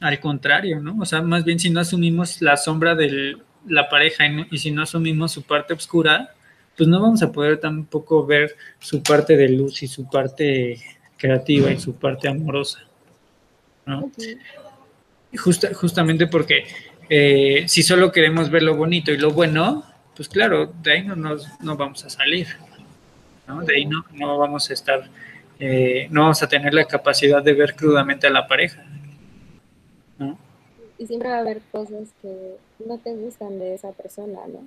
al 0.00 0.18
contrario, 0.18 0.80
¿no? 0.80 0.96
O 1.00 1.04
sea, 1.04 1.22
más 1.22 1.44
bien 1.44 1.60
si 1.60 1.70
no 1.70 1.80
asumimos 1.80 2.42
la 2.42 2.56
sombra 2.56 2.94
de 2.94 3.36
la 3.68 3.88
pareja 3.88 4.24
y, 4.50 4.58
si 4.58 4.72
no 4.72 4.82
asumimos 4.82 5.30
su 5.30 5.42
parte 5.42 5.74
oscura, 5.74 6.34
pues 6.76 6.88
no 6.88 7.00
vamos 7.00 7.22
a 7.22 7.30
poder 7.30 7.58
tampoco 7.58 8.26
ver 8.26 8.56
su 8.80 9.02
parte 9.02 9.36
de 9.36 9.48
luz 9.48 9.82
y 9.82 9.86
su 9.86 10.08
parte 10.10 10.80
creativa 11.16 11.70
y 11.70 11.78
su 11.78 11.94
parte 11.94 12.28
amorosa, 12.28 12.80
¿no? 13.86 14.10
justamente 15.74 16.26
porque 16.26 16.64
eh, 17.14 17.68
si 17.68 17.82
solo 17.82 18.10
queremos 18.10 18.48
ver 18.48 18.62
lo 18.62 18.74
bonito 18.74 19.12
y 19.12 19.18
lo 19.18 19.32
bueno, 19.32 19.84
pues 20.16 20.30
claro, 20.30 20.72
de 20.82 20.92
ahí 20.92 21.02
no, 21.02 21.14
nos, 21.14 21.46
no 21.60 21.76
vamos 21.76 22.02
a 22.06 22.08
salir, 22.08 22.46
¿no? 23.46 23.60
De 23.60 23.76
ahí 23.76 23.84
no, 23.84 24.02
no 24.14 24.38
vamos 24.38 24.70
a 24.70 24.72
estar, 24.72 25.10
eh, 25.58 26.08
no 26.10 26.22
vamos 26.22 26.42
a 26.42 26.48
tener 26.48 26.72
la 26.72 26.86
capacidad 26.86 27.42
de 27.42 27.52
ver 27.52 27.74
crudamente 27.76 28.26
a 28.26 28.30
la 28.30 28.46
pareja. 28.46 28.82
Y 30.96 31.06
siempre 31.06 31.28
va 31.28 31.36
a 31.36 31.40
haber 31.40 31.60
cosas 31.70 32.08
que 32.22 32.56
no 32.86 32.96
te 32.96 33.12
gustan 33.14 33.58
de 33.58 33.74
esa 33.74 33.92
persona, 33.92 34.38
¿no? 34.48 34.66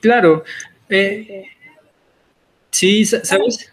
Claro. 0.00 0.44
Eh, 0.88 1.44
sí, 2.70 3.04
¿sabes? 3.04 3.70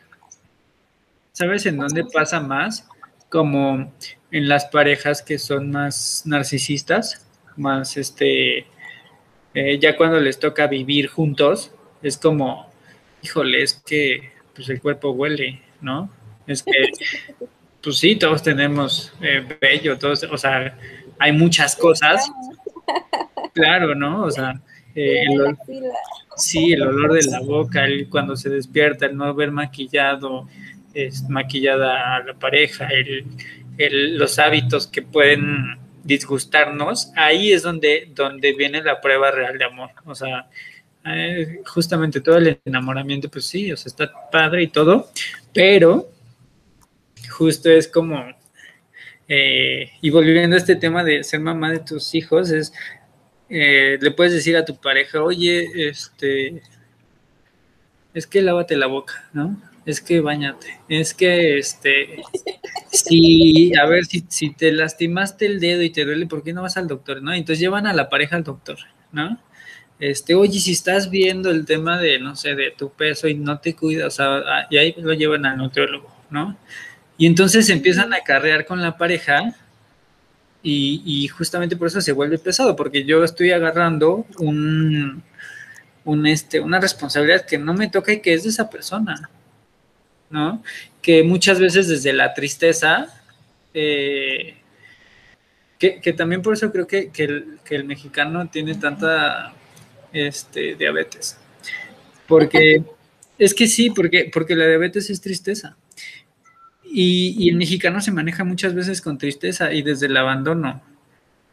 ¿Sabes 1.31 1.65
en 1.65 1.77
dónde 1.77 2.03
pasa 2.03 2.41
más? 2.41 2.85
Como 3.29 3.93
en 4.29 4.49
las 4.49 4.65
parejas 4.65 5.21
que 5.21 5.37
son 5.37 5.71
más 5.71 6.23
narcisistas, 6.25 7.25
más 7.57 7.97
este, 7.97 8.65
eh, 9.53 9.79
ya 9.79 9.97
cuando 9.97 10.19
les 10.19 10.39
toca 10.39 10.67
vivir 10.67 11.07
juntos, 11.07 11.73
es 12.01 12.17
como, 12.17 12.69
híjole, 13.21 13.61
es 13.63 13.73
que 13.85 14.31
pues 14.55 14.69
el 14.69 14.81
cuerpo 14.81 15.11
huele, 15.11 15.61
¿no? 15.81 16.09
Es 16.47 16.63
que 16.63 16.71
pues 17.83 17.97
sí, 17.97 18.15
todos 18.15 18.43
tenemos 18.43 19.13
eh, 19.21 19.45
bello, 19.59 19.97
todos, 19.97 20.23
o 20.23 20.37
sea, 20.37 20.77
hay 21.19 21.31
muchas 21.31 21.75
cosas. 21.75 22.31
Claro, 23.53 23.95
¿no? 23.95 24.23
O 24.23 24.31
sea, 24.31 24.61
eh, 24.95 25.23
el, 25.23 25.57
sí, 26.37 26.71
el 26.71 26.83
olor 26.83 27.13
de 27.13 27.29
la 27.29 27.41
boca, 27.41 27.83
el, 27.83 28.07
cuando 28.07 28.37
se 28.37 28.49
despierta, 28.49 29.07
el 29.07 29.17
no 29.17 29.25
haber 29.25 29.51
maquillado, 29.51 30.47
es 30.93 31.29
maquillada 31.29 32.15
a 32.15 32.23
la 32.23 32.33
pareja, 32.33 32.87
el, 32.87 34.17
los 34.17 34.39
hábitos 34.39 34.87
que 34.87 35.01
pueden 35.01 35.80
disgustarnos, 36.11 37.11
ahí 37.15 37.53
es 37.53 37.63
donde, 37.63 38.09
donde 38.13 38.53
viene 38.53 38.83
la 38.83 38.99
prueba 38.99 39.31
real 39.31 39.57
de 39.57 39.65
amor. 39.65 39.91
O 40.05 40.13
sea, 40.13 40.49
eh, 41.05 41.61
justamente 41.65 42.21
todo 42.21 42.37
el 42.37 42.59
enamoramiento, 42.65 43.29
pues 43.29 43.45
sí, 43.45 43.71
o 43.71 43.77
sea, 43.77 43.89
está 43.89 44.29
padre 44.29 44.63
y 44.63 44.67
todo, 44.67 45.09
pero 45.53 46.09
justo 47.29 47.69
es 47.69 47.87
como, 47.87 48.23
eh, 49.27 49.91
y 50.01 50.09
volviendo 50.09 50.55
a 50.55 50.59
este 50.59 50.75
tema 50.75 51.03
de 51.03 51.23
ser 51.23 51.39
mamá 51.39 51.71
de 51.71 51.79
tus 51.79 52.13
hijos, 52.13 52.51
es, 52.51 52.73
eh, 53.49 53.97
le 54.01 54.11
puedes 54.11 54.33
decir 54.33 54.57
a 54.57 54.65
tu 54.65 54.75
pareja, 54.75 55.23
oye, 55.23 55.89
este, 55.89 56.61
es 58.13 58.27
que 58.27 58.41
lávate 58.41 58.75
la 58.75 58.87
boca, 58.87 59.29
¿no? 59.31 59.70
Es 59.85 59.99
que 59.99 60.21
bañate, 60.21 60.79
es 60.89 61.13
que, 61.13 61.57
este, 61.57 62.21
si, 62.91 63.75
a 63.75 63.85
ver, 63.87 64.05
si, 64.05 64.51
te 64.51 64.71
lastimaste 64.71 65.47
el 65.47 65.59
dedo 65.59 65.81
y 65.81 65.89
te 65.89 66.05
duele, 66.05 66.27
¿por 66.27 66.43
qué 66.43 66.53
no 66.53 66.61
vas 66.61 66.77
al 66.77 66.87
doctor, 66.87 67.21
no? 67.23 67.33
Entonces 67.33 67.59
llevan 67.59 67.87
a 67.87 67.93
la 67.93 68.09
pareja 68.09 68.35
al 68.35 68.43
doctor, 68.43 68.77
¿no? 69.11 69.39
Este, 69.99 70.35
oye, 70.35 70.59
si 70.59 70.71
estás 70.71 71.09
viendo 71.09 71.49
el 71.51 71.65
tema 71.65 71.99
de, 71.99 72.19
no 72.19 72.35
sé, 72.35 72.55
de 72.55 72.71
tu 72.71 72.91
peso 72.91 73.27
y 73.27 73.35
no 73.35 73.59
te 73.59 73.75
cuidas, 73.75 74.07
o 74.07 74.11
sea, 74.11 74.35
ah, 74.37 74.67
y 74.69 74.77
ahí 74.77 74.95
lo 74.97 75.13
llevan 75.13 75.45
al 75.45 75.57
nutriólogo, 75.57 76.11
¿no? 76.29 76.57
Y 77.17 77.27
entonces 77.27 77.69
empiezan 77.69 78.13
a 78.13 78.21
carrear 78.21 78.65
con 78.65 78.81
la 78.81 78.97
pareja 78.97 79.55
y, 80.63 81.27
justamente 81.27 81.75
por 81.75 81.87
eso 81.87 82.01
se 82.01 82.11
vuelve 82.11 82.37
pesado, 82.37 82.75
porque 82.75 83.03
yo 83.03 83.23
estoy 83.23 83.51
agarrando 83.51 84.25
un, 84.37 85.23
un, 86.03 86.27
este, 86.27 86.59
una 86.59 86.79
responsabilidad 86.79 87.45
que 87.45 87.57
no 87.57 87.73
me 87.73 87.89
toca 87.89 88.13
y 88.13 88.21
que 88.21 88.33
es 88.33 88.43
de 88.43 88.49
esa 88.49 88.69
persona, 88.69 89.29
¿no? 90.31 90.63
Que 91.01 91.23
muchas 91.23 91.59
veces 91.59 91.87
desde 91.87 92.13
la 92.13 92.33
tristeza, 92.33 93.07
eh, 93.73 94.55
que, 95.77 96.13
también 96.13 96.41
por 96.41 96.53
eso 96.53 96.71
creo 96.71 96.85
que, 96.85 97.11
el, 97.17 97.59
que, 97.65 97.75
el, 97.75 97.85
mexicano 97.85 98.47
tiene 98.49 98.75
tanta 98.75 99.53
este, 100.13 100.75
diabetes, 100.75 101.37
porque 102.27 102.83
es 103.39 103.55
que 103.55 103.65
sí, 103.65 103.89
porque, 103.89 104.29
porque 104.31 104.55
la 104.55 104.67
diabetes 104.67 105.09
es 105.09 105.19
tristeza. 105.19 105.75
Y, 106.83 107.49
el 107.49 107.55
mexicano 107.55 108.01
se 108.01 108.11
maneja 108.11 108.43
muchas 108.43 108.75
veces 108.75 109.01
con 109.01 109.17
tristeza 109.17 109.73
y 109.73 109.81
desde 109.81 110.05
el 110.07 110.17
abandono. 110.17 110.83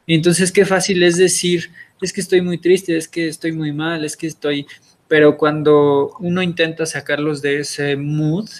Y 0.04 0.14
entonces 0.14 0.52
qué 0.52 0.66
fácil 0.66 1.02
es 1.02 1.16
decir, 1.16 1.70
es 2.02 2.12
que 2.12 2.20
estoy 2.20 2.42
muy 2.42 2.58
triste, 2.58 2.96
es 2.96 3.08
que 3.08 3.28
estoy 3.28 3.52
muy 3.52 3.72
mal, 3.72 4.04
es 4.04 4.16
que 4.16 4.26
estoy... 4.26 4.66
Pero 5.06 5.38
cuando 5.38 6.14
uno 6.20 6.42
intenta 6.42 6.84
sacarlos 6.84 7.40
de 7.40 7.60
ese 7.60 7.96
mood, 7.96 8.50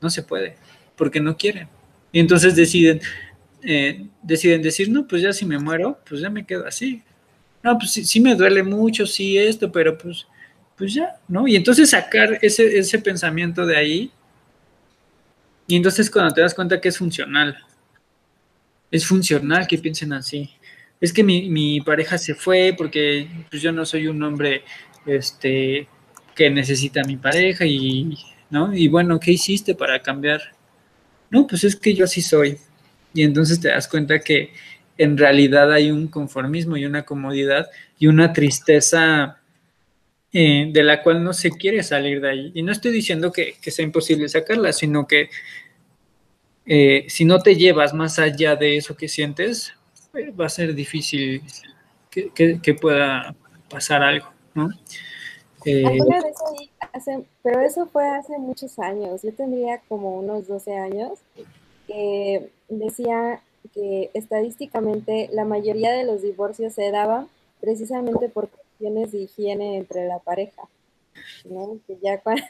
no 0.00 0.10
se 0.10 0.22
puede, 0.22 0.56
porque 0.96 1.20
no 1.20 1.36
quieren. 1.36 1.68
Y 2.12 2.20
entonces 2.20 2.56
deciden, 2.56 3.00
eh, 3.62 4.06
deciden 4.22 4.62
decir, 4.62 4.90
no, 4.90 5.06
pues 5.06 5.22
ya 5.22 5.32
si 5.32 5.44
me 5.44 5.58
muero, 5.58 5.98
pues 6.08 6.20
ya 6.20 6.30
me 6.30 6.46
quedo 6.46 6.66
así. 6.66 7.02
No, 7.62 7.78
pues 7.78 7.92
sí, 7.92 8.20
me 8.20 8.34
duele 8.34 8.62
mucho, 8.62 9.06
sí 9.06 9.36
esto, 9.36 9.72
pero 9.72 9.98
pues, 9.98 10.26
pues 10.76 10.94
ya, 10.94 11.16
¿no? 11.28 11.48
Y 11.48 11.56
entonces 11.56 11.90
sacar 11.90 12.38
ese, 12.42 12.78
ese 12.78 12.98
pensamiento 12.98 13.66
de 13.66 13.76
ahí 13.76 14.12
y 15.66 15.76
entonces 15.76 16.10
cuando 16.10 16.32
te 16.32 16.40
das 16.40 16.54
cuenta 16.54 16.80
que 16.80 16.88
es 16.88 16.98
funcional, 16.98 17.56
es 18.90 19.06
funcional 19.06 19.66
que 19.66 19.78
piensen 19.78 20.12
así. 20.12 20.50
Es 21.00 21.12
que 21.12 21.22
mi, 21.24 21.80
pareja 21.80 22.18
se 22.18 22.34
fue 22.34 22.74
porque 22.76 23.28
pues, 23.50 23.60
yo 23.62 23.72
no 23.72 23.84
soy 23.84 24.06
un 24.06 24.22
hombre 24.22 24.62
este, 25.04 25.88
que 26.34 26.50
necesita 26.50 27.00
a 27.00 27.04
mi 27.04 27.16
pareja 27.16 27.66
y, 27.66 28.16
¿no? 28.50 28.74
Y 28.74 28.88
bueno, 28.88 29.18
¿qué 29.20 29.32
hiciste 29.32 29.74
para 29.74 30.02
cambiar? 30.02 30.40
No, 31.30 31.46
pues 31.46 31.64
es 31.64 31.76
que 31.76 31.94
yo 31.94 32.04
así 32.04 32.22
soy. 32.22 32.58
Y 33.12 33.22
entonces 33.22 33.60
te 33.60 33.68
das 33.68 33.88
cuenta 33.88 34.20
que 34.20 34.52
en 34.98 35.16
realidad 35.16 35.72
hay 35.72 35.90
un 35.90 36.08
conformismo 36.08 36.76
y 36.76 36.84
una 36.84 37.04
comodidad 37.04 37.68
y 37.98 38.06
una 38.06 38.32
tristeza 38.32 39.40
eh, 40.32 40.68
de 40.70 40.82
la 40.82 41.02
cual 41.02 41.24
no 41.24 41.32
se 41.32 41.50
quiere 41.50 41.82
salir 41.82 42.20
de 42.20 42.30
ahí. 42.30 42.52
Y 42.54 42.62
no 42.62 42.72
estoy 42.72 42.92
diciendo 42.92 43.32
que, 43.32 43.56
sea 43.62 43.84
imposible 43.84 44.28
sacarla, 44.28 44.72
sino 44.72 45.06
que 45.06 45.30
eh, 46.66 47.06
si 47.08 47.24
no 47.24 47.40
te 47.40 47.56
llevas 47.56 47.94
más 47.94 48.18
allá 48.18 48.56
de 48.56 48.76
eso 48.76 48.96
que 48.96 49.08
sientes, 49.08 49.72
eh, 50.14 50.30
va 50.30 50.46
a 50.46 50.50
ser 50.50 50.74
difícil 50.74 51.42
que, 52.10 52.74
pueda 52.80 53.34
pasar 53.68 54.02
algo, 54.02 54.32
¿no? 54.54 54.70
Pero 57.42 57.60
eso 57.60 57.86
fue 57.86 58.06
hace 58.08 58.38
muchos 58.38 58.78
años. 58.78 59.22
Yo 59.22 59.32
tendría 59.32 59.80
como 59.88 60.18
unos 60.18 60.46
12 60.46 60.76
años 60.76 61.18
que 61.86 62.50
decía 62.68 63.40
que 63.74 64.10
estadísticamente 64.14 65.28
la 65.32 65.44
mayoría 65.44 65.92
de 65.92 66.04
los 66.04 66.22
divorcios 66.22 66.72
se 66.74 66.90
daban 66.90 67.28
precisamente 67.60 68.28
por 68.28 68.48
de 68.78 69.18
higiene 69.18 69.78
entre 69.78 70.06
la 70.06 70.18
pareja. 70.18 70.62
¿no? 71.44 71.78
Que 71.86 71.96
ya 72.02 72.20
cuando, 72.22 72.44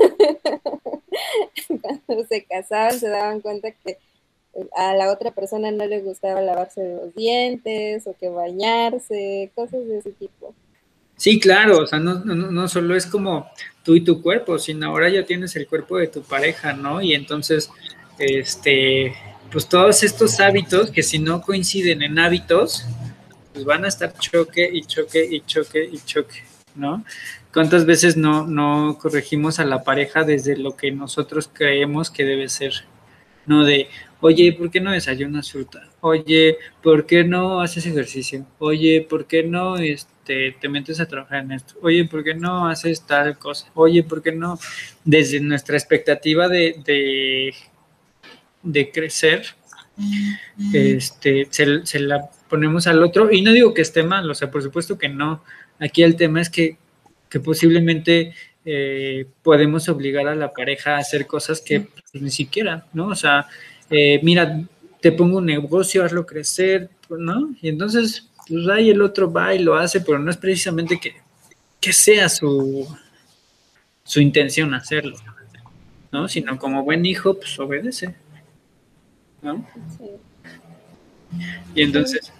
se 2.29 2.45
casaban 2.45 2.99
se 2.99 3.09
daban 3.09 3.41
cuenta 3.41 3.71
que 3.71 3.99
a 4.75 4.95
la 4.95 5.13
otra 5.13 5.31
persona 5.33 5.71
no 5.71 5.87
le 5.87 6.01
gustaba 6.01 6.41
lavarse 6.41 6.97
los 6.97 7.15
dientes 7.15 8.07
o 8.07 8.17
que 8.17 8.29
bañarse, 8.29 9.51
cosas 9.55 9.87
de 9.87 9.99
ese 9.99 10.13
tipo. 10.13 10.55
Sí, 11.17 11.39
claro, 11.39 11.81
o 11.81 11.87
sea, 11.87 11.99
no, 11.99 12.25
no, 12.25 12.35
no 12.51 12.69
solo 12.69 12.97
es 12.97 13.07
como 13.07 13.47
tú 13.87 13.95
y 13.95 14.01
tu 14.01 14.21
cuerpo, 14.21 14.59
sino 14.59 14.89
ahora 14.89 15.09
ya 15.09 15.25
tienes 15.25 15.55
el 15.55 15.69
cuerpo 15.69 15.97
de 15.97 16.09
tu 16.09 16.21
pareja, 16.21 16.73
¿no? 16.73 17.01
Y 17.01 17.15
entonces, 17.15 17.71
este, 18.19 19.15
pues 19.53 19.69
todos 19.69 20.03
estos 20.03 20.41
hábitos 20.41 20.91
que 20.91 21.05
si 21.05 21.21
no 21.21 21.41
coinciden 21.41 22.03
en 22.03 22.19
hábitos, 22.19 22.85
pues 23.53 23.65
van 23.65 23.85
a 23.85 23.89
estar 23.89 24.13
choque 24.19 24.69
y 24.71 24.83
choque 24.83 25.25
y 25.31 25.41
choque 25.43 25.89
y 25.91 25.99
choque, 25.99 26.43
¿no? 26.75 27.05
¿Cuántas 27.55 27.87
veces 27.87 28.17
no, 28.17 28.45
no 28.45 28.99
corregimos 29.01 29.61
a 29.61 29.65
la 29.65 29.85
pareja 29.85 30.25
desde 30.25 30.57
lo 30.57 30.77
que 30.77 30.91
nosotros 30.91 31.49
creemos 31.53 32.11
que 32.11 32.25
debe 32.25 32.49
ser? 32.49 32.73
No 33.47 33.65
de, 33.65 33.89
oye, 34.21 34.53
¿por 34.53 34.71
qué 34.71 34.81
no 34.81 34.93
desayunas 34.93 35.51
fruta? 35.51 35.89
Oye, 36.01 36.59
¿por 36.83 37.07
qué 37.07 37.25
no 37.25 37.61
haces 37.61 37.87
ejercicio? 37.87 38.47
Oye, 38.59 39.07
¿por 39.09 39.27
qué 39.27 39.43
no 39.43 39.77
este, 39.77 40.57
te 40.61 40.69
metes 40.69 41.01
a 41.01 41.07
trabajar 41.07 41.45
en 41.45 41.53
esto? 41.53 41.75
Oye, 41.83 42.05
¿por 42.05 42.25
qué 42.25 42.35
no 42.35 42.69
haces 42.69 43.03
tal 43.03 43.39
cosa? 43.39 43.71
Oye, 43.75 44.03
¿por 44.03 44.23
qué 44.23 44.33
no? 44.33 44.59
Desde 45.05 45.41
nuestra 45.41 45.77
expectativa 45.77 46.49
de, 46.49 46.81
de, 46.85 47.55
de 48.63 48.91
crecer, 48.91 49.47
este, 50.73 51.47
se, 51.51 51.87
se, 51.87 51.99
la 52.01 52.29
ponemos 52.49 52.87
al 52.87 53.03
otro. 53.03 53.33
Y 53.33 53.43
no 53.43 53.53
digo 53.53 53.75
que 53.75 53.83
esté 53.83 54.03
mal, 54.03 54.31
o 54.31 54.35
sea, 54.35 54.51
por 54.51 54.63
supuesto 54.63 54.99
que 54.99 55.09
no. 55.09 55.43
Aquí 55.79 56.03
el 56.03 56.17
tema 56.17 56.41
es 56.41 56.51
que, 56.51 56.79
posiblemente 57.45 58.33
eh, 58.65 59.27
podemos 59.43 59.91
obligar 59.91 60.27
a 60.27 60.35
la 60.35 60.55
pareja 60.55 60.95
a 60.95 61.01
hacer 61.01 61.27
cosas 61.27 61.61
que 61.61 61.81
pues, 61.81 62.23
ni 62.23 62.31
siquiera, 62.31 62.87
¿no? 62.95 63.09
O 63.09 63.15
sea, 63.15 63.47
eh, 63.91 64.21
mira, 64.23 64.63
te 65.01 65.13
pongo 65.13 65.39
un 65.39 65.47
negocio, 65.47 66.05
hazlo 66.05 66.27
crecer, 66.27 66.91
¿no? 67.09 67.55
Y 67.61 67.69
entonces, 67.69 68.29
pues 68.49 68.69
ahí 68.69 68.91
el 68.91 69.03
otro 69.03 69.33
va 69.33 69.55
y 69.55 69.61
lo 69.61 69.77
hace, 69.77 70.01
pero 70.01 70.19
no 70.19 70.31
es 70.31 70.37
precisamente 70.37 70.99
que, 70.99 71.15
que 71.81 71.93
sea 71.93 72.29
su, 72.29 72.87
su 74.05 74.21
intención 74.21 74.75
hacerlo, 74.75 75.17
¿no? 76.13 76.29
Sino 76.29 76.59
como 76.59 76.83
buen 76.85 77.05
hijo, 77.05 77.35
pues 77.35 77.59
obedece, 77.59 78.15
¿no? 79.43 79.67
Y 81.75 81.83
entonces, 81.83 82.33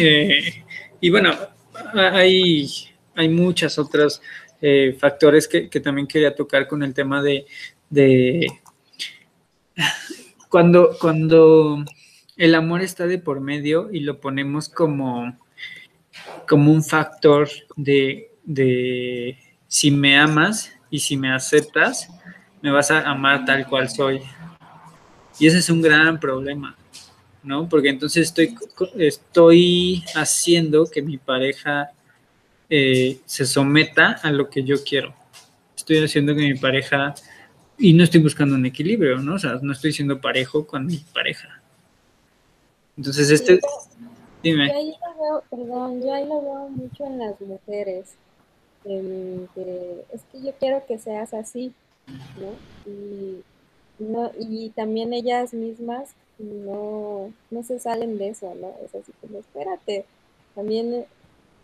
eh, 0.00 0.64
y 1.00 1.10
bueno, 1.10 1.32
hay, 1.94 2.66
hay 3.14 3.28
muchas 3.28 3.78
otras 3.78 4.20
eh, 4.60 4.96
factores 4.98 5.46
que, 5.46 5.68
también 5.80 6.06
quería 6.06 6.34
tocar 6.34 6.66
con 6.66 6.82
el 6.82 6.94
tema 6.94 7.22
de, 7.22 7.46
cuando, 10.48 10.96
cuando 11.00 11.84
el 12.36 12.54
amor 12.54 12.82
está 12.82 13.06
de 13.06 13.18
por 13.18 13.40
medio 13.40 13.90
y 13.92 14.00
lo 14.00 14.20
ponemos 14.20 14.68
como, 14.68 15.36
como 16.48 16.72
un 16.72 16.82
factor 16.82 17.48
de, 17.76 18.30
de 18.44 19.38
si 19.68 19.90
me 19.90 20.18
amas 20.18 20.72
y 20.90 21.00
si 21.00 21.16
me 21.16 21.32
aceptas, 21.32 22.08
me 22.62 22.70
vas 22.70 22.90
a 22.90 23.08
amar 23.08 23.44
tal 23.44 23.66
cual 23.66 23.88
soy. 23.88 24.20
Y 25.38 25.46
ese 25.46 25.58
es 25.58 25.68
un 25.68 25.82
gran 25.82 26.18
problema, 26.18 26.76
¿no? 27.42 27.68
Porque 27.68 27.90
entonces 27.90 28.28
estoy, 28.28 28.56
estoy 28.96 30.04
haciendo 30.14 30.86
que 30.86 31.02
mi 31.02 31.18
pareja 31.18 31.90
eh, 32.70 33.20
se 33.26 33.44
someta 33.44 34.18
a 34.22 34.30
lo 34.30 34.48
que 34.48 34.64
yo 34.64 34.82
quiero. 34.82 35.14
Estoy 35.76 36.02
haciendo 36.02 36.34
que 36.34 36.40
mi 36.40 36.54
pareja, 36.54 37.14
y 37.78 37.92
no 37.92 38.04
estoy 38.04 38.20
buscando 38.22 38.54
un 38.54 38.66
equilibrio, 38.66 39.18
¿no? 39.18 39.34
O 39.34 39.38
sea, 39.38 39.58
no 39.62 39.72
estoy 39.72 39.92
siendo 39.92 40.20
parejo 40.20 40.66
con 40.66 40.86
mi 40.86 40.98
pareja. 41.12 41.60
Entonces, 42.96 43.30
este... 43.30 43.60
dime. 44.42 44.68
Yo 44.68 44.76
ahí 44.76 44.94
lo 45.00 45.22
veo, 45.22 45.44
perdón, 45.50 46.02
yo 46.02 46.14
ahí 46.14 46.26
lo 46.26 46.40
veo 46.40 46.68
mucho 46.70 47.06
en 47.06 47.18
las 47.18 47.40
mujeres. 47.40 48.14
es 48.84 50.20
que 50.32 50.42
yo 50.42 50.52
quiero 50.58 50.84
que 50.86 50.98
seas 50.98 51.34
así, 51.34 51.72
¿no? 52.06 52.90
Y, 52.90 53.42
no, 53.98 54.30
y 54.38 54.70
también 54.70 55.12
ellas 55.12 55.52
mismas 55.52 56.10
no, 56.38 57.32
no 57.50 57.62
se 57.62 57.78
salen 57.78 58.18
de 58.18 58.28
eso, 58.28 58.54
¿no? 58.54 58.74
Es 58.84 58.94
así 58.94 59.12
como, 59.20 59.38
espérate, 59.38 60.04
también 60.54 61.04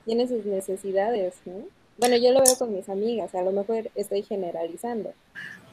tiene 0.05 0.29
sus 0.29 0.45
necesidades, 0.45 1.35
¿no? 1.45 1.65
Bueno, 1.99 2.17
yo 2.17 2.33
lo 2.33 2.43
veo 2.43 2.57
con 2.59 2.75
mis 2.75 2.89
amigas, 2.89 3.35
a 3.35 3.43
lo 3.43 3.53
mejor 3.53 3.91
estoy 3.95 4.23
generalizando. 4.23 5.13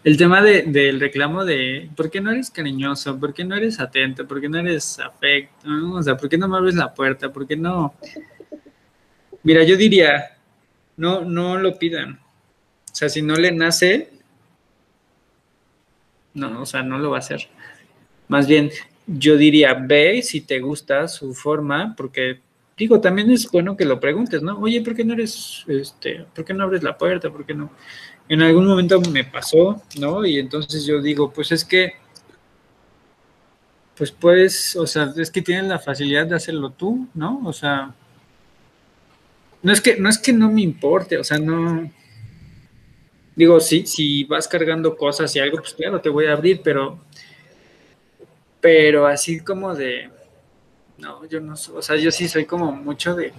El 0.01 0.15
tema 0.15 0.41
de, 0.41 0.63
del 0.63 0.99
reclamo 0.99 1.43
de 1.43 1.89
¿por 1.95 2.09
qué 2.09 2.21
no 2.21 2.31
eres 2.31 2.49
cariñoso? 2.49 3.19
¿Por 3.19 3.33
qué 3.33 3.43
no 3.43 3.55
eres 3.55 3.81
atento? 3.81 4.25
¿Por 4.25 4.39
qué 4.39 4.47
no 4.47 4.57
eres 4.57 4.97
afecto? 4.99 5.67
O 5.93 6.01
sea, 6.01 6.15
¿por 6.15 6.29
qué 6.29 6.37
no 6.37 6.47
me 6.47 6.57
abres 6.57 6.75
la 6.75 6.93
puerta? 6.93 7.31
¿Por 7.33 7.45
qué 7.45 7.57
no? 7.57 7.93
Mira, 9.43 9.63
yo 9.63 9.75
diría, 9.75 10.37
no, 10.95 11.21
no 11.25 11.57
lo 11.57 11.77
pidan. 11.77 12.13
O 12.13 12.95
sea, 12.95 13.09
si 13.09 13.21
no 13.21 13.35
le 13.35 13.51
nace, 13.51 14.09
no, 16.33 16.61
o 16.61 16.65
sea, 16.65 16.81
no 16.81 16.97
lo 16.97 17.11
va 17.11 17.17
a 17.17 17.19
hacer. 17.19 17.49
Más 18.29 18.47
bien, 18.47 18.71
yo 19.05 19.35
diría, 19.35 19.73
ve 19.73 20.21
si 20.21 20.41
te 20.41 20.59
gusta 20.59 21.09
su 21.09 21.33
forma, 21.33 21.93
porque 21.97 22.39
digo, 22.77 23.01
también 23.01 23.29
es 23.31 23.49
bueno 23.51 23.75
que 23.75 23.85
lo 23.85 23.99
preguntes, 23.99 24.41
¿no? 24.41 24.57
Oye, 24.59 24.81
¿por 24.81 24.95
qué 24.95 25.03
no 25.03 25.13
eres, 25.13 25.65
este, 25.67 26.25
por 26.33 26.45
qué 26.45 26.53
no 26.53 26.63
abres 26.63 26.83
la 26.83 26.97
puerta? 26.97 27.29
¿Por 27.29 27.45
qué 27.45 27.53
no? 27.53 27.71
En 28.29 28.41
algún 28.43 28.67
momento 28.67 29.01
me 29.11 29.23
pasó, 29.23 29.81
¿no? 29.99 30.25
Y 30.25 30.37
entonces 30.37 30.85
yo 30.85 31.01
digo, 31.01 31.31
pues 31.33 31.51
es 31.51 31.65
que, 31.65 31.93
pues 33.97 34.11
puedes, 34.11 34.75
o 34.75 34.87
sea, 34.87 35.11
es 35.17 35.31
que 35.31 35.41
tienes 35.41 35.65
la 35.65 35.79
facilidad 35.79 36.27
de 36.27 36.35
hacerlo 36.35 36.69
tú, 36.69 37.07
¿no? 37.15 37.41
O 37.43 37.51
sea, 37.51 37.93
no 39.63 39.73
es 39.73 39.81
que, 39.81 39.97
no 39.97 40.07
es 40.09 40.19
que 40.19 40.31
no 40.31 40.49
me 40.49 40.61
importe, 40.61 41.17
o 41.17 41.23
sea, 41.23 41.39
no, 41.39 41.91
digo, 43.35 43.59
sí, 43.59 43.85
si 43.85 44.25
vas 44.25 44.47
cargando 44.47 44.95
cosas 44.95 45.35
y 45.35 45.39
algo, 45.39 45.57
pues 45.57 45.73
claro, 45.73 45.99
te 45.99 46.09
voy 46.09 46.27
a 46.27 46.33
abrir, 46.33 46.61
pero, 46.63 46.99
pero 48.61 49.07
así 49.07 49.39
como 49.39 49.73
de, 49.73 50.09
no, 50.97 51.25
yo 51.25 51.39
no, 51.39 51.53
o 51.53 51.81
sea, 51.81 51.95
yo 51.95 52.11
sí 52.11 52.27
soy 52.27 52.45
como 52.45 52.71
mucho 52.71 53.15
de, 53.15 53.33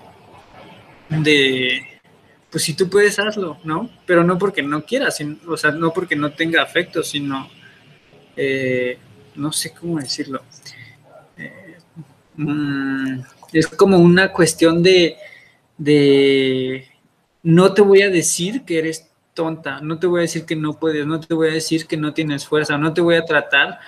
de, 1.10 1.82
pues 2.50 2.64
si 2.64 2.74
tú 2.74 2.88
puedes 2.90 3.18
hazlo, 3.18 3.58
¿no? 3.64 3.88
Pero 4.06 4.24
no 4.24 4.38
porque 4.38 4.62
no 4.62 4.84
quieras, 4.84 5.18
o 5.46 5.56
sea, 5.56 5.70
no 5.70 5.92
porque 5.92 6.16
no 6.16 6.32
tenga 6.32 6.62
afecto, 6.62 7.02
sino, 7.02 7.48
eh, 8.36 8.98
no 9.36 9.52
sé 9.52 9.72
cómo 9.72 9.98
decirlo. 9.98 10.42
Eh, 11.36 11.76
mm, 12.36 13.20
es 13.52 13.66
como 13.68 13.98
una 13.98 14.32
cuestión 14.32 14.82
de, 14.82 15.16
de, 15.78 16.88
no 17.42 17.72
te 17.72 17.82
voy 17.82 18.02
a 18.02 18.10
decir 18.10 18.64
que 18.64 18.78
eres 18.78 19.08
tonta, 19.32 19.80
no 19.80 19.98
te 19.98 20.08
voy 20.08 20.20
a 20.20 20.22
decir 20.22 20.44
que 20.44 20.56
no 20.56 20.78
puedes, 20.78 21.06
no 21.06 21.20
te 21.20 21.32
voy 21.34 21.50
a 21.50 21.52
decir 21.52 21.86
que 21.86 21.96
no 21.96 22.12
tienes 22.12 22.46
fuerza, 22.46 22.76
no 22.76 22.92
te 22.92 23.00
voy 23.00 23.14
a 23.14 23.24
tratar 23.24 23.78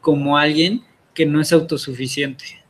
como 0.00 0.38
alguien 0.38 0.84
que 1.12 1.26
no 1.26 1.40
es 1.40 1.52
autosuficiente. 1.52 2.62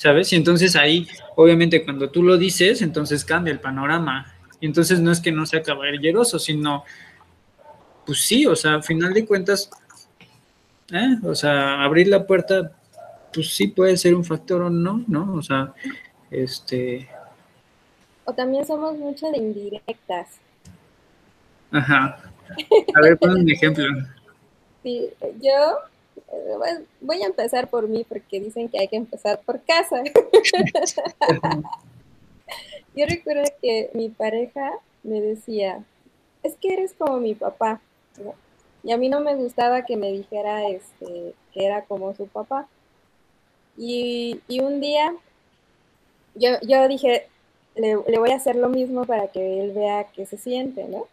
¿sabes? 0.00 0.32
Y 0.32 0.36
entonces 0.36 0.76
ahí, 0.76 1.06
obviamente, 1.40 1.84
cuando 1.84 2.10
tú 2.10 2.22
lo 2.22 2.36
dices, 2.36 2.82
entonces 2.82 3.24
cambia 3.24 3.52
el 3.52 3.60
panorama. 3.60 4.32
Y 4.60 4.66
entonces 4.66 5.00
no 5.00 5.10
es 5.10 5.20
que 5.20 5.32
no 5.32 5.46
sea 5.46 5.62
caballeroso, 5.62 6.38
sino, 6.38 6.84
pues 8.04 8.20
sí, 8.20 8.46
o 8.46 8.54
sea, 8.54 8.74
al 8.74 8.82
final 8.82 9.14
de 9.14 9.24
cuentas, 9.24 9.70
¿eh? 10.92 11.16
o 11.24 11.34
sea, 11.34 11.82
abrir 11.82 12.08
la 12.08 12.26
puerta, 12.26 12.72
pues 13.32 13.54
sí 13.54 13.68
puede 13.68 13.96
ser 13.96 14.14
un 14.14 14.24
factor 14.24 14.62
o 14.62 14.70
no, 14.70 15.02
¿no? 15.06 15.32
O 15.34 15.42
sea, 15.42 15.72
este... 16.30 17.08
O 18.26 18.34
también 18.34 18.66
somos 18.66 18.96
mucho 18.96 19.30
de 19.30 19.38
indirectas. 19.38 20.28
Ajá. 21.70 22.20
A 22.94 23.00
ver, 23.00 23.16
pon 23.18 23.30
un 23.30 23.50
ejemplo. 23.50 23.84
Sí, 24.82 25.08
yo 25.40 25.78
voy 27.00 27.22
a 27.22 27.26
empezar 27.26 27.68
por 27.68 27.88
mí 27.88 28.04
porque 28.08 28.40
dicen 28.40 28.68
que 28.68 28.78
hay 28.78 28.88
que 28.88 28.96
empezar 28.96 29.40
por 29.40 29.60
casa. 29.62 30.02
Yo 32.94 33.06
recuerdo 33.06 33.44
que 33.62 33.90
mi 33.94 34.08
pareja 34.08 34.72
me 35.02 35.20
decía, 35.20 35.84
es 36.42 36.56
que 36.56 36.72
eres 36.72 36.94
como 36.94 37.18
mi 37.18 37.34
papá. 37.34 37.80
Y 38.82 38.92
a 38.92 38.96
mí 38.96 39.08
no 39.08 39.20
me 39.20 39.34
gustaba 39.34 39.84
que 39.84 39.96
me 39.96 40.10
dijera 40.10 40.68
este, 40.68 41.34
que 41.52 41.66
era 41.66 41.84
como 41.84 42.14
su 42.14 42.26
papá. 42.26 42.66
Y, 43.76 44.40
un 44.60 44.80
día 44.80 45.14
yo, 46.34 46.50
yo 46.62 46.86
dije, 46.88 47.26
le, 47.74 47.96
le, 48.06 48.18
voy 48.18 48.30
a 48.30 48.36
hacer 48.36 48.56
lo 48.56 48.68
mismo 48.68 49.04
para 49.04 49.28
que 49.28 49.62
él 49.62 49.72
vea 49.72 50.04
que 50.04 50.26
se 50.26 50.36
siente, 50.36 50.84
¿no? 50.84 51.06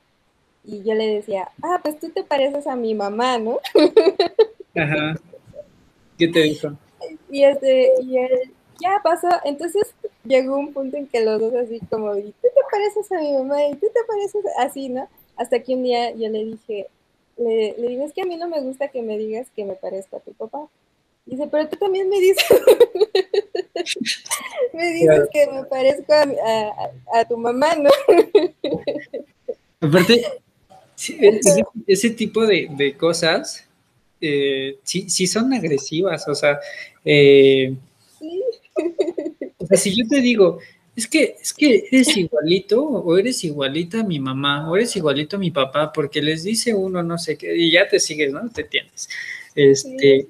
Y 0.63 0.84
yo 0.84 0.95
le 0.95 1.07
decía, 1.07 1.49
ah, 1.63 1.80
pues 1.82 1.99
tú 1.99 2.09
te 2.09 2.24
pareces 2.24 2.68
a 2.68 2.76
mi 2.76 2.93
mamá, 2.93 3.38
¿no? 3.38 3.59
Ajá. 4.78 5.15
¿Qué 6.17 6.28
te 6.28 6.41
dijo? 6.41 6.69
Y, 7.30 7.43
este, 7.43 7.91
y 8.01 8.17
él, 8.17 8.51
ya 8.80 8.99
pasó. 9.03 9.30
Entonces 9.45 9.93
llegó 10.23 10.57
un 10.57 10.73
punto 10.73 10.97
en 10.97 11.07
que 11.07 11.23
los 11.23 11.39
dos 11.39 11.53
así 11.55 11.80
como, 11.89 12.15
y 12.15 12.23
tú 12.23 12.32
te 12.41 12.61
pareces 12.71 13.11
a 13.11 13.19
mi 13.19 13.34
mamá, 13.34 13.65
y 13.65 13.75
tú 13.75 13.88
te 13.93 14.03
pareces 14.07 14.45
así, 14.59 14.89
¿no? 14.89 15.07
Hasta 15.36 15.61
que 15.61 15.75
un 15.75 15.84
día 15.84 16.11
yo 16.11 16.30
le 16.30 16.45
dije, 16.45 16.88
le, 17.38 17.75
le 17.78 17.88
digo, 17.89 18.05
es 18.05 18.13
que 18.13 18.21
a 18.21 18.25
mí 18.25 18.36
no 18.36 18.47
me 18.47 18.61
gusta 18.61 18.89
que 18.89 19.01
me 19.01 19.17
digas 19.17 19.47
que 19.55 19.65
me 19.65 19.75
parezco 19.75 20.17
a 20.17 20.19
tu 20.19 20.34
papá. 20.34 20.67
dice, 21.25 21.47
pero 21.47 21.67
tú 21.69 21.78
también 21.78 22.09
me 22.09 22.19
dices, 22.19 22.45
me 24.73 24.91
dices 24.93 25.30
que 25.32 25.47
me 25.47 25.63
parezco 25.65 26.13
a, 26.13 27.25
tu 27.25 27.38
mamá, 27.38 27.75
¿no? 27.75 27.89
Aparte, 29.80 30.25
ese, 30.97 31.63
ese, 31.86 32.09
tipo 32.09 32.47
de, 32.47 32.67
de 32.71 32.97
cosas 32.97 33.66
eh, 34.22 34.78
sí, 34.84 35.09
sí 35.09 35.28
son 35.28 35.53
agresivas, 35.53 36.28
o 36.28 36.36
sea, 36.36 36.59
eh, 37.05 37.76
o 39.57 39.65
sea, 39.65 39.78
si 39.78 39.95
yo 39.95 40.07
te 40.07 40.22
digo, 40.22 40.59
es 40.95 41.07
que, 41.07 41.36
es 41.39 41.53
que 41.53 41.88
eres 41.91 42.18
igualito 42.18 42.84
o 42.84 43.18
eres 43.18 43.43
igualita 43.43 43.99
a 43.99 44.03
mi 44.03 44.20
mamá 44.20 44.70
o 44.70 44.76
eres 44.76 44.95
igualito 44.95 45.36
a 45.36 45.39
mi 45.39 45.51
papá, 45.51 45.91
porque 45.93 46.22
les 46.22 46.43
dice 46.43 46.74
uno 46.74 47.03
no 47.03 47.18
sé 47.18 47.38
qué, 47.38 47.55
y 47.55 47.72
ya 47.72 47.88
te 47.88 47.99
sigues, 47.99 48.32
¿no? 48.32 48.49
Te 48.49 48.63
tienes. 48.63 49.07
Este, 49.53 50.28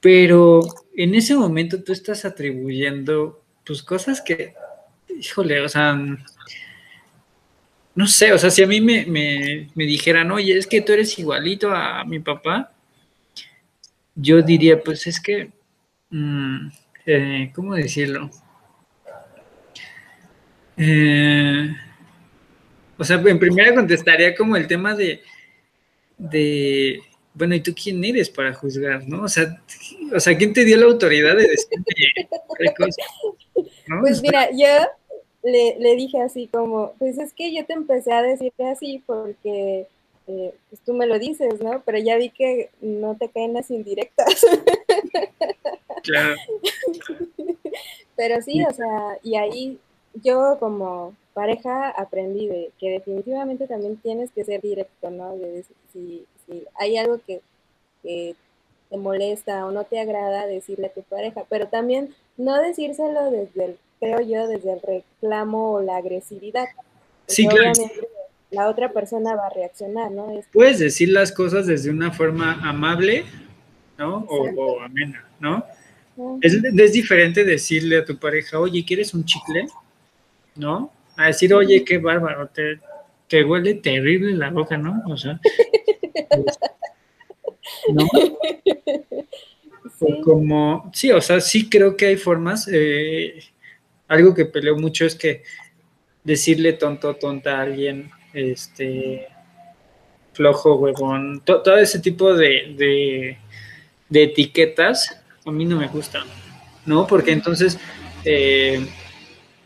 pero 0.00 0.60
en 0.96 1.14
ese 1.14 1.34
momento 1.34 1.82
tú 1.82 1.92
estás 1.92 2.24
atribuyendo 2.24 3.42
pues 3.64 3.82
cosas 3.82 4.22
que, 4.22 4.54
híjole, 5.18 5.60
o 5.60 5.68
sea, 5.68 5.98
no 7.94 8.06
sé, 8.06 8.32
o 8.32 8.38
sea, 8.38 8.50
si 8.50 8.62
a 8.62 8.66
mí 8.66 8.80
me, 8.80 9.04
me, 9.06 9.68
me 9.74 9.84
dijeran, 9.84 10.30
oye, 10.30 10.56
es 10.56 10.66
que 10.66 10.82
tú 10.82 10.92
eres 10.92 11.18
igualito 11.18 11.70
a 11.70 12.04
mi 12.04 12.20
papá, 12.20 12.72
yo 14.16 14.42
diría, 14.42 14.82
pues 14.82 15.06
es 15.06 15.20
que, 15.20 15.50
mm, 16.10 16.68
eh, 17.04 17.52
¿cómo 17.54 17.74
decirlo? 17.74 18.30
Eh, 20.76 21.68
O 22.98 23.04
sea, 23.04 23.16
en 23.16 23.38
primera 23.38 23.74
contestaría 23.74 24.34
como 24.34 24.56
el 24.56 24.66
tema 24.66 24.94
de, 24.94 25.20
de, 26.16 27.00
bueno, 27.34 27.54
¿y 27.54 27.60
tú 27.60 27.74
quién 27.74 28.02
eres 28.04 28.30
para 28.30 28.54
juzgar, 28.54 29.06
no? 29.06 29.24
O 29.24 29.28
sea, 29.28 29.62
o 30.14 30.18
sea 30.18 30.36
¿quién 30.36 30.54
te 30.54 30.64
dio 30.64 30.78
la 30.78 30.86
autoridad 30.86 31.36
de 31.36 31.48
decirme? 31.48 31.84
Pues 34.00 34.20
mira, 34.20 34.50
yo 34.50 34.66
le, 35.44 35.76
le, 35.78 35.94
dije 35.94 36.20
así 36.20 36.48
como, 36.52 36.94
pues 36.98 37.18
es 37.18 37.32
que 37.32 37.54
yo 37.54 37.64
te 37.64 37.74
empecé 37.74 38.12
a 38.12 38.20
decir 38.20 38.52
así 38.58 39.00
porque 39.06 39.86
eh, 40.28 40.54
pues 40.68 40.80
tú 40.82 40.92
me 40.92 41.06
lo 41.06 41.18
dices, 41.18 41.60
¿no? 41.60 41.82
Pero 41.84 41.98
ya 41.98 42.16
vi 42.16 42.30
que 42.30 42.70
no 42.80 43.16
te 43.16 43.28
caen 43.28 43.54
las 43.54 43.70
indirectas. 43.70 44.44
Claro. 46.02 46.36
Pero 48.16 48.40
sí, 48.40 48.64
o 48.64 48.72
sea, 48.72 49.18
y 49.22 49.36
ahí 49.36 49.78
yo 50.22 50.56
como 50.58 51.14
pareja 51.34 51.90
aprendí 51.90 52.46
de 52.46 52.70
que 52.78 52.90
definitivamente 52.90 53.66
también 53.66 53.96
tienes 53.96 54.30
que 54.30 54.44
ser 54.44 54.62
directo, 54.62 55.10
¿no? 55.10 55.36
De, 55.36 55.64
si, 55.92 56.24
si 56.46 56.64
hay 56.76 56.96
algo 56.96 57.18
que, 57.26 57.42
que 58.02 58.34
te 58.88 58.96
molesta 58.96 59.66
o 59.66 59.72
no 59.72 59.84
te 59.84 60.00
agrada, 60.00 60.46
decirle 60.46 60.86
a 60.86 60.92
tu 60.92 61.02
pareja, 61.02 61.44
pero 61.48 61.68
también 61.68 62.14
no 62.36 62.60
decírselo 62.60 63.30
desde 63.30 63.64
el, 63.64 63.78
creo 64.00 64.20
yo, 64.20 64.46
desde 64.46 64.72
el 64.72 64.80
reclamo 64.80 65.72
o 65.72 65.82
la 65.82 65.96
agresividad. 65.96 66.66
Sí, 67.26 67.46
claro. 67.46 67.72
La 68.50 68.68
otra 68.68 68.92
persona 68.92 69.34
va 69.34 69.46
a 69.46 69.50
reaccionar, 69.50 70.10
¿no? 70.10 70.40
Puedes 70.52 70.78
decir 70.78 71.10
las 71.10 71.32
cosas 71.32 71.66
desde 71.66 71.90
una 71.90 72.12
forma 72.12 72.60
amable, 72.62 73.24
¿no? 73.98 74.26
O, 74.28 74.80
amena, 74.80 75.26
¿no? 75.40 75.64
Es, 76.40 76.54
es, 76.54 76.92
diferente 76.92 77.44
decirle 77.44 77.98
a 77.98 78.04
tu 78.04 78.18
pareja, 78.18 78.58
oye, 78.58 78.84
¿quieres 78.86 79.12
un 79.12 79.24
chicle? 79.24 79.66
¿No? 80.54 80.90
A 81.16 81.26
decir, 81.26 81.52
oye, 81.52 81.84
qué 81.84 81.98
bárbaro, 81.98 82.48
te, 82.48 82.80
te 83.28 83.44
huele 83.44 83.74
terrible 83.74 84.32
la 84.32 84.50
boca, 84.50 84.78
¿no? 84.78 85.02
O 85.06 85.16
sea, 85.16 85.38
¿no? 87.92 88.08
como, 90.22 90.90
sí, 90.94 91.10
o 91.10 91.20
sea, 91.20 91.40
sí 91.40 91.68
creo 91.68 91.96
que 91.96 92.06
hay 92.06 92.16
formas. 92.16 92.68
Eh, 92.70 93.40
algo 94.08 94.34
que 94.34 94.44
peleo 94.44 94.76
mucho 94.76 95.04
es 95.04 95.14
que 95.14 95.42
decirle 96.24 96.74
tonto, 96.74 97.16
tonta 97.16 97.58
a 97.58 97.62
alguien, 97.62 98.10
este, 98.36 99.28
flojo, 100.34 100.76
huevón, 100.76 101.42
todo 101.44 101.78
ese 101.78 101.98
tipo 102.00 102.34
de, 102.34 103.38
de, 104.10 104.22
etiquetas, 104.22 105.18
a 105.46 105.50
mí 105.50 105.64
no 105.64 105.78
me 105.78 105.88
gustan, 105.88 106.26
¿no? 106.84 107.06
Porque 107.06 107.32
entonces, 107.32 107.78
eh, 108.24 108.86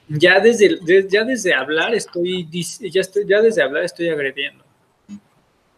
ya, 0.08 0.38
desde, 0.38 0.78
ya 1.08 1.24
desde 1.24 1.52
hablar 1.52 1.94
estoy, 1.94 2.48
ya, 2.80 3.42
desde 3.42 3.62
hablar 3.62 3.82
estoy 3.84 4.08
agrediendo. 4.08 4.64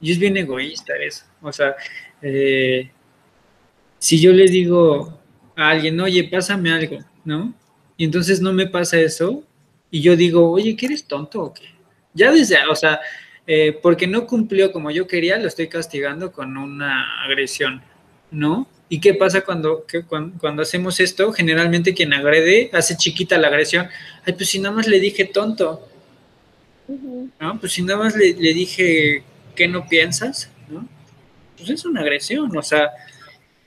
Y 0.01 0.13
es 0.13 0.19
bien 0.19 0.37
egoísta 0.37 0.95
eso. 0.97 1.25
O 1.41 1.53
sea, 1.53 1.75
eh, 2.21 2.91
si 3.99 4.21
yo 4.21 4.33
le 4.33 4.47
digo 4.47 5.19
a 5.57 5.71
alguien, 5.71 5.99
oye, 6.01 6.25
pásame 6.25 6.71
algo, 6.71 6.99
¿no? 7.25 7.55
Y 7.97 8.05
entonces 8.05 8.41
no 8.43 8.53
me 8.53 8.67
pasa 8.67 9.01
eso, 9.01 9.45
y 9.91 10.03
yo 10.03 10.15
digo, 10.15 10.51
oye, 10.51 10.77
¿que 10.77 10.87
eres 10.87 11.05
tonto 11.05 11.43
o 11.43 11.55
qué? 11.55 11.73
Ya 12.15 12.33
desde, 12.33 12.57
o 12.71 12.77
sea, 12.77 13.01
eh, 13.47 13.79
porque 13.83 14.07
no 14.07 14.27
cumplió 14.27 14.73
como 14.73 14.91
yo 14.91 15.07
quería, 15.07 15.39
lo 15.39 15.49
estoy 15.49 15.69
castigando 15.69 16.33
con 16.33 16.57
una 16.57 17.23
agresión, 17.25 17.83
¿no? 18.31 18.69
¿Y 18.89 19.01
qué 19.01 19.15
pasa 19.15 19.41
cuando, 19.41 19.87
cuando, 20.39 20.63
hacemos 20.63 21.01
esto? 21.01 21.33
Generalmente 21.33 21.95
quien 21.95 22.13
agrede 22.13 22.69
hace 22.75 22.97
chiquita 22.97 23.39
la 23.39 23.49
agresión. 23.49 23.89
Ay, 24.27 24.35
pues 24.35 24.51
si 24.51 24.59
nada 24.59 24.75
más 24.75 24.87
le 24.87 25.01
dije 25.01 25.25
tonto, 25.25 25.89
¿no? 27.41 27.59
Pues 27.59 27.73
si 27.73 27.83
nada 27.83 27.99
más 28.01 28.15
le, 28.15 28.35
le 28.35 28.53
dije 28.53 29.25
¿qué 29.55 29.69
no 29.69 29.89
piensas? 29.89 30.51
¿no? 30.69 30.89
Pues 31.57 31.71
es 31.71 31.85
una 31.85 32.01
agresión, 32.01 32.57
o 32.57 32.63
sea, 32.63 32.91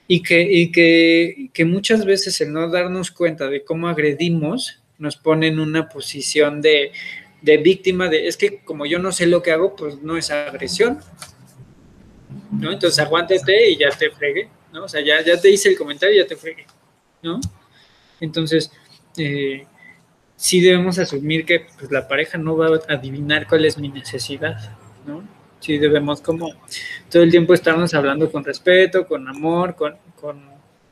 y 0.07 0.21
que, 0.21 0.41
y 0.41 0.71
que, 0.71 1.49
que 1.53 1.65
muchas 1.65 2.05
veces 2.05 2.39
el 2.41 2.51
no 2.51 2.69
darnos 2.69 3.11
cuenta 3.11 3.47
de 3.47 3.63
cómo 3.63 3.87
agredimos 3.87 4.79
nos 4.97 5.17
pone 5.17 5.47
en 5.47 5.59
una 5.59 5.89
posición 5.89 6.61
de, 6.61 6.91
de 7.45 7.57
víctima 7.57 8.09
de, 8.09 8.27
es 8.27 8.37
que 8.37 8.63
como 8.63 8.85
yo 8.85 8.99
no 8.99 9.11
sé 9.11 9.27
lo 9.27 9.41
que 9.41 9.51
hago, 9.51 9.75
pues 9.75 10.01
no 10.01 10.17
es 10.17 10.31
agresión, 10.31 10.99
¿no? 12.51 12.71
Entonces 12.71 12.99
aguántate 12.99 13.69
y 13.69 13.77
ya 13.77 13.89
te 13.91 14.09
fregué, 14.09 14.49
¿no? 14.73 14.85
O 14.85 14.89
sea, 14.89 15.01
ya, 15.01 15.21
ya 15.21 15.39
te 15.39 15.49
hice 15.49 15.69
el 15.69 15.77
comentario 15.77 16.15
y 16.15 16.19
ya 16.19 16.27
te 16.27 16.35
fregué, 16.35 16.65
¿no? 17.21 17.39
Entonces, 18.19 18.71
eh, 19.17 19.65
sí 20.35 20.59
debemos 20.59 20.97
asumir 20.97 21.45
que 21.45 21.67
pues, 21.77 21.91
la 21.91 22.07
pareja 22.07 22.37
no 22.37 22.57
va 22.57 22.67
a 22.67 22.93
adivinar 22.93 23.47
cuál 23.47 23.65
es 23.65 23.77
mi 23.77 23.89
necesidad, 23.89 24.57
¿no? 25.05 25.23
sí 25.65 25.79
debemos 25.79 26.21
como 26.21 26.53
todo 27.09 27.23
el 27.23 27.31
tiempo 27.31 27.53
estarnos 27.53 27.93
hablando 27.95 28.31
con 28.31 28.43
respeto, 28.43 29.07
con 29.07 29.27
amor, 29.27 29.75
con, 29.75 29.95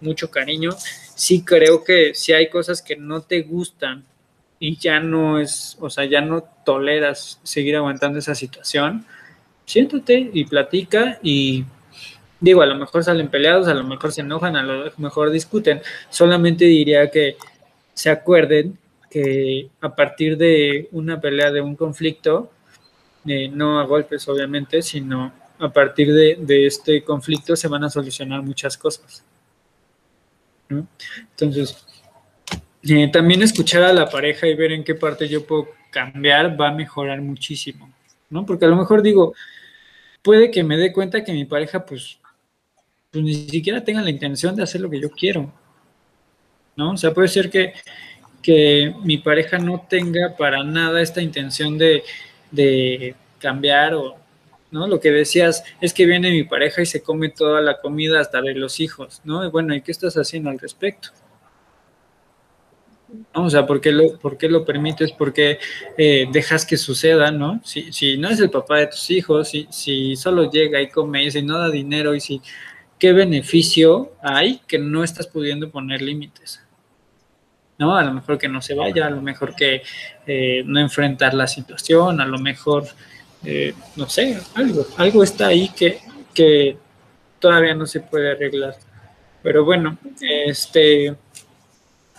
mucho 0.02 0.30
cariño. 0.30 0.72
Sí 1.16 1.46
creo 1.46 1.82
que 1.82 2.14
si 2.14 2.34
hay 2.34 2.50
cosas 2.50 2.82
que 2.82 2.98
no 2.98 3.22
te 3.22 3.42
gustan 3.42 4.04
y 4.64 4.78
ya 4.78 5.02
no 5.02 5.40
es, 5.40 5.76
o 5.82 5.90
sea, 5.90 6.06
ya 6.06 6.22
no 6.22 6.42
toleras 6.64 7.38
seguir 7.44 7.76
aguantando 7.76 8.20
esa 8.20 8.34
situación, 8.34 9.06
siéntate 9.66 10.32
y 10.34 10.46
platica 10.46 11.20
y 11.22 11.66
digo, 12.40 12.62
a 12.62 12.66
lo 12.66 12.76
mejor 12.76 13.04
salen 13.04 13.28
peleados, 13.28 13.68
a 13.68 13.74
lo 13.74 13.84
mejor 13.84 14.14
se 14.14 14.22
enojan, 14.22 14.56
a 14.56 14.64
lo 14.64 14.90
mejor 14.96 15.32
discuten. 15.32 15.82
Solamente 16.10 16.64
diría 16.64 17.12
que 17.12 17.36
se 17.94 18.10
acuerden 18.10 18.78
que 19.12 19.68
a 19.82 19.94
partir 19.94 20.38
de 20.38 20.88
una 20.94 21.20
pelea, 21.20 21.52
de 21.52 21.60
un 21.60 21.76
conflicto, 21.76 22.50
eh, 23.28 23.50
no 23.50 23.82
a 23.82 23.86
golpes 23.86 24.26
obviamente, 24.30 24.82
sino 24.82 25.34
a 25.60 25.74
partir 25.74 26.14
de, 26.14 26.66
este 26.66 27.04
conflicto 27.04 27.58
se 27.58 27.68
van 27.68 27.84
a 27.84 27.90
solucionar 27.90 28.42
muchas 28.42 28.78
cosas. 28.78 29.26
Entonces, 30.70 31.86
también 33.12 33.42
escuchar 33.42 33.84
a 33.84 33.94
la 33.94 34.10
pareja 34.10 34.48
y 34.48 34.56
ver 34.56 34.72
en 34.72 34.84
qué 34.84 34.96
parte 34.96 35.28
yo 35.28 35.46
puedo 35.46 35.70
cambiar 35.90 36.60
va 36.60 36.70
a 36.70 36.74
mejorar 36.74 37.22
muchísimo, 37.22 37.90
¿no? 38.30 38.46
Porque 38.46 38.66
a 38.66 38.68
lo 38.68 38.76
mejor 38.76 39.02
digo, 39.02 39.34
puede 40.22 40.52
que 40.52 40.64
me 40.64 40.78
dé 40.78 40.92
cuenta 40.92 41.24
que 41.24 41.32
mi 41.32 41.46
pareja, 41.46 41.86
pues, 41.86 42.20
pues 43.12 43.24
ni 43.24 43.34
siquiera 43.34 43.84
tenga 43.84 44.02
la 44.02 44.10
intención 44.10 44.56
de 44.56 44.64
hacer 44.64 44.82
lo 44.82 44.90
que 44.90 45.00
yo 45.00 45.10
quiero, 45.10 45.52
¿no? 46.76 46.92
O 46.92 46.98
sea, 46.98 47.14
puede 47.14 47.28
ser 47.28 47.50
que, 47.50 47.74
que 48.42 48.94
mi 49.04 49.18
pareja 49.18 49.60
no 49.60 49.86
tenga 49.88 50.36
para 50.36 50.64
nada 50.64 51.02
esta 51.02 51.22
intención 51.22 51.78
de, 51.78 52.04
de 52.52 53.16
cambiar 53.40 53.94
o, 53.94 54.18
¿no? 54.72 54.88
Lo 54.88 55.00
que 55.00 55.12
decías 55.12 55.64
es 55.80 55.94
que 55.94 56.06
viene 56.06 56.32
mi 56.32 56.44
pareja 56.44 56.82
y 56.82 56.86
se 56.86 57.04
come 57.04 57.30
toda 57.30 57.62
la 57.62 57.80
comida 57.80 58.20
hasta 58.20 58.42
de 58.42 58.56
los 58.56 58.80
hijos, 58.80 59.22
¿no? 59.24 59.50
Bueno, 59.52 59.76
¿y 59.76 59.82
qué 59.82 59.92
estás 59.92 60.16
haciendo 60.16 60.50
al 60.50 60.60
respecto? 60.60 61.10
O 63.34 63.50
sea, 63.50 63.66
¿por 63.66 63.82
qué 63.82 63.92
lo, 63.92 64.18
por 64.20 64.38
qué 64.38 64.48
lo 64.50 64.66
permites? 64.66 65.12
¿Por 65.12 65.34
qué 65.34 65.60
eh, 65.98 66.28
dejas 66.32 66.66
que 66.66 66.78
suceda, 66.78 67.32
no? 67.32 67.62
Si, 67.64 67.92
si 67.92 68.18
no 68.18 68.30
es 68.30 68.40
el 68.40 68.50
papá 68.50 68.78
de 68.78 68.88
tus 68.88 69.10
hijos, 69.12 69.50
si, 69.50 69.68
si 69.70 70.16
solo 70.16 70.50
llega 70.50 70.82
y 70.82 70.90
come 70.90 71.24
y 71.24 71.32
si 71.32 71.42
no 71.42 71.58
da 71.58 71.70
dinero 71.70 72.16
y 72.16 72.20
si, 72.20 72.42
¿qué 73.00 73.14
beneficio 73.14 74.14
hay 74.22 74.62
que 74.68 74.80
no 74.80 75.04
estás 75.04 75.28
pudiendo 75.28 75.70
poner 75.70 76.02
límites? 76.02 76.64
¿no? 77.78 77.96
A 77.96 78.04
lo 78.04 78.14
mejor 78.14 78.38
que 78.38 78.48
no 78.48 78.62
se 78.62 78.76
vaya, 78.76 79.08
a 79.08 79.10
lo 79.10 79.22
mejor 79.22 79.56
que 79.56 79.82
eh, 80.26 80.64
no 80.66 80.80
enfrentar 80.80 81.34
la 81.34 81.48
situación, 81.48 82.22
a 82.22 82.26
lo 82.26 82.38
mejor, 82.38 82.86
eh, 83.44 83.74
no 83.96 84.10
sé, 84.10 84.40
algo, 84.56 84.86
algo 84.98 85.24
está 85.24 85.48
ahí 85.48 85.70
que, 85.70 86.00
que 86.34 86.78
todavía 87.40 87.76
no 87.76 87.86
se 87.86 88.00
puede 88.00 88.32
arreglar. 88.32 88.76
Pero 89.42 89.66
bueno, 89.66 89.98
este, 90.22 91.16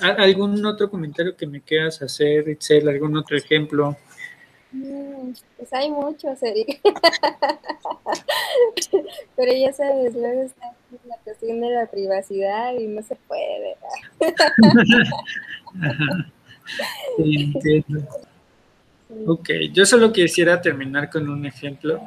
¿algún 0.05 0.65
otro 0.67 0.91
comentario 0.91 1.37
que 1.37 1.47
me 1.47 1.61
quieras 1.61 2.03
hacer, 2.03 2.49
Itzel? 2.49 2.89
¿Algún 2.89 3.17
otro 3.17 3.37
ejemplo? 3.37 3.97
Mm, 4.73 5.31
pues 5.57 5.73
hay 5.73 5.89
muchos, 5.91 6.43
Eric. 6.43 6.81
Pero 9.37 9.53
ya 9.53 9.73
sabes, 9.73 10.15
luego 10.15 10.43
está 10.43 10.73
la 11.07 11.17
cuestión 11.25 11.61
de 11.61 11.71
la 11.71 11.87
privacidad 11.87 12.75
y 12.75 12.89
no 12.89 13.03
se 13.03 13.17
puede. 13.17 13.77
Ok, 19.27 19.51
yo 19.73 19.85
solo 19.85 20.13
quisiera 20.13 20.61
terminar 20.61 21.11
con 21.11 21.29
un 21.29 21.45
ejemplo. 21.47 22.01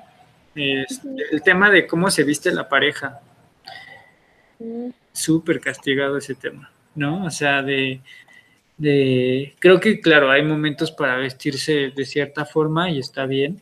el 0.55 1.41
tema 1.43 1.69
de 1.69 1.85
cómo 1.85 2.09
se 2.09 2.23
viste 2.23 2.51
la 2.51 2.67
pareja. 2.67 3.19
Mm. 4.59 4.89
Súper 5.13 5.59
castigado 5.59 6.17
ese 6.17 6.35
tema, 6.35 6.71
¿no? 6.97 7.23
O 7.23 7.29
sea, 7.29 7.61
de 7.61 8.01
de, 8.77 9.55
creo 9.59 9.79
que 9.79 9.99
claro, 9.99 10.29
hay 10.29 10.43
momentos 10.43 10.91
para 10.91 11.17
vestirse 11.17 11.91
de 11.95 12.05
cierta 12.05 12.45
forma 12.45 12.89
y 12.91 12.99
está 12.99 13.25
bien, 13.25 13.61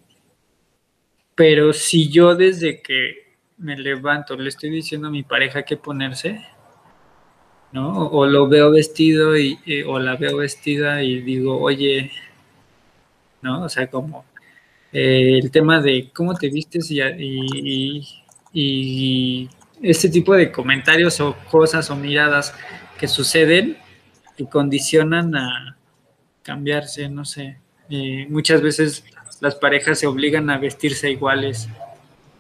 pero 1.36 1.74
si 1.74 2.10
yo 2.10 2.36
desde 2.36 2.82
que 2.82 3.26
me 3.58 3.78
levanto 3.78 4.36
le 4.36 4.50
estoy 4.50 4.70
diciendo 4.70 5.08
a 5.08 5.12
mi 5.12 5.24
pareja 5.24 5.64
qué 5.64 5.78
ponerse, 5.78 6.46
¿no? 7.72 8.08
O 8.08 8.26
lo 8.26 8.48
veo 8.48 8.72
vestido 8.72 9.38
y, 9.38 9.58
o 9.88 10.00
la 10.00 10.16
veo 10.18 10.38
vestida 10.38 11.02
y 11.04 11.22
digo, 11.22 11.60
oye, 11.62 12.12
¿no? 13.42 13.64
O 13.64 13.70
sea, 13.70 13.88
como, 13.88 14.26
eh, 14.92 15.40
el 15.42 15.52
tema 15.52 15.82
de 15.82 16.10
cómo 16.14 16.36
te 16.36 16.50
vistes 16.50 16.92
y, 16.92 17.02
y, 17.02 18.08
y, 18.54 19.50
este 19.82 20.10
tipo 20.10 20.34
de 20.34 20.52
comentarios 20.52 21.20
o 21.20 21.36
cosas 21.52 21.90
o 21.90 21.96
miradas 21.96 22.54
que 22.98 23.08
suceden 23.08 23.78
y 24.38 24.46
condicionan 24.48 25.36
a 25.36 25.78
cambiarse, 26.44 27.10
no 27.10 27.26
sé. 27.26 27.58
Eh, 27.90 28.28
muchas 28.30 28.62
veces 28.62 29.04
las 29.42 29.56
parejas 29.56 30.00
se 30.00 30.08
obligan 30.08 30.50
a 30.50 30.58
vestirse 30.58 31.10
iguales, 31.10 31.68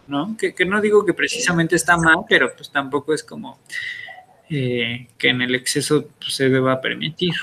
¿no? 0.08 0.36
Que, 0.38 0.54
no 0.66 0.82
digo 0.82 1.06
que 1.06 1.14
precisamente 1.14 1.76
está 1.76 1.98
mal, 1.98 2.18
pero 2.28 2.54
pues 2.56 2.72
tampoco 2.72 3.14
es 3.14 3.24
como 3.24 3.60
eh, 4.50 5.08
que 5.18 5.30
en 5.30 5.42
el 5.42 5.56
exceso 5.56 6.08
pues, 6.20 6.36
se 6.36 6.50
deba 6.50 6.82
permitir, 6.82 7.34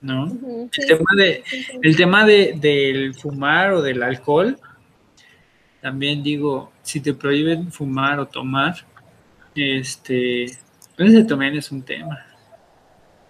¿no? 0.00 0.26
el, 0.26 0.86
tema 0.86 1.10
de, 1.16 1.44
el 1.82 1.96
tema 1.96 2.24
de, 2.24 2.54
del 2.56 3.14
fumar 3.14 3.72
o 3.72 3.82
del 3.82 4.02
alcohol, 4.02 4.58
también 5.80 6.22
digo, 6.22 6.72
si 6.82 7.00
te 7.00 7.14
prohíben 7.14 7.72
fumar 7.72 8.20
o 8.20 8.26
tomar, 8.26 8.76
este, 9.54 10.46
ese 11.04 11.24
también 11.24 11.56
es 11.56 11.70
un 11.70 11.82
tema. 11.82 12.26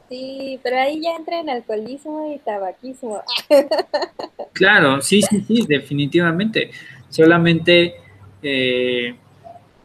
Sí, 0.08 0.58
pero 0.62 0.76
ahí 0.76 1.00
ya 1.00 1.14
entra 1.14 1.38
en 1.38 1.48
alcoholismo 1.48 2.32
y 2.34 2.38
tabaquismo. 2.38 3.22
Claro, 4.52 5.00
sí, 5.00 5.22
sí, 5.22 5.42
sí, 5.46 5.64
definitivamente. 5.66 6.70
Solamente, 7.08 7.94
eh, 8.42 9.14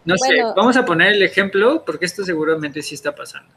no 0.03 0.17
sé, 0.17 0.41
vamos 0.55 0.75
a 0.75 0.83
poner 0.83 1.13
el 1.13 1.23
ejemplo 1.23 1.83
porque 1.85 2.05
esto 2.05 2.25
seguramente 2.25 2.81
sí 2.81 2.95
está 2.95 3.15
pasando. 3.15 3.53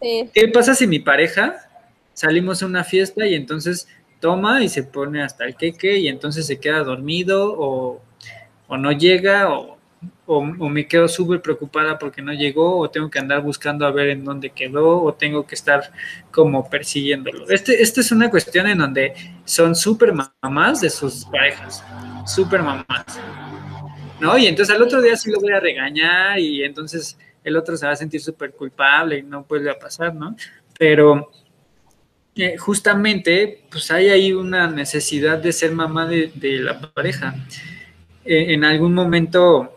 ¿Qué 0.00 0.48
pasa 0.52 0.74
si 0.74 0.86
mi 0.86 0.98
pareja 0.98 1.68
salimos 2.12 2.62
a 2.62 2.66
una 2.66 2.82
fiesta 2.82 3.26
y 3.26 3.34
entonces 3.34 3.88
toma 4.18 4.64
y 4.64 4.68
se 4.68 4.82
pone 4.82 5.22
hasta 5.22 5.44
el 5.44 5.54
queque 5.54 5.98
y 5.98 6.08
entonces 6.08 6.46
se 6.46 6.58
queda 6.58 6.82
dormido 6.82 7.54
o, 7.56 8.00
o 8.66 8.76
no 8.76 8.90
llega 8.90 9.50
o 9.52 9.75
o, 10.26 10.42
me 10.42 10.86
quedo 10.86 11.08
súper 11.08 11.40
preocupada 11.40 11.98
porque 11.98 12.20
no 12.20 12.32
llegó, 12.32 12.78
o 12.78 12.90
tengo 12.90 13.10
que 13.10 13.18
andar 13.18 13.42
buscando 13.42 13.86
a 13.86 13.90
ver 13.90 14.10
en 14.10 14.24
dónde 14.24 14.50
quedó, 14.50 15.02
o 15.02 15.14
tengo 15.14 15.46
que 15.46 15.54
estar 15.54 15.92
como 16.30 16.68
persiguiéndolo. 16.68 17.48
Este, 17.48 17.80
esta 17.80 18.00
es 18.00 18.10
una 18.10 18.28
cuestión 18.28 18.66
en 18.66 18.78
donde 18.78 19.14
son 19.44 19.74
súper 19.74 20.12
mamás 20.42 20.80
de 20.80 20.90
sus 20.90 21.24
parejas, 21.26 21.84
súper 22.26 22.62
mamás, 22.62 23.20
¿no? 24.20 24.36
Y 24.36 24.46
entonces 24.46 24.74
al 24.74 24.82
otro 24.82 25.00
día 25.00 25.16
sí 25.16 25.30
lo 25.30 25.40
voy 25.40 25.52
a 25.52 25.60
regañar 25.60 26.38
y 26.38 26.64
entonces 26.64 27.18
el 27.44 27.56
otro 27.56 27.76
se 27.76 27.86
va 27.86 27.92
a 27.92 27.96
sentir 27.96 28.20
súper 28.20 28.52
culpable 28.52 29.18
y 29.18 29.22
no 29.22 29.46
puede 29.46 29.72
pasar, 29.74 30.14
¿no? 30.14 30.36
Pero 30.76 31.30
eh, 32.34 32.56
justamente, 32.58 33.64
pues 33.70 33.90
hay 33.90 34.08
ahí 34.08 34.32
una 34.32 34.66
necesidad 34.66 35.38
de 35.38 35.52
ser 35.52 35.72
mamá 35.72 36.06
de, 36.06 36.32
la 36.60 36.80
pareja. 36.80 37.34
Eh, 38.24 38.52
en 38.52 38.64
algún 38.64 38.92
momento 38.92 39.75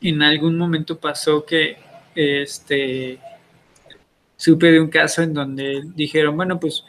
en 0.00 0.22
algún 0.22 0.56
momento 0.56 0.98
pasó 0.98 1.44
que 1.44 1.76
este 2.14 3.18
supe 4.36 4.72
de 4.72 4.80
un 4.80 4.88
caso 4.88 5.22
en 5.22 5.34
donde 5.34 5.82
dijeron, 5.94 6.36
bueno, 6.36 6.58
pues, 6.58 6.84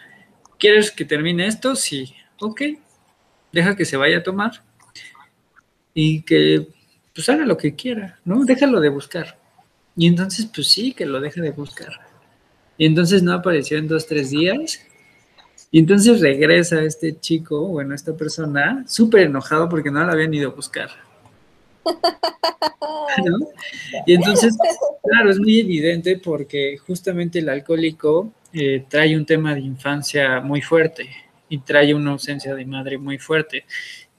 ¿quieres 0.57 0.91
que 0.91 1.03
termine 1.03 1.47
esto? 1.47 1.75
Sí, 1.75 2.13
ok, 2.39 2.61
deja 3.51 3.75
que 3.75 3.85
se 3.85 3.97
vaya 3.97 4.19
a 4.19 4.23
tomar 4.23 4.63
y 5.93 6.21
que 6.21 6.67
pues 7.13 7.27
haga 7.27 7.45
lo 7.45 7.57
que 7.57 7.75
quiera, 7.75 8.19
¿no? 8.23 8.45
Déjalo 8.45 8.79
de 8.79 8.89
buscar. 8.89 9.37
Y 9.95 10.07
entonces, 10.07 10.49
pues 10.53 10.67
sí, 10.67 10.93
que 10.93 11.05
lo 11.05 11.19
deje 11.19 11.41
de 11.41 11.51
buscar. 11.51 11.91
Y 12.77 12.85
entonces 12.85 13.21
no 13.21 13.33
apareció 13.33 13.77
en 13.77 13.87
dos, 13.87 14.07
tres 14.07 14.29
días. 14.29 14.87
Y 15.69 15.79
entonces 15.79 16.21
regresa 16.21 16.81
este 16.83 17.19
chico, 17.19 17.67
bueno, 17.67 17.93
esta 17.93 18.15
persona, 18.15 18.85
súper 18.87 19.23
enojado 19.23 19.67
porque 19.67 19.91
no 19.91 20.03
la 20.03 20.13
habían 20.13 20.33
ido 20.33 20.51
a 20.51 20.55
buscar. 20.55 20.89
Y 24.05 24.13
entonces, 24.13 24.57
claro, 25.03 25.29
es 25.31 25.39
muy 25.39 25.59
evidente 25.59 26.17
porque 26.17 26.77
justamente 26.77 27.39
el 27.39 27.49
alcohólico 27.49 28.33
eh, 28.53 28.85
trae 28.87 29.15
un 29.15 29.25
tema 29.25 29.53
de 29.53 29.61
infancia 29.61 30.39
muy 30.41 30.61
fuerte 30.61 31.09
y 31.49 31.59
trae 31.59 31.93
una 31.93 32.11
ausencia 32.11 32.55
de 32.55 32.65
madre 32.65 32.97
muy 32.97 33.17
fuerte. 33.17 33.65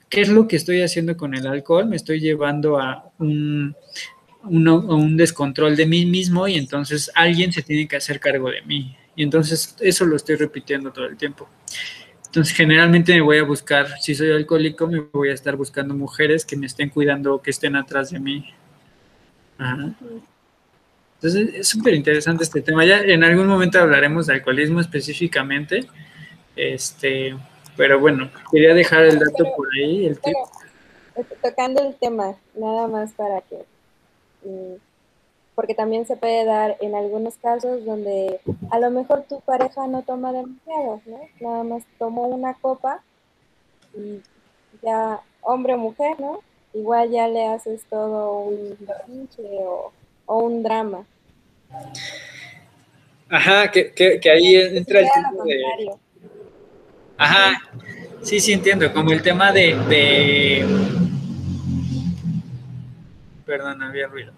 ¿Qué 0.08 0.20
es 0.20 0.28
lo 0.28 0.46
que 0.46 0.56
estoy 0.56 0.82
haciendo 0.82 1.16
con 1.16 1.34
el 1.34 1.46
alcohol? 1.46 1.86
Me 1.86 1.96
estoy 1.96 2.20
llevando 2.20 2.78
a 2.78 3.10
un, 3.18 3.74
un 4.42 5.16
descontrol 5.16 5.74
de 5.74 5.86
mí 5.86 6.04
mismo 6.04 6.46
y 6.46 6.56
entonces 6.56 7.10
alguien 7.14 7.52
se 7.52 7.62
tiene 7.62 7.88
que 7.88 7.96
hacer 7.96 8.20
cargo 8.20 8.50
de 8.50 8.60
mí. 8.62 8.94
Y 9.16 9.22
entonces 9.22 9.74
eso 9.80 10.04
lo 10.04 10.16
estoy 10.16 10.36
repitiendo 10.36 10.92
todo 10.92 11.06
el 11.06 11.16
tiempo. 11.16 11.48
Entonces, 12.33 12.57
generalmente 12.57 13.12
me 13.12 13.20
voy 13.20 13.37
a 13.37 13.43
buscar, 13.43 14.01
si 14.01 14.14
soy 14.14 14.30
alcohólico, 14.30 14.87
me 14.87 15.01
voy 15.01 15.28
a 15.28 15.35
estar 15.35 15.55
buscando 15.55 15.93
mujeres 15.93 16.47
que 16.47 16.57
me 16.57 16.64
estén 16.64 16.89
cuidando, 16.89 17.43
que 17.43 17.51
estén 17.51 17.76
atrás 17.76 18.09
de 18.09 18.20
mí. 18.20 18.55
Entonces, 21.16 21.55
es 21.55 21.68
súper 21.68 21.93
interesante 21.93 22.45
este 22.45 22.62
tema. 22.62 22.87
Ya 22.87 23.01
en 23.01 23.22
algún 23.22 23.47
momento 23.47 23.78
hablaremos 23.78 24.28
de 24.28 24.33
alcoholismo 24.33 24.80
específicamente. 24.80 25.87
Este, 26.57 27.37
pero 27.76 28.01
bueno, 28.01 28.30
quería 28.51 28.72
dejar 28.72 29.05
el 29.05 29.18
dato 29.18 29.45
por 29.55 29.68
ahí. 29.74 30.07
El 30.07 30.18
tocando 31.43 31.87
el 31.87 31.95
tema, 31.97 32.35
nada 32.55 32.89
más 32.89 33.12
para 33.12 33.43
que 33.43 33.57
mm, 34.43 34.76
porque 35.55 35.74
también 35.74 36.07
se 36.07 36.16
puede 36.16 36.44
dar 36.44 36.76
en 36.80 36.94
algunos 36.94 37.36
casos 37.36 37.84
donde 37.84 38.40
a 38.70 38.78
lo 38.78 38.90
mejor 38.90 39.24
tu 39.28 39.40
pareja 39.40 39.86
no 39.86 40.03
toma 40.03 40.32
demasiado, 40.32 41.00
¿no? 41.07 41.20
Nada 41.40 41.64
más 41.64 41.82
tomó 41.98 42.26
una 42.26 42.55
copa 42.55 43.03
y 43.94 44.20
ya 44.82 45.20
hombre 45.42 45.74
o 45.74 45.78
mujer, 45.78 46.18
¿no? 46.18 46.40
Igual 46.72 47.11
ya 47.11 47.28
le 47.28 47.46
haces 47.46 47.82
todo 47.90 48.38
un 48.40 48.78
pinche 49.07 49.42
o, 49.64 49.92
un 50.26 50.62
drama. 50.62 51.05
Ajá, 53.28 53.70
que, 53.70 53.92
que, 53.92 54.30
ahí 54.30 54.57
entra 54.57 55.00
el 55.00 55.09
tema 55.12 55.44
de... 55.44 55.90
Ajá, 57.18 57.62
sí, 58.22 58.40
sí 58.40 58.53
entiendo, 58.53 58.90
como 58.92 59.12
el 59.12 59.22
tema 59.22 59.53
de 59.53 60.66
perdón, 63.53 63.82
había 63.82 64.07
ruido. 64.07 64.32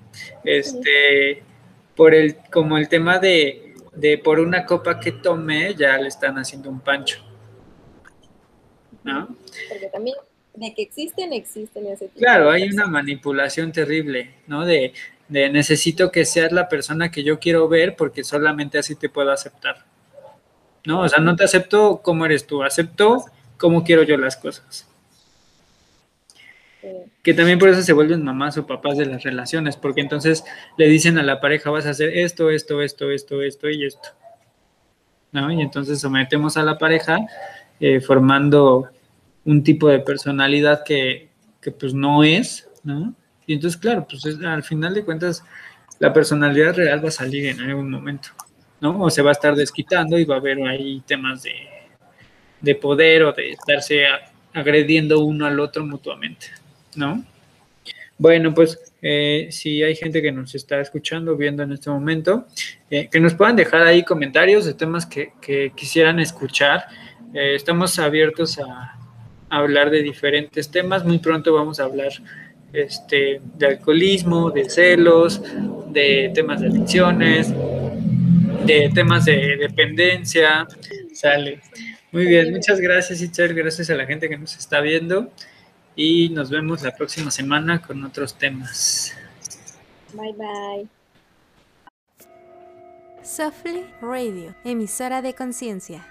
Este, 0.44 1.42
por 1.96 2.14
el, 2.14 2.36
como 2.50 2.78
el 2.78 2.88
tema 2.88 3.18
de, 3.18 3.74
de 3.94 4.18
por 4.18 4.40
una 4.40 4.66
copa 4.66 5.00
que 5.00 5.12
tomé, 5.12 5.74
ya 5.74 5.96
le 5.98 6.08
están 6.08 6.38
haciendo 6.38 6.70
un 6.70 6.80
pancho. 6.80 7.24
¿No? 9.02 9.36
Porque 9.68 9.86
también 9.92 10.16
de 10.54 10.72
que 10.72 10.82
existen, 10.82 11.32
existen 11.32 11.86
ese 11.86 12.06
tipo 12.06 12.20
Claro, 12.20 12.50
hay 12.50 12.68
una 12.70 12.86
manipulación 12.86 13.72
terrible, 13.72 14.34
¿no? 14.46 14.64
De, 14.64 14.94
de 15.28 15.50
necesito 15.50 16.10
que 16.12 16.24
seas 16.24 16.52
la 16.52 16.68
persona 16.68 17.10
que 17.10 17.24
yo 17.24 17.38
quiero 17.38 17.68
ver 17.68 17.96
porque 17.96 18.24
solamente 18.24 18.78
así 18.78 18.94
te 18.94 19.08
puedo 19.08 19.30
aceptar. 19.30 19.84
¿No? 20.86 21.00
O 21.00 21.08
sea, 21.08 21.18
no 21.18 21.34
te 21.34 21.44
acepto 21.44 22.02
como 22.02 22.26
eres 22.26 22.46
tú, 22.46 22.62
acepto 22.62 23.24
cómo 23.56 23.84
quiero 23.84 24.02
yo 24.02 24.16
las 24.16 24.36
cosas. 24.36 24.86
Que 27.22 27.32
también 27.32 27.58
por 27.58 27.68
eso 27.68 27.82
se 27.82 27.92
vuelven 27.92 28.22
mamás 28.22 28.58
o 28.58 28.66
papás 28.66 28.98
de 28.98 29.06
las 29.06 29.22
relaciones, 29.22 29.76
porque 29.76 30.00
entonces 30.00 30.44
le 30.76 30.88
dicen 30.88 31.18
a 31.18 31.22
la 31.22 31.40
pareja, 31.40 31.70
vas 31.70 31.86
a 31.86 31.90
hacer 31.90 32.10
esto, 32.16 32.50
esto, 32.50 32.82
esto, 32.82 33.10
esto, 33.10 33.42
esto 33.42 33.70
y 33.70 33.84
esto. 33.86 34.10
¿No? 35.32 35.50
Y 35.50 35.62
entonces 35.62 36.00
sometemos 36.00 36.56
a 36.56 36.62
la 36.62 36.78
pareja 36.78 37.18
eh, 37.80 38.00
formando 38.00 38.90
un 39.44 39.62
tipo 39.62 39.88
de 39.88 40.00
personalidad 40.00 40.84
que, 40.84 41.30
pues 41.78 41.94
no 41.94 42.22
es, 42.22 42.68
¿no? 42.82 43.14
Y 43.46 43.54
entonces, 43.54 43.80
claro, 43.80 44.06
pues 44.08 44.24
al 44.42 44.62
final 44.62 44.94
de 44.94 45.04
cuentas, 45.04 45.44
la 45.98 46.12
personalidad 46.12 46.74
real 46.74 47.04
va 47.04 47.08
a 47.08 47.12
salir 47.12 47.46
en 47.46 47.60
algún 47.60 47.90
momento, 47.90 48.28
¿no? 48.80 49.00
O 49.02 49.10
se 49.10 49.22
va 49.22 49.30
a 49.30 49.32
estar 49.32 49.54
desquitando 49.54 50.18
y 50.18 50.24
va 50.24 50.36
a 50.36 50.38
haber 50.38 50.62
ahí 50.66 51.02
temas 51.06 51.42
de, 51.42 51.54
de 52.60 52.74
poder 52.74 53.24
o 53.24 53.32
de 53.32 53.50
estarse 53.50 54.04
agrediendo 54.52 55.20
uno 55.20 55.46
al 55.46 55.58
otro 55.60 55.84
mutuamente. 55.84 56.46
¿No? 56.96 57.24
Bueno, 58.16 58.54
pues 58.54 58.78
eh, 59.02 59.48
si 59.50 59.82
hay 59.82 59.96
gente 59.96 60.22
que 60.22 60.30
nos 60.30 60.54
está 60.54 60.80
escuchando, 60.80 61.36
viendo 61.36 61.62
en 61.62 61.72
este 61.72 61.90
momento, 61.90 62.46
eh, 62.90 63.08
que 63.10 63.20
nos 63.20 63.34
puedan 63.34 63.56
dejar 63.56 63.82
ahí 63.82 64.04
comentarios 64.04 64.64
de 64.64 64.74
temas 64.74 65.04
que, 65.04 65.32
quisieran 65.74 66.20
escuchar. 66.20 66.84
Eh, 67.34 67.54
estamos 67.56 67.98
abiertos 67.98 68.58
a, 68.58 68.98
hablar 69.50 69.90
de 69.90 70.02
diferentes 70.02 70.70
temas. 70.70 71.04
Muy 71.04 71.18
pronto 71.18 71.52
vamos 71.52 71.78
a 71.78 71.84
hablar 71.84 72.12
este, 72.72 73.40
de 73.56 73.66
alcoholismo, 73.66 74.50
de 74.50 74.68
celos, 74.68 75.42
de 75.90 76.32
temas 76.34 76.60
de 76.60 76.68
adicciones, 76.68 77.52
de 78.64 78.90
temas 78.94 79.24
de 79.24 79.56
dependencia. 79.56 80.66
Sale. 81.12 81.60
Muy 82.10 82.26
bien, 82.26 82.52
muchas 82.52 82.80
gracias, 82.80 83.20
Itzel. 83.20 83.54
Gracias 83.54 83.90
a 83.90 83.94
la 83.94 84.06
gente 84.06 84.28
que 84.28 84.38
nos 84.38 84.56
está 84.56 84.80
viendo 84.80 85.30
y 85.96 86.28
nos 86.30 86.50
vemos 86.50 86.82
la 86.82 86.94
próxima 86.94 87.30
semana 87.30 87.80
con 87.80 88.04
otros 88.04 88.34
temas. 88.34 89.12
Bye 90.12 90.32
bye. 90.32 90.88
Softly 93.22 93.86
Radio, 94.00 94.54
emisora 94.64 95.22
de 95.22 95.34
conciencia. 95.34 96.06